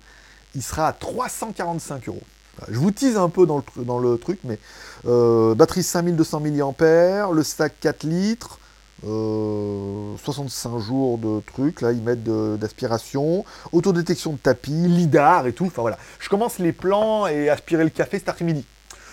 Il 0.54 0.62
sera 0.62 0.86
à 0.86 0.92
345 0.92 2.06
euros. 2.08 2.22
Je 2.68 2.78
vous 2.78 2.90
tease 2.90 3.16
un 3.16 3.28
peu 3.28 3.46
dans 3.46 3.58
le, 3.76 3.84
dans 3.84 3.98
le 3.98 4.18
truc, 4.18 4.38
mais 4.44 4.58
euh, 5.06 5.54
batterie 5.54 5.82
5200 5.82 6.40
mAh, 6.40 7.32
le 7.32 7.42
sac 7.42 7.74
4 7.80 8.04
litres, 8.04 8.58
65 9.02 9.08
euh, 9.08 10.78
jours 10.78 11.18
de 11.18 11.40
trucs, 11.52 11.80
là 11.80 11.92
ils 11.92 12.02
mettent 12.02 12.24
d'aspiration, 12.24 13.44
autodétection 13.72 14.32
de 14.32 14.38
tapis, 14.38 14.70
lidar 14.70 15.46
et 15.46 15.52
tout, 15.52 15.66
enfin 15.66 15.82
voilà. 15.82 15.98
Je 16.20 16.28
commence 16.28 16.58
les 16.58 16.72
plans 16.72 17.26
et 17.26 17.48
aspirer 17.48 17.84
le 17.84 17.90
café 17.90 18.18
cet 18.18 18.28
après-midi. 18.28 18.64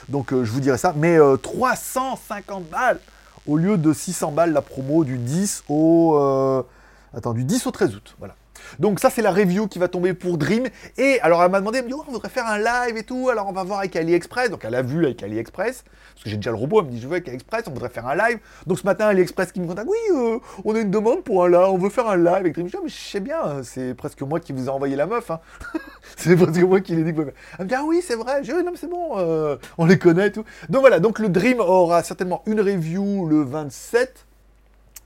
Donc 0.10 0.34
euh, 0.34 0.44
je 0.44 0.52
vous 0.52 0.60
dirai 0.60 0.78
ça, 0.78 0.94
mais 0.96 1.18
350 1.42 2.70
balles 2.70 3.00
au 3.48 3.58
lieu 3.58 3.78
de 3.78 3.94
600 3.94 4.32
balles 4.32 4.52
la 4.54 4.62
promo 4.62 5.04
du 5.04 5.18
10 5.18 5.64
au... 5.70 6.66
attends, 7.14 7.34
du 7.34 7.46
10 7.46 7.66
au 7.66 7.72
13 7.72 7.96
août, 7.96 8.16
voilà. 8.20 8.36
Donc 8.78 9.00
ça, 9.00 9.10
c'est 9.10 9.22
la 9.22 9.32
review 9.32 9.68
qui 9.68 9.80
va 9.80 9.88
tomber 9.88 10.14
pour 10.14 10.38
Dream. 10.38 10.68
Et 10.98 11.20
alors, 11.22 11.44
elle 11.44 11.52
m'a 11.52 11.60
demandé, 11.60 11.80
elle 11.80 11.86
me 11.86 11.90
dit, 11.90 11.96
on 11.96 12.12
voudrait 12.12 12.30
faire 12.30 12.48
un 12.48 12.58
live 12.58 12.98
et 12.98 13.04
tout, 13.04 13.30
alors 13.30 13.48
on 13.48 13.52
va 13.52 13.64
voir 13.64 13.80
avec 13.80 13.96
AliExpress. 13.96 14.50
Donc 14.50 14.64
elle 14.64 14.76
a 14.76 14.82
vu 14.82 15.06
avec 15.06 15.24
AliExpress, 15.24 15.84
parce 16.14 16.24
que 16.24 16.30
j'ai 16.30 16.36
déjà 16.36 16.52
le 16.52 16.58
robot, 16.58 16.82
elle 16.82 16.88
me 16.88 16.92
dit, 16.92 17.02
je 17.02 17.08
veux 17.08 17.14
avec 17.14 17.28
AliExpress, 17.28 17.64
on 17.68 17.72
voudrait 17.72 17.90
faire 17.90 18.08
un 18.08 18.16
live. 18.16 18.40
Donc 18.68 18.80
ce 18.80 18.86
matin, 18.86 19.08
AliExpress 19.08 19.52
qui 19.52 19.60
me 19.62 19.68
contacte, 19.68 19.90
oui, 19.90 19.98
euh, 20.16 20.40
on 20.66 20.76
a 20.76 20.80
une 20.80 20.92
demande 20.92 21.24
pour 21.24 21.44
un 21.44 21.50
live, 21.50 21.70
on 21.70 21.78
veut 21.78 21.90
faire 21.90 22.08
un 22.08 22.18
live 22.18 22.28
avec 22.28 22.54
Dream. 22.54 22.68
Je 22.68 22.72
dis, 22.72 22.78
ah, 22.78 22.84
mais 22.84 22.90
je 22.90 22.96
sais 22.96 23.20
bien, 23.20 23.64
c'est 23.64 23.94
presque 23.94 24.22
moi 24.22 24.40
qui 24.40 24.54
vous 24.54 24.66
ai 24.66 24.70
envoyé 24.70 24.96
la 24.96 25.08
meuf. 25.08 25.32
Hein. 25.32 25.40
c'est 26.18 26.36
presque 26.36 26.62
moi 26.62 26.82
qui 26.82 26.96
l'ai 26.96 27.04
dit. 27.04 27.20
Elle 27.58 27.66
me 27.66 27.70
dit, 27.70 27.76
ah 27.76 27.84
oui, 27.86 28.02
c'est 28.06 28.16
vrai, 28.16 28.44
je 28.44 28.52
dis, 28.52 28.64
non, 28.64 28.72
mais 28.72 28.78
c'est 28.78 28.90
bon, 28.90 29.18
euh, 29.18 29.58
on 29.78 29.86
les 29.86 29.98
connaît 29.98 30.28
et 30.28 30.32
tout. 30.32 30.44
Donc 30.70 30.82
voilà, 30.82 31.00
donc 31.00 31.20
le 31.20 31.30
Dream 31.30 31.60
aura 31.60 32.04
certainement 32.04 32.44
une 32.46 32.62
review 32.62 33.28
le 33.28 33.44
27 33.44 34.29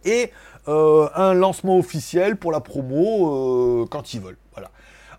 et 0.05 0.31
euh, 0.67 1.07
un 1.15 1.33
lancement 1.33 1.77
officiel 1.77 2.37
pour 2.37 2.51
la 2.51 2.59
promo 2.59 3.83
euh, 3.83 3.85
quand 3.89 4.13
ils 4.13 4.21
veulent. 4.21 4.37
Voilà. 4.53 4.69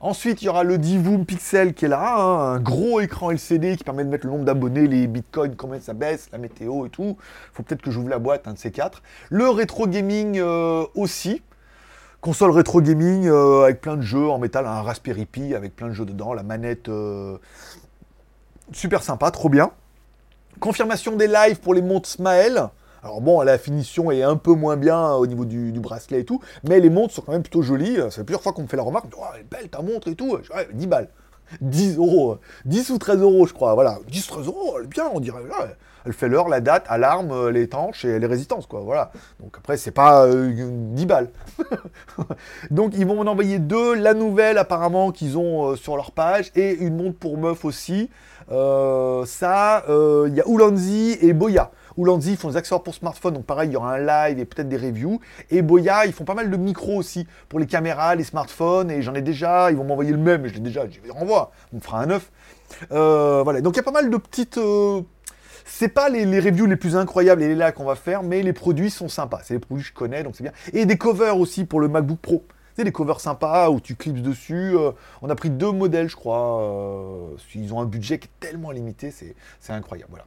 Ensuite, 0.00 0.42
il 0.42 0.46
y 0.46 0.48
aura 0.48 0.64
le 0.64 0.78
Divoom 0.78 1.24
Pixel 1.24 1.74
qui 1.74 1.86
est 1.86 1.88
là, 1.88 2.16
hein, 2.18 2.54
un 2.54 2.60
gros 2.60 3.00
écran 3.00 3.30
LCD 3.30 3.76
qui 3.76 3.84
permet 3.84 4.04
de 4.04 4.10
mettre 4.10 4.26
le 4.26 4.32
nombre 4.32 4.44
d'abonnés, 4.44 4.86
les 4.86 5.06
bitcoins, 5.06 5.56
combien 5.56 5.80
ça 5.80 5.94
baisse, 5.94 6.28
la 6.32 6.38
météo 6.38 6.86
et 6.86 6.90
tout. 6.90 7.16
Faut 7.52 7.62
peut-être 7.62 7.82
que 7.82 7.90
j'ouvre 7.90 8.08
la 8.08 8.18
boîte, 8.18 8.46
un 8.48 8.52
de 8.52 8.58
ces 8.58 8.70
quatre. 8.70 9.02
Le 9.30 9.48
rétro 9.48 9.86
gaming 9.86 10.38
euh, 10.38 10.84
aussi. 10.94 11.42
Console 12.20 12.52
rétro 12.52 12.80
gaming 12.80 13.28
avec 13.28 13.82
plein 13.82 13.96
de 13.96 14.02
jeux 14.02 14.30
en 14.30 14.38
métal, 14.38 14.66
un 14.66 14.80
Raspberry 14.80 15.26
Pi 15.26 15.54
avec 15.54 15.76
plein 15.76 15.88
de 15.88 15.92
jeux 15.92 16.06
dedans, 16.06 16.32
la 16.32 16.42
manette 16.42 16.88
super 18.72 19.02
sympa, 19.02 19.30
trop 19.30 19.48
bien. 19.48 19.70
Confirmation 20.60 21.16
des 21.16 21.26
lives 21.26 21.60
pour 21.60 21.74
les 21.74 21.82
montres 21.82 22.08
Smael. 22.08 22.68
Alors 23.04 23.20
bon, 23.20 23.42
la 23.42 23.58
finition 23.58 24.10
est 24.10 24.22
un 24.22 24.36
peu 24.36 24.54
moins 24.54 24.78
bien 24.78 25.12
au 25.12 25.26
niveau 25.26 25.44
du, 25.44 25.70
bracelet 25.72 26.20
et 26.20 26.24
tout, 26.24 26.40
mais 26.66 26.80
les 26.80 26.88
montres 26.88 27.12
sont 27.12 27.20
quand 27.20 27.32
même 27.32 27.42
plutôt 27.42 27.60
jolies. 27.60 27.98
Fait 28.10 28.24
plusieurs 28.24 28.40
fois 28.40 28.54
qu'on 28.54 28.62
me 28.62 28.66
fait 28.66 28.78
la 28.78 28.82
remarque, 28.82 29.06
oh, 29.14 29.22
elle 29.34 29.42
est 29.42 29.44
belle 29.44 29.68
ta 29.68 29.82
montre 29.82 30.08
et 30.08 30.14
tout. 30.14 30.38
Ouais, 30.54 30.68
10 30.72 30.86
balles. 30.86 31.08
10 31.60 31.98
euros. 31.98 32.38
10 32.64 32.88
ou 32.88 32.98
13 32.98 33.20
euros, 33.20 33.46
je 33.46 33.52
crois. 33.52 33.74
Voilà. 33.74 33.98
10 34.08 34.26
13 34.26 34.46
euros, 34.46 34.76
elle 34.78 34.84
est 34.84 34.88
bien, 34.88 35.04
on 35.12 35.20
dirait. 35.20 35.42
elle 36.06 36.14
fait 36.14 36.28
l'heure, 36.28 36.48
la 36.48 36.62
date, 36.62 36.86
alarme, 36.88 37.50
les 37.50 37.64
étanche 37.64 38.06
et 38.06 38.18
les 38.18 38.26
résistances, 38.26 38.66
quoi. 38.66 38.80
Voilà. 38.80 39.12
Donc 39.38 39.54
après, 39.58 39.76
c'est 39.76 39.90
pas 39.90 40.26
10 40.26 40.32
euh, 40.32 41.06
balles. 41.06 41.28
Donc 42.70 42.94
ils 42.96 43.06
vont 43.06 43.20
en 43.20 43.26
envoyer 43.26 43.58
deux. 43.58 43.94
La 43.94 44.14
nouvelle, 44.14 44.56
apparemment, 44.56 45.12
qu'ils 45.12 45.36
ont 45.36 45.72
euh, 45.72 45.76
sur 45.76 45.96
leur 45.96 46.12
page, 46.12 46.50
et 46.56 46.72
une 46.72 46.96
montre 46.96 47.18
pour 47.18 47.36
meuf 47.36 47.66
aussi. 47.66 48.08
Euh, 48.50 49.26
ça, 49.26 49.84
il 49.88 50.34
y 50.34 50.40
a 50.40 50.48
Ulanzi 50.48 51.18
et 51.20 51.34
Boya. 51.34 51.70
Ulanzi, 51.96 52.32
ils 52.32 52.36
font 52.36 52.48
des 52.48 52.56
accessoires 52.56 52.82
pour 52.82 52.94
smartphone, 52.94 53.34
donc 53.34 53.44
pareil, 53.44 53.70
il 53.70 53.72
y 53.72 53.76
aura 53.76 53.94
un 53.94 53.98
live 53.98 54.38
et 54.38 54.44
peut-être 54.44 54.68
des 54.68 54.76
reviews. 54.76 55.20
Et 55.50 55.62
Boya, 55.62 56.06
ils 56.06 56.12
font 56.12 56.24
pas 56.24 56.34
mal 56.34 56.50
de 56.50 56.56
micros 56.56 56.96
aussi 56.96 57.26
pour 57.48 57.58
les 57.58 57.66
caméras, 57.66 58.14
les 58.14 58.24
smartphones, 58.24 58.90
et 58.90 59.02
j'en 59.02 59.14
ai 59.14 59.22
déjà, 59.22 59.70
ils 59.70 59.76
vont 59.76 59.84
m'envoyer 59.84 60.10
le 60.10 60.18
même, 60.18 60.46
je 60.46 60.54
l'ai 60.54 60.60
déjà, 60.60 60.88
je 60.88 61.00
les 61.02 61.10
renvoie, 61.10 61.52
on 61.72 61.76
me 61.76 61.80
fera 61.80 62.00
un 62.00 62.06
neuf. 62.06 62.30
Euh, 62.92 63.42
voilà, 63.44 63.60
donc 63.60 63.74
il 63.74 63.76
y 63.76 63.80
a 63.80 63.84
pas 63.84 63.92
mal 63.92 64.10
de 64.10 64.16
petites... 64.16 64.58
Euh, 64.58 65.02
c'est 65.66 65.88
pas 65.88 66.10
les, 66.10 66.24
reviews 66.40 66.66
les 66.66 66.76
plus 66.76 66.94
incroyables 66.94 67.42
et 67.42 67.48
les 67.48 67.54
là 67.54 67.72
qu'on 67.72 67.84
va 67.84 67.94
faire, 67.94 68.22
mais 68.22 68.42
les 68.42 68.52
produits 68.52 68.90
sont 68.90 69.08
sympas. 69.08 69.40
C'est 69.44 69.54
les 69.54 69.60
produits 69.60 69.82
que 69.82 69.88
je 69.88 69.94
connais, 69.94 70.22
donc 70.22 70.36
c'est 70.36 70.42
bien. 70.42 70.52
Et 70.74 70.84
des 70.84 70.98
covers 70.98 71.38
aussi 71.38 71.64
pour 71.64 71.80
le 71.80 71.88
MacBook 71.88 72.18
Pro. 72.18 72.44
C'est 72.76 72.84
des 72.84 72.92
covers 72.92 73.20
sympas 73.20 73.70
où 73.70 73.80
tu 73.80 73.94
clips 73.94 74.20
dessus. 74.20 74.76
Euh, 74.76 74.90
on 75.22 75.30
a 75.30 75.34
pris 75.34 75.48
deux 75.48 75.72
modèles, 75.72 76.08
je 76.08 76.16
crois. 76.16 77.32
ils 77.54 77.72
ont 77.72 77.80
un 77.80 77.86
budget 77.86 78.18
qui 78.18 78.28
est 78.28 78.46
tellement 78.46 78.72
limité, 78.72 79.10
c'est 79.10 79.72
incroyable. 79.72 80.10
Voilà. 80.10 80.26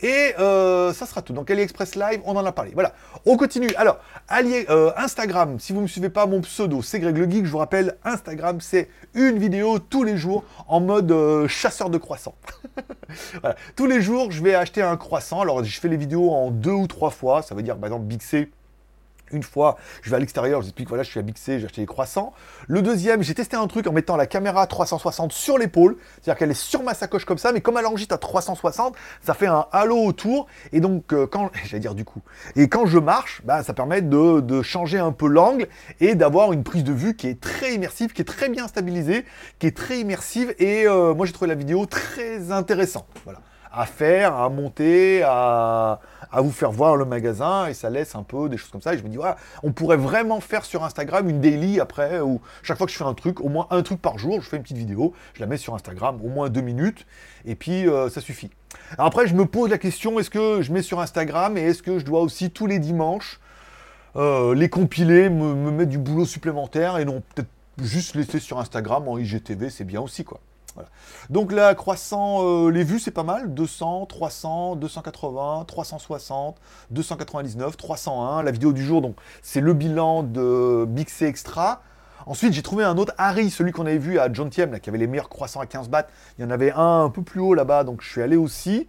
Et 0.00 0.34
euh, 0.38 0.92
ça 0.92 1.06
sera 1.06 1.22
tout. 1.22 1.32
Donc 1.32 1.50
AliExpress 1.50 1.94
Live, 1.94 2.20
on 2.24 2.36
en 2.36 2.44
a 2.44 2.52
parlé. 2.52 2.72
Voilà, 2.74 2.92
on 3.26 3.36
continue. 3.36 3.70
Alors, 3.76 3.98
euh, 4.32 4.92
Instagram, 4.96 5.58
si 5.60 5.72
vous 5.72 5.78
ne 5.78 5.84
me 5.84 5.88
suivez 5.88 6.10
pas, 6.10 6.26
mon 6.26 6.40
pseudo, 6.40 6.82
c'est 6.82 7.00
Greg 7.00 7.16
le 7.16 7.30
Geek. 7.30 7.46
Je 7.46 7.50
vous 7.50 7.58
rappelle, 7.58 7.96
Instagram, 8.04 8.60
c'est 8.60 8.88
une 9.14 9.38
vidéo 9.38 9.78
tous 9.78 10.02
les 10.02 10.16
jours 10.16 10.44
en 10.68 10.80
mode 10.80 11.10
euh, 11.12 11.48
chasseur 11.48 11.90
de 11.90 11.98
croissants. 11.98 12.34
voilà. 13.40 13.56
Tous 13.76 13.86
les 13.86 14.00
jours, 14.00 14.30
je 14.30 14.42
vais 14.42 14.54
acheter 14.54 14.82
un 14.82 14.96
croissant. 14.96 15.40
Alors, 15.40 15.62
je 15.64 15.80
fais 15.80 15.88
les 15.88 15.96
vidéos 15.96 16.30
en 16.30 16.50
deux 16.50 16.72
ou 16.72 16.86
trois 16.86 17.10
fois. 17.10 17.42
Ça 17.42 17.54
veut 17.54 17.62
dire, 17.62 17.76
par 17.76 17.86
exemple, 17.86 18.06
Big 18.06 18.22
C 18.22 18.50
une 19.32 19.42
fois, 19.42 19.76
je 20.02 20.10
vais 20.10 20.16
à 20.16 20.18
l'extérieur, 20.18 20.62
je 20.62 20.66
explique, 20.68 20.88
voilà, 20.88 21.02
je 21.02 21.10
suis 21.10 21.20
à 21.20 21.22
Bixé, 21.22 21.58
j'ai 21.58 21.66
acheté 21.66 21.80
des 21.80 21.86
croissants. 21.86 22.32
Le 22.68 22.82
deuxième, 22.82 23.22
j'ai 23.22 23.34
testé 23.34 23.56
un 23.56 23.66
truc 23.66 23.86
en 23.86 23.92
mettant 23.92 24.16
la 24.16 24.26
caméra 24.26 24.66
360 24.66 25.32
sur 25.32 25.58
l'épaule, 25.58 25.96
c'est-à-dire 26.14 26.38
qu'elle 26.38 26.50
est 26.50 26.54
sur 26.54 26.82
ma 26.82 26.94
sacoche 26.94 27.24
comme 27.24 27.38
ça, 27.38 27.52
mais 27.52 27.60
comme 27.60 27.76
elle 27.78 27.86
enregistre 27.86 28.14
à 28.14 28.18
360, 28.18 28.94
ça 29.22 29.34
fait 29.34 29.46
un 29.46 29.66
halo 29.72 29.96
autour, 30.04 30.46
et 30.72 30.80
donc 30.80 31.12
euh, 31.12 31.26
quand, 31.26 31.50
j'allais 31.64 31.80
dire 31.80 31.94
du 31.94 32.04
coup, 32.04 32.20
et 32.56 32.68
quand 32.68 32.86
je 32.86 32.98
marche, 32.98 33.42
bah, 33.44 33.62
ça 33.62 33.74
permet 33.74 34.02
de, 34.02 34.62
changer 34.62 34.98
un 34.98 35.12
peu 35.12 35.26
l'angle 35.26 35.66
et 36.00 36.14
d'avoir 36.14 36.52
une 36.52 36.62
prise 36.62 36.84
de 36.84 36.92
vue 36.92 37.16
qui 37.16 37.26
est 37.28 37.40
très 37.40 37.74
immersive, 37.74 38.12
qui 38.12 38.22
est 38.22 38.24
très 38.24 38.48
bien 38.48 38.68
stabilisée, 38.68 39.24
qui 39.58 39.66
est 39.66 39.76
très 39.76 39.98
immersive, 39.98 40.54
et 40.58 40.86
euh, 40.86 41.14
moi 41.14 41.26
j'ai 41.26 41.32
trouvé 41.32 41.48
la 41.48 41.54
vidéo 41.54 41.86
très 41.86 42.52
intéressante, 42.52 43.06
voilà, 43.24 43.40
à 43.76 43.86
faire, 43.86 44.34
à 44.36 44.48
monter, 44.48 45.22
à 46.34 46.40
vous 46.42 46.50
faire 46.50 46.72
voir 46.72 46.96
le 46.96 47.04
magasin 47.04 47.66
et 47.66 47.74
ça 47.74 47.90
laisse 47.90 48.14
un 48.14 48.22
peu 48.22 48.48
des 48.48 48.56
choses 48.56 48.70
comme 48.70 48.80
ça. 48.80 48.94
Et 48.94 48.98
je 48.98 49.04
me 49.04 49.08
dis, 49.08 49.16
voilà, 49.16 49.36
on 49.62 49.72
pourrait 49.72 49.96
vraiment 49.96 50.40
faire 50.40 50.64
sur 50.64 50.84
Instagram 50.84 51.28
une 51.28 51.40
daily 51.40 51.80
après, 51.80 52.20
où 52.20 52.40
chaque 52.62 52.76
fois 52.76 52.86
que 52.86 52.92
je 52.92 52.98
fais 52.98 53.04
un 53.04 53.14
truc, 53.14 53.40
au 53.40 53.48
moins 53.48 53.66
un 53.70 53.82
truc 53.82 54.02
par 54.02 54.18
jour, 54.18 54.40
je 54.40 54.48
fais 54.48 54.56
une 54.56 54.62
petite 54.62 54.78
vidéo, 54.78 55.12
je 55.34 55.40
la 55.40 55.46
mets 55.46 55.56
sur 55.56 55.74
Instagram, 55.74 56.20
au 56.24 56.28
moins 56.28 56.48
deux 56.48 56.60
minutes, 56.60 57.06
et 57.44 57.54
puis 57.54 57.88
euh, 57.88 58.08
ça 58.08 58.20
suffit. 58.20 58.50
après, 58.98 59.26
je 59.26 59.34
me 59.34 59.46
pose 59.46 59.70
la 59.70 59.78
question, 59.78 60.18
est-ce 60.18 60.30
que 60.30 60.62
je 60.62 60.72
mets 60.72 60.82
sur 60.82 61.00
Instagram 61.00 61.56
et 61.56 61.62
est-ce 61.62 61.82
que 61.82 61.98
je 61.98 62.04
dois 62.04 62.20
aussi 62.20 62.50
tous 62.50 62.66
les 62.66 62.78
dimanches 62.78 63.40
euh, 64.16 64.54
les 64.54 64.68
compiler, 64.68 65.28
me, 65.28 65.54
me 65.54 65.72
mettre 65.72 65.90
du 65.90 65.98
boulot 65.98 66.24
supplémentaire 66.24 66.98
et 66.98 67.04
non 67.04 67.20
peut-être 67.34 67.48
juste 67.82 68.14
laisser 68.14 68.38
sur 68.38 68.60
Instagram 68.60 69.08
en 69.08 69.18
IGTV, 69.18 69.70
c'est 69.70 69.82
bien 69.82 70.00
aussi 70.00 70.22
quoi. 70.22 70.38
Donc 71.30 71.52
là, 71.52 71.74
croissant, 71.74 72.40
euh, 72.42 72.70
les 72.70 72.84
vues, 72.84 72.98
c'est 72.98 73.10
pas 73.10 73.22
mal. 73.22 73.54
200, 73.54 74.06
300, 74.06 74.76
280, 74.76 75.64
360, 75.66 76.56
299, 76.90 77.76
301. 77.76 78.42
La 78.42 78.50
vidéo 78.50 78.72
du 78.72 78.84
jour, 78.84 79.02
donc 79.02 79.16
c'est 79.42 79.60
le 79.60 79.72
bilan 79.72 80.22
de 80.22 80.84
Big 80.88 81.08
C 81.08 81.26
Extra. 81.26 81.82
Ensuite, 82.26 82.54
j'ai 82.54 82.62
trouvé 82.62 82.84
un 82.84 82.96
autre 82.96 83.12
Harry, 83.18 83.50
celui 83.50 83.72
qu'on 83.72 83.86
avait 83.86 83.98
vu 83.98 84.18
à 84.18 84.32
John 84.32 84.48
Tiem, 84.48 84.80
qui 84.80 84.88
avait 84.88 84.98
les 84.98 85.06
meilleurs 85.06 85.28
croissants 85.28 85.60
à 85.60 85.66
15 85.66 85.88
bahts. 85.88 86.06
Il 86.38 86.42
y 86.42 86.44
en 86.46 86.50
avait 86.50 86.72
un 86.72 87.04
un 87.04 87.10
peu 87.10 87.22
plus 87.22 87.40
haut 87.40 87.54
là-bas, 87.54 87.84
donc 87.84 88.00
je 88.02 88.08
suis 88.08 88.22
allé 88.22 88.36
aussi. 88.36 88.88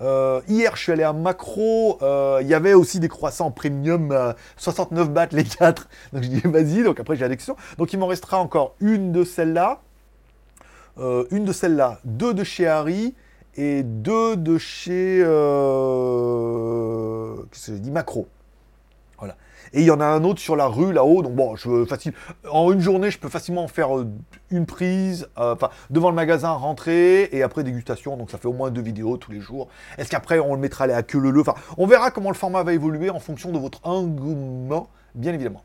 Euh, 0.00 0.40
hier, 0.46 0.76
je 0.76 0.82
suis 0.82 0.92
allé 0.92 1.02
à 1.02 1.12
Macro. 1.12 1.98
Euh, 2.02 2.38
il 2.42 2.48
y 2.48 2.54
avait 2.54 2.74
aussi 2.74 3.00
des 3.00 3.08
croissants 3.08 3.50
premium, 3.50 4.34
69 4.56 5.10
bahts 5.10 5.28
les 5.32 5.44
4. 5.44 5.88
Donc 6.12 6.22
je 6.22 6.28
dis 6.28 6.40
vas-y. 6.44 6.82
Donc 6.84 7.00
après, 7.00 7.16
j'ai 7.16 7.26
la 7.26 7.34
Donc 7.78 7.92
il 7.92 7.98
m'en 7.98 8.06
restera 8.06 8.38
encore 8.38 8.74
une 8.80 9.12
de 9.12 9.24
celles-là. 9.24 9.80
Euh, 10.98 11.24
une 11.30 11.44
de 11.44 11.52
celles-là, 11.52 12.00
deux 12.04 12.32
de 12.32 12.42
chez 12.42 12.66
Harry 12.66 13.14
et 13.56 13.82
deux 13.82 14.36
de 14.36 14.56
chez 14.56 15.22
euh, 15.22 16.16
j'ai 17.52 17.78
dit 17.78 17.90
Macro. 17.90 18.26
Voilà. 19.18 19.36
Et 19.74 19.80
il 19.80 19.86
y 19.86 19.90
en 19.90 20.00
a 20.00 20.06
un 20.06 20.24
autre 20.24 20.40
sur 20.40 20.56
la 20.56 20.66
rue 20.66 20.94
là-haut. 20.94 21.22
Donc 21.22 21.34
bon, 21.34 21.54
je 21.56 21.84
facile. 21.84 22.14
En 22.50 22.72
une 22.72 22.80
journée, 22.80 23.10
je 23.10 23.18
peux 23.18 23.28
facilement 23.28 23.64
en 23.64 23.68
faire 23.68 23.98
euh, 23.98 24.08
une 24.50 24.64
prise, 24.64 25.28
enfin 25.36 25.68
devant 25.90 26.08
le 26.08 26.16
magasin, 26.16 26.52
rentrer 26.52 27.28
et 27.32 27.42
après 27.42 27.62
dégustation. 27.62 28.16
Donc 28.16 28.30
ça 28.30 28.38
fait 28.38 28.48
au 28.48 28.54
moins 28.54 28.70
deux 28.70 28.80
vidéos 28.80 29.18
tous 29.18 29.32
les 29.32 29.40
jours. 29.40 29.68
Est-ce 29.98 30.08
qu'après 30.08 30.38
on 30.38 30.54
le 30.54 30.60
mettra 30.60 30.84
à 30.84 31.02
queue 31.02 31.18
le 31.18 31.30
le 31.30 31.42
Enfin, 31.42 31.56
on 31.76 31.86
verra 31.86 32.10
comment 32.10 32.30
le 32.30 32.36
format 32.36 32.62
va 32.62 32.72
évoluer 32.72 33.10
en 33.10 33.20
fonction 33.20 33.52
de 33.52 33.58
votre 33.58 33.80
engouement, 33.86 34.88
bien 35.14 35.34
évidemment. 35.34 35.62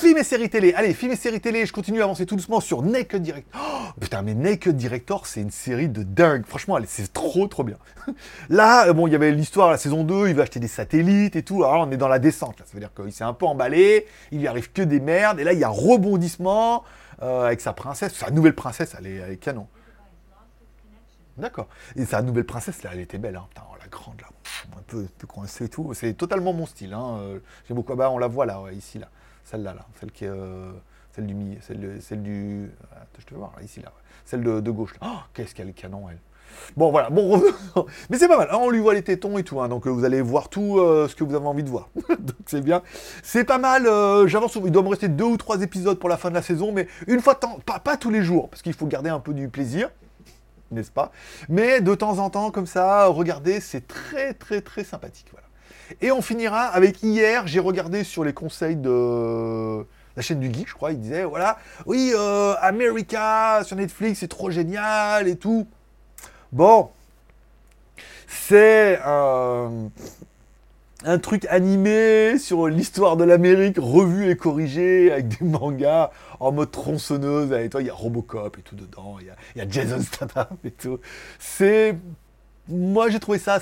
Film 0.00 0.16
et 0.16 0.24
séries 0.24 0.48
télé. 0.48 0.72
Allez, 0.74 0.94
film 0.94 1.12
et 1.12 1.16
séries 1.16 1.40
télé, 1.40 1.66
je 1.66 1.72
continue 1.72 2.00
à 2.00 2.04
avancer 2.04 2.24
tout 2.24 2.34
doucement 2.34 2.60
sur 2.60 2.82
Naked 2.82 3.22
Director. 3.22 3.60
Oh, 3.62 4.00
putain, 4.00 4.22
mais 4.22 4.32
Naked 4.34 4.74
Director, 4.74 5.26
c'est 5.26 5.42
une 5.42 5.50
série 5.50 5.88
de 5.88 6.02
dingue. 6.02 6.44
Franchement, 6.46 6.78
c'est 6.86 7.12
trop, 7.12 7.46
trop 7.46 7.62
bien. 7.62 7.76
Là, 8.48 8.88
euh, 8.88 8.94
bon, 8.94 9.06
il 9.06 9.12
y 9.12 9.14
avait 9.14 9.30
l'histoire, 9.30 9.70
la 9.70 9.76
saison 9.76 10.02
2, 10.02 10.28
il 10.28 10.34
va 10.34 10.42
acheter 10.44 10.60
des 10.60 10.68
satellites 10.68 11.36
et 11.36 11.42
tout. 11.42 11.62
Alors 11.62 11.86
on 11.86 11.90
est 11.90 11.98
dans 11.98 12.08
la 12.08 12.18
descente. 12.18 12.58
Là. 12.58 12.64
Ça 12.66 12.72
veut 12.72 12.80
dire 12.80 12.92
qu'il 12.94 13.12
s'est 13.12 13.22
un 13.22 13.34
peu 13.34 13.44
emballé, 13.44 14.06
il 14.32 14.40
lui 14.40 14.48
arrive 14.48 14.72
que 14.72 14.80
des 14.80 14.98
merdes. 14.98 15.38
Et 15.38 15.44
là, 15.44 15.52
il 15.52 15.58
y 15.58 15.64
a 15.64 15.68
rebondissement 15.68 16.84
euh, 17.22 17.44
avec 17.44 17.60
sa 17.60 17.74
princesse. 17.74 18.14
Sa 18.14 18.30
nouvelle 18.30 18.54
princesse, 18.54 18.96
elle 18.98 19.06
est, 19.06 19.36
canon. 19.36 19.68
D'accord. 21.36 21.68
Et 21.96 22.06
sa 22.06 22.22
nouvelle 22.22 22.44
princesse, 22.44 22.82
là, 22.82 22.90
elle 22.94 23.00
était 23.00 23.18
belle. 23.18 23.36
Hein. 23.36 23.46
Putain, 23.50 23.62
oh, 23.70 23.76
la 23.78 23.88
grande, 23.88 24.20
là. 24.20 24.28
Un 24.76 24.82
peu, 24.86 25.00
un 25.00 25.18
peu 25.18 25.26
coincée 25.26 25.66
et 25.66 25.68
tout. 25.68 25.92
C'est 25.92 26.14
totalement 26.14 26.54
mon 26.54 26.66
style. 26.66 26.94
Hein. 26.94 27.18
Euh, 27.20 27.38
j'aime 27.68 27.76
beaucoup. 27.76 27.92
Ah 27.92 27.96
bah, 27.96 28.10
on 28.10 28.18
la 28.18 28.26
voit 28.26 28.46
là, 28.46 28.58
ici, 28.72 28.98
là. 28.98 29.08
Celle-là, 29.44 29.74
là, 29.74 29.86
celle 30.00 30.12
qui 30.12 30.24
est. 30.24 30.28
Euh, 30.28 30.72
celle 31.14 31.26
du 31.26 31.34
milieu, 31.34 31.58
celle, 31.60 32.00
celle 32.00 32.22
du. 32.22 32.70
je 33.18 33.24
te 33.26 33.34
voir, 33.34 33.52
ici, 33.62 33.80
là. 33.80 33.92
Celle 34.24 34.42
de, 34.42 34.70
gauche. 34.70 34.94
Oh, 35.02 35.18
qu'est-ce 35.34 35.54
qu'elle 35.54 35.72
canon, 35.74 36.08
elle. 36.08 36.18
Bon, 36.76 36.90
voilà, 36.90 37.08
bon, 37.08 37.42
mais 38.10 38.18
c'est 38.18 38.28
pas 38.28 38.36
mal. 38.36 38.48
Hein, 38.50 38.58
on 38.60 38.70
lui 38.70 38.78
voit 38.78 38.94
les 38.94 39.02
tétons 39.02 39.38
et 39.38 39.42
tout, 39.42 39.60
hein, 39.60 39.68
donc 39.68 39.86
euh, 39.86 39.90
vous 39.90 40.04
allez 40.04 40.20
voir 40.20 40.48
tout 40.50 40.78
euh, 40.78 41.08
ce 41.08 41.16
que 41.16 41.24
vous 41.24 41.34
avez 41.34 41.46
envie 41.46 41.62
de 41.64 41.70
voir. 41.70 41.88
donc 42.08 42.36
c'est 42.46 42.60
bien. 42.60 42.82
C'est 43.22 43.44
pas 43.44 43.58
mal. 43.58 43.84
J'avance. 44.28 44.54
Il 44.62 44.70
doit 44.70 44.82
me 44.82 44.88
rester 44.88 45.08
deux 45.08 45.24
ou 45.24 45.36
trois 45.36 45.62
épisodes 45.62 45.98
pour 45.98 46.08
la 46.08 46.16
fin 46.16 46.28
de 46.30 46.34
la 46.34 46.42
saison, 46.42 46.72
mais 46.72 46.88
une 47.06 47.20
fois 47.20 47.34
de 47.34 47.40
temps, 47.40 47.58
pas, 47.64 47.78
pas 47.78 47.96
tous 47.96 48.10
les 48.10 48.22
jours, 48.22 48.48
parce 48.48 48.62
qu'il 48.62 48.74
faut 48.74 48.86
garder 48.86 49.10
un 49.10 49.20
peu 49.20 49.34
du 49.34 49.48
plaisir 49.48 49.90
n'est-ce 50.72 50.90
pas? 50.90 51.12
Mais 51.48 51.80
de 51.80 51.94
temps 51.94 52.18
en 52.18 52.30
temps, 52.30 52.50
comme 52.50 52.66
ça, 52.66 53.06
regardez, 53.06 53.60
c'est 53.60 53.86
très, 53.86 54.34
très, 54.34 54.60
très 54.60 54.84
sympathique. 54.84 55.28
Voilà. 55.30 55.46
Et 56.00 56.12
on 56.12 56.22
finira 56.22 56.66
avec 56.66 57.02
hier, 57.02 57.46
j'ai 57.46 57.60
regardé 57.60 58.04
sur 58.04 58.24
les 58.24 58.32
conseils 58.32 58.76
de 58.76 59.84
la 60.16 60.22
chaîne 60.22 60.40
du 60.40 60.52
geek, 60.52 60.68
je 60.68 60.74
crois, 60.74 60.92
il 60.92 61.00
disait, 61.00 61.24
voilà, 61.24 61.58
oui, 61.86 62.12
euh, 62.14 62.54
America 62.60 63.62
sur 63.64 63.76
Netflix, 63.76 64.20
c'est 64.20 64.28
trop 64.28 64.50
génial 64.50 65.26
et 65.26 65.36
tout. 65.36 65.66
Bon, 66.52 66.90
c'est 68.26 69.00
un, 69.04 69.88
truc 71.22 71.46
animé 71.46 72.38
sur 72.38 72.68
l'histoire 72.68 73.16
de 73.16 73.24
l'Amérique, 73.24 73.76
revu 73.78 74.30
et 74.30 74.36
corrigé, 74.36 75.10
avec 75.12 75.28
des 75.28 75.44
mangas 75.46 76.10
en 76.40 76.52
mode 76.52 76.70
tronçonneuse, 76.70 77.52
et 77.52 77.70
toi, 77.70 77.80
il 77.80 77.86
y 77.86 77.90
a 77.90 77.94
Robocop 77.94 78.58
et 78.58 78.62
tout 78.62 78.76
dedans, 78.76 79.16
il 79.20 79.26
y 79.26 79.30
a, 79.30 79.36
y 79.56 79.66
a 79.66 79.68
Jason 79.68 80.00
Statham 80.00 80.46
et 80.64 80.70
tout. 80.70 81.00
C'est... 81.38 81.96
Moi, 82.68 83.10
j'ai 83.10 83.18
trouvé 83.18 83.38
ça 83.38 83.60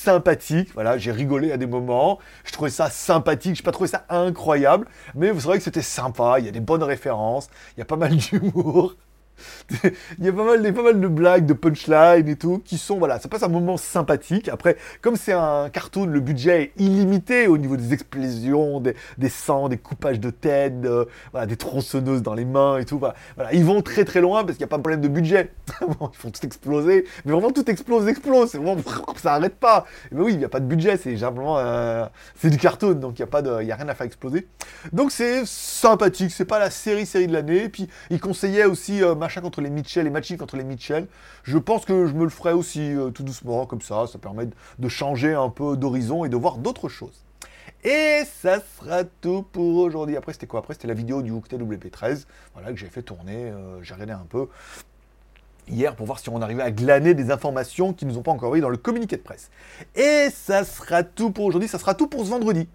sympathique. 0.00 0.70
Voilà, 0.74 0.98
j'ai 0.98 1.12
rigolé 1.12 1.52
à 1.52 1.56
des 1.56 1.66
moments. 1.66 2.18
Je 2.44 2.52
trouvais 2.52 2.70
ça 2.70 2.90
sympathique. 2.90 3.56
Je 3.56 3.62
n'ai 3.62 3.64
pas 3.64 3.72
trouvé 3.72 3.88
ça 3.88 4.04
incroyable. 4.08 4.86
Mais 5.14 5.30
vous 5.30 5.40
savez 5.40 5.58
que 5.58 5.64
c'était 5.64 5.82
sympa. 5.82 6.36
Il 6.38 6.46
y 6.46 6.48
a 6.48 6.52
des 6.52 6.60
bonnes 6.60 6.82
références. 6.82 7.48
Il 7.76 7.80
y 7.80 7.82
a 7.82 7.86
pas 7.86 7.96
mal 7.96 8.16
d'humour. 8.16 8.96
il 10.18 10.24
y 10.24 10.28
a 10.28 10.32
pas 10.32 10.44
mal, 10.44 11.00
de 11.00 11.08
blagues, 11.08 11.46
de 11.46 11.52
punchlines 11.52 12.28
et 12.28 12.36
tout, 12.36 12.60
qui 12.64 12.78
sont, 12.78 12.98
voilà, 12.98 13.18
ça 13.20 13.28
passe 13.28 13.42
un 13.42 13.48
moment 13.48 13.76
sympathique. 13.76 14.48
Après, 14.48 14.76
comme 15.00 15.16
c'est 15.16 15.32
un 15.32 15.68
cartoon, 15.70 16.06
le 16.06 16.20
budget 16.20 16.62
est 16.62 16.72
illimité 16.82 17.46
au 17.46 17.58
niveau 17.58 17.76
des 17.76 17.92
explosions, 17.92 18.80
des, 18.80 18.94
des 19.18 19.28
sangs, 19.28 19.68
des 19.68 19.78
coupages 19.78 20.20
de 20.20 20.30
tête, 20.30 20.74
voilà, 21.32 21.46
des 21.46 21.56
tronçonneuses 21.56 22.22
dans 22.22 22.34
les 22.34 22.44
mains 22.44 22.78
et 22.78 22.84
tout. 22.84 23.00
Ils 23.52 23.64
vont 23.64 23.82
très 23.82 24.04
très 24.04 24.20
loin 24.20 24.44
parce 24.44 24.56
qu'il 24.56 24.64
n'y 24.64 24.68
a 24.68 24.72
pas 24.72 24.76
de 24.76 24.82
problème 24.82 25.00
de 25.00 25.08
budget. 25.08 25.52
ils 25.80 25.94
font 25.94 26.30
tout 26.30 26.46
exploser, 26.46 27.04
mais 27.24 27.32
vraiment 27.32 27.50
tout 27.50 27.68
explose, 27.70 28.08
explose. 28.08 28.54
Vraiment, 28.54 28.76
ça 29.16 29.34
arrête 29.34 29.56
pas. 29.56 29.86
Mais 30.12 30.20
oui, 30.20 30.32
il 30.32 30.38
n'y 30.38 30.44
a 30.44 30.48
pas 30.48 30.60
de 30.60 30.66
budget, 30.66 30.96
c'est 30.96 31.16
simplement, 31.16 31.58
c'est 32.34 32.50
du 32.50 32.58
cartoon, 32.58 32.94
donc 32.94 33.18
il 33.18 33.24
n'y 33.24 33.72
a 33.72 33.74
a 33.74 33.76
rien 33.76 33.88
à 33.88 33.94
faire 33.94 34.06
exploser. 34.06 34.46
Donc 34.92 35.12
c'est 35.12 35.44
sympathique, 35.46 36.30
c'est 36.30 36.44
pas 36.44 36.58
la 36.58 36.70
série 36.70 37.06
série 37.06 37.26
de 37.26 37.32
l'année. 37.32 37.68
Puis 37.68 37.88
il 38.10 38.20
conseillait 38.20 38.64
aussi 38.64 39.02
euh, 39.02 39.14
contre 39.40 39.60
les 39.60 39.70
Mitchell 39.70 40.06
et 40.06 40.10
Matching 40.10 40.36
contre 40.36 40.56
les 40.56 40.64
Mitchell. 40.64 41.06
Je 41.44 41.58
pense 41.58 41.84
que 41.84 42.06
je 42.06 42.14
me 42.14 42.24
le 42.24 42.30
ferai 42.30 42.52
aussi 42.52 42.80
euh, 42.80 43.10
tout 43.10 43.22
doucement, 43.22 43.66
comme 43.66 43.80
ça. 43.80 44.08
Ça 44.08 44.18
permet 44.18 44.48
de 44.78 44.88
changer 44.88 45.34
un 45.34 45.48
peu 45.48 45.76
d'horizon 45.76 46.24
et 46.24 46.28
de 46.28 46.36
voir 46.36 46.58
d'autres 46.58 46.88
choses. 46.88 47.24
Et 47.84 48.22
ça 48.42 48.58
sera 48.76 49.04
tout 49.04 49.42
pour 49.52 49.76
aujourd'hui. 49.76 50.16
Après, 50.16 50.32
c'était 50.32 50.46
quoi? 50.46 50.60
Après, 50.60 50.74
c'était 50.74 50.88
la 50.88 50.94
vidéo 50.94 51.22
du 51.22 51.30
Hooktail 51.30 51.60
WP13, 51.60 52.26
voilà, 52.54 52.72
que 52.72 52.76
j'ai 52.76 52.88
fait 52.88 53.02
tourner. 53.02 53.44
Euh, 53.44 53.80
j'ai 53.82 53.94
regardé 53.94 54.12
un 54.12 54.26
peu 54.28 54.48
hier 55.68 55.94
pour 55.94 56.06
voir 56.06 56.18
si 56.18 56.28
on 56.28 56.42
arrivait 56.42 56.62
à 56.62 56.70
glaner 56.70 57.14
des 57.14 57.30
informations 57.30 57.92
qui 57.92 58.04
ne 58.04 58.10
nous 58.10 58.18
ont 58.18 58.22
pas 58.22 58.32
encore 58.32 58.54
eu 58.56 58.60
dans 58.60 58.68
le 58.68 58.76
communiqué 58.76 59.16
de 59.16 59.22
presse. 59.22 59.50
Et 59.94 60.28
ça 60.30 60.64
sera 60.64 61.04
tout 61.04 61.30
pour 61.30 61.44
aujourd'hui. 61.44 61.68
Ça 61.68 61.78
sera 61.78 61.94
tout 61.94 62.08
pour 62.08 62.24
ce 62.24 62.30
vendredi. 62.30 62.68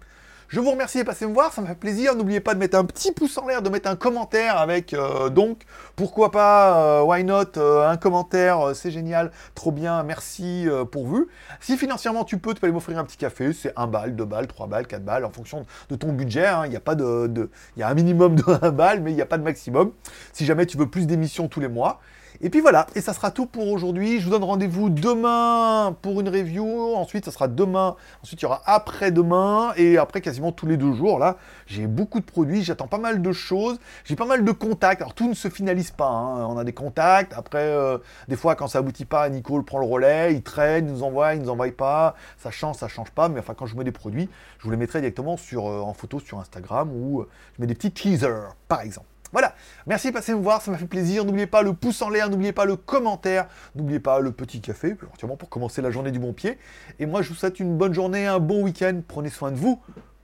Je 0.48 0.60
vous 0.60 0.70
remercie 0.70 0.98
de 0.98 1.02
passer 1.02 1.26
me 1.26 1.34
voir, 1.34 1.52
ça 1.52 1.60
me 1.60 1.66
fait 1.66 1.74
plaisir. 1.74 2.14
N'oubliez 2.14 2.38
pas 2.38 2.54
de 2.54 2.60
mettre 2.60 2.78
un 2.78 2.84
petit 2.84 3.10
pouce 3.10 3.36
en 3.36 3.48
l'air, 3.48 3.62
de 3.62 3.68
mettre 3.68 3.90
un 3.90 3.96
commentaire 3.96 4.58
avec 4.58 4.94
euh, 4.94 5.28
donc, 5.28 5.62
pourquoi 5.96 6.30
pas, 6.30 7.00
euh, 7.00 7.02
why 7.02 7.24
not, 7.24 7.56
euh, 7.56 7.88
un 7.88 7.96
commentaire, 7.96 8.70
c'est 8.72 8.92
génial, 8.92 9.32
trop 9.56 9.72
bien, 9.72 10.04
merci 10.04 10.68
pour 10.92 11.04
vous. 11.04 11.26
Si 11.58 11.76
financièrement 11.76 12.22
tu 12.22 12.38
peux, 12.38 12.54
tu 12.54 12.60
peux 12.60 12.66
aller 12.68 12.74
m'offrir 12.74 12.96
un 12.98 13.04
petit 13.04 13.16
café, 13.16 13.52
c'est 13.52 13.72
1 13.76 13.88
balle, 13.88 14.14
2 14.14 14.24
balles, 14.24 14.46
3 14.46 14.68
balles, 14.68 14.86
4 14.86 15.04
balles, 15.04 15.24
en 15.24 15.30
fonction 15.30 15.66
de 15.90 15.96
ton 15.96 16.12
budget. 16.12 16.46
Hein. 16.46 16.62
Il 16.66 16.72
y 16.72 16.76
a 16.76 16.80
pas 16.80 16.94
de, 16.94 17.50
il 17.76 17.80
y 17.80 17.82
a 17.82 17.88
un 17.88 17.94
minimum 17.94 18.36
de 18.36 18.44
1 18.62 18.70
balle, 18.70 19.00
mais 19.00 19.10
il 19.10 19.16
n'y 19.16 19.22
a 19.22 19.26
pas 19.26 19.38
de 19.38 19.42
maximum. 19.42 19.90
Si 20.32 20.44
jamais 20.44 20.66
tu 20.66 20.76
veux 20.76 20.88
plus 20.88 21.08
d'émissions 21.08 21.48
tous 21.48 21.60
les 21.60 21.68
mois. 21.68 22.00
Et 22.40 22.50
puis 22.50 22.60
voilà, 22.60 22.86
et 22.94 23.00
ça 23.00 23.12
sera 23.12 23.30
tout 23.30 23.46
pour 23.46 23.68
aujourd'hui. 23.68 24.20
Je 24.20 24.24
vous 24.24 24.30
donne 24.30 24.44
rendez-vous 24.44 24.90
demain 24.90 25.96
pour 26.02 26.20
une 26.20 26.28
review. 26.28 26.94
Ensuite, 26.94 27.24
ça 27.24 27.30
sera 27.30 27.48
demain. 27.48 27.96
Ensuite, 28.22 28.40
il 28.40 28.44
y 28.44 28.46
aura 28.46 28.62
après-demain. 28.66 29.72
Et 29.76 29.96
après, 29.96 30.20
quasiment 30.20 30.52
tous 30.52 30.66
les 30.66 30.76
deux 30.76 30.92
jours. 30.92 31.18
Là, 31.18 31.36
j'ai 31.66 31.86
beaucoup 31.86 32.20
de 32.20 32.24
produits. 32.24 32.62
J'attends 32.62 32.88
pas 32.88 32.98
mal 32.98 33.22
de 33.22 33.32
choses. 33.32 33.78
J'ai 34.04 34.16
pas 34.16 34.26
mal 34.26 34.44
de 34.44 34.52
contacts. 34.52 35.00
Alors, 35.00 35.14
tout 35.14 35.28
ne 35.28 35.34
se 35.34 35.48
finalise 35.48 35.90
pas. 35.90 36.08
Hein. 36.08 36.46
On 36.46 36.58
a 36.58 36.64
des 36.64 36.72
contacts. 36.72 37.32
Après, 37.34 37.62
euh, 37.62 37.98
des 38.28 38.36
fois, 38.36 38.54
quand 38.54 38.68
ça 38.68 38.80
aboutit 38.80 39.06
pas, 39.06 39.28
Nicole 39.28 39.64
prend 39.64 39.78
le 39.78 39.86
relais. 39.86 40.34
Il 40.34 40.42
traîne, 40.42 40.88
il 40.88 40.92
nous 40.92 41.02
envoie, 41.02 41.34
il 41.34 41.42
nous 41.42 41.50
envoie 41.50 41.70
pas. 41.72 42.14
Ça 42.36 42.50
change, 42.50 42.76
ça 42.76 42.88
change 42.88 43.10
pas. 43.10 43.28
Mais 43.28 43.40
enfin, 43.40 43.54
quand 43.54 43.66
je 43.66 43.76
mets 43.76 43.84
des 43.84 43.92
produits, 43.92 44.28
je 44.58 44.64
vous 44.64 44.70
les 44.70 44.76
mettrai 44.76 45.00
directement 45.00 45.36
euh, 45.54 45.80
en 45.80 45.94
photo 45.94 46.20
sur 46.20 46.38
Instagram 46.38 46.90
ou 46.92 47.20
euh, 47.20 47.28
je 47.56 47.62
mets 47.62 47.66
des 47.66 47.74
petits 47.74 47.92
teasers, 47.92 48.54
par 48.68 48.82
exemple. 48.82 49.06
Voilà, 49.32 49.54
merci 49.86 50.08
de 50.08 50.12
passer 50.12 50.34
me 50.34 50.40
voir, 50.40 50.62
ça 50.62 50.70
m'a 50.70 50.78
fait 50.78 50.86
plaisir. 50.86 51.24
N'oubliez 51.24 51.46
pas 51.46 51.62
le 51.62 51.72
pouce 51.72 52.00
en 52.02 52.08
l'air, 52.08 52.30
n'oubliez 52.30 52.52
pas 52.52 52.64
le 52.64 52.76
commentaire, 52.76 53.48
n'oubliez 53.74 54.00
pas 54.00 54.20
le 54.20 54.32
petit 54.32 54.60
café, 54.60 54.94
pour 54.94 55.48
commencer 55.48 55.82
la 55.82 55.90
journée 55.90 56.10
du 56.10 56.18
bon 56.18 56.32
pied. 56.32 56.58
Et 56.98 57.06
moi, 57.06 57.22
je 57.22 57.30
vous 57.30 57.34
souhaite 57.34 57.60
une 57.60 57.76
bonne 57.76 57.92
journée, 57.92 58.26
un 58.26 58.38
bon 58.38 58.62
week-end. 58.62 59.00
Prenez 59.06 59.30
soin 59.30 59.50
de 59.50 59.56
vous, 59.56 59.80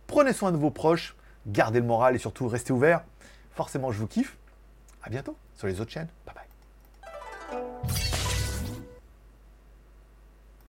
prenez 0.07 0.33
soin 0.33 0.53
de 0.53 0.57
vos 0.57 0.71
proches, 0.71 1.17
gardez 1.47 1.81
le 1.81 1.87
moral 1.87 2.15
et 2.15 2.19
surtout 2.19 2.47
restez 2.47 2.73
ouverts. 2.73 3.03
Forcément, 3.55 3.93
je 3.93 3.99
vous 3.99 4.07
kiffe. 4.07 4.37
À 5.03 5.11
bientôt 5.11 5.37
sur 5.57 5.67
les 5.67 5.81
autres 5.81 5.91
chaînes. 5.91 6.09
Bye. 6.25 6.35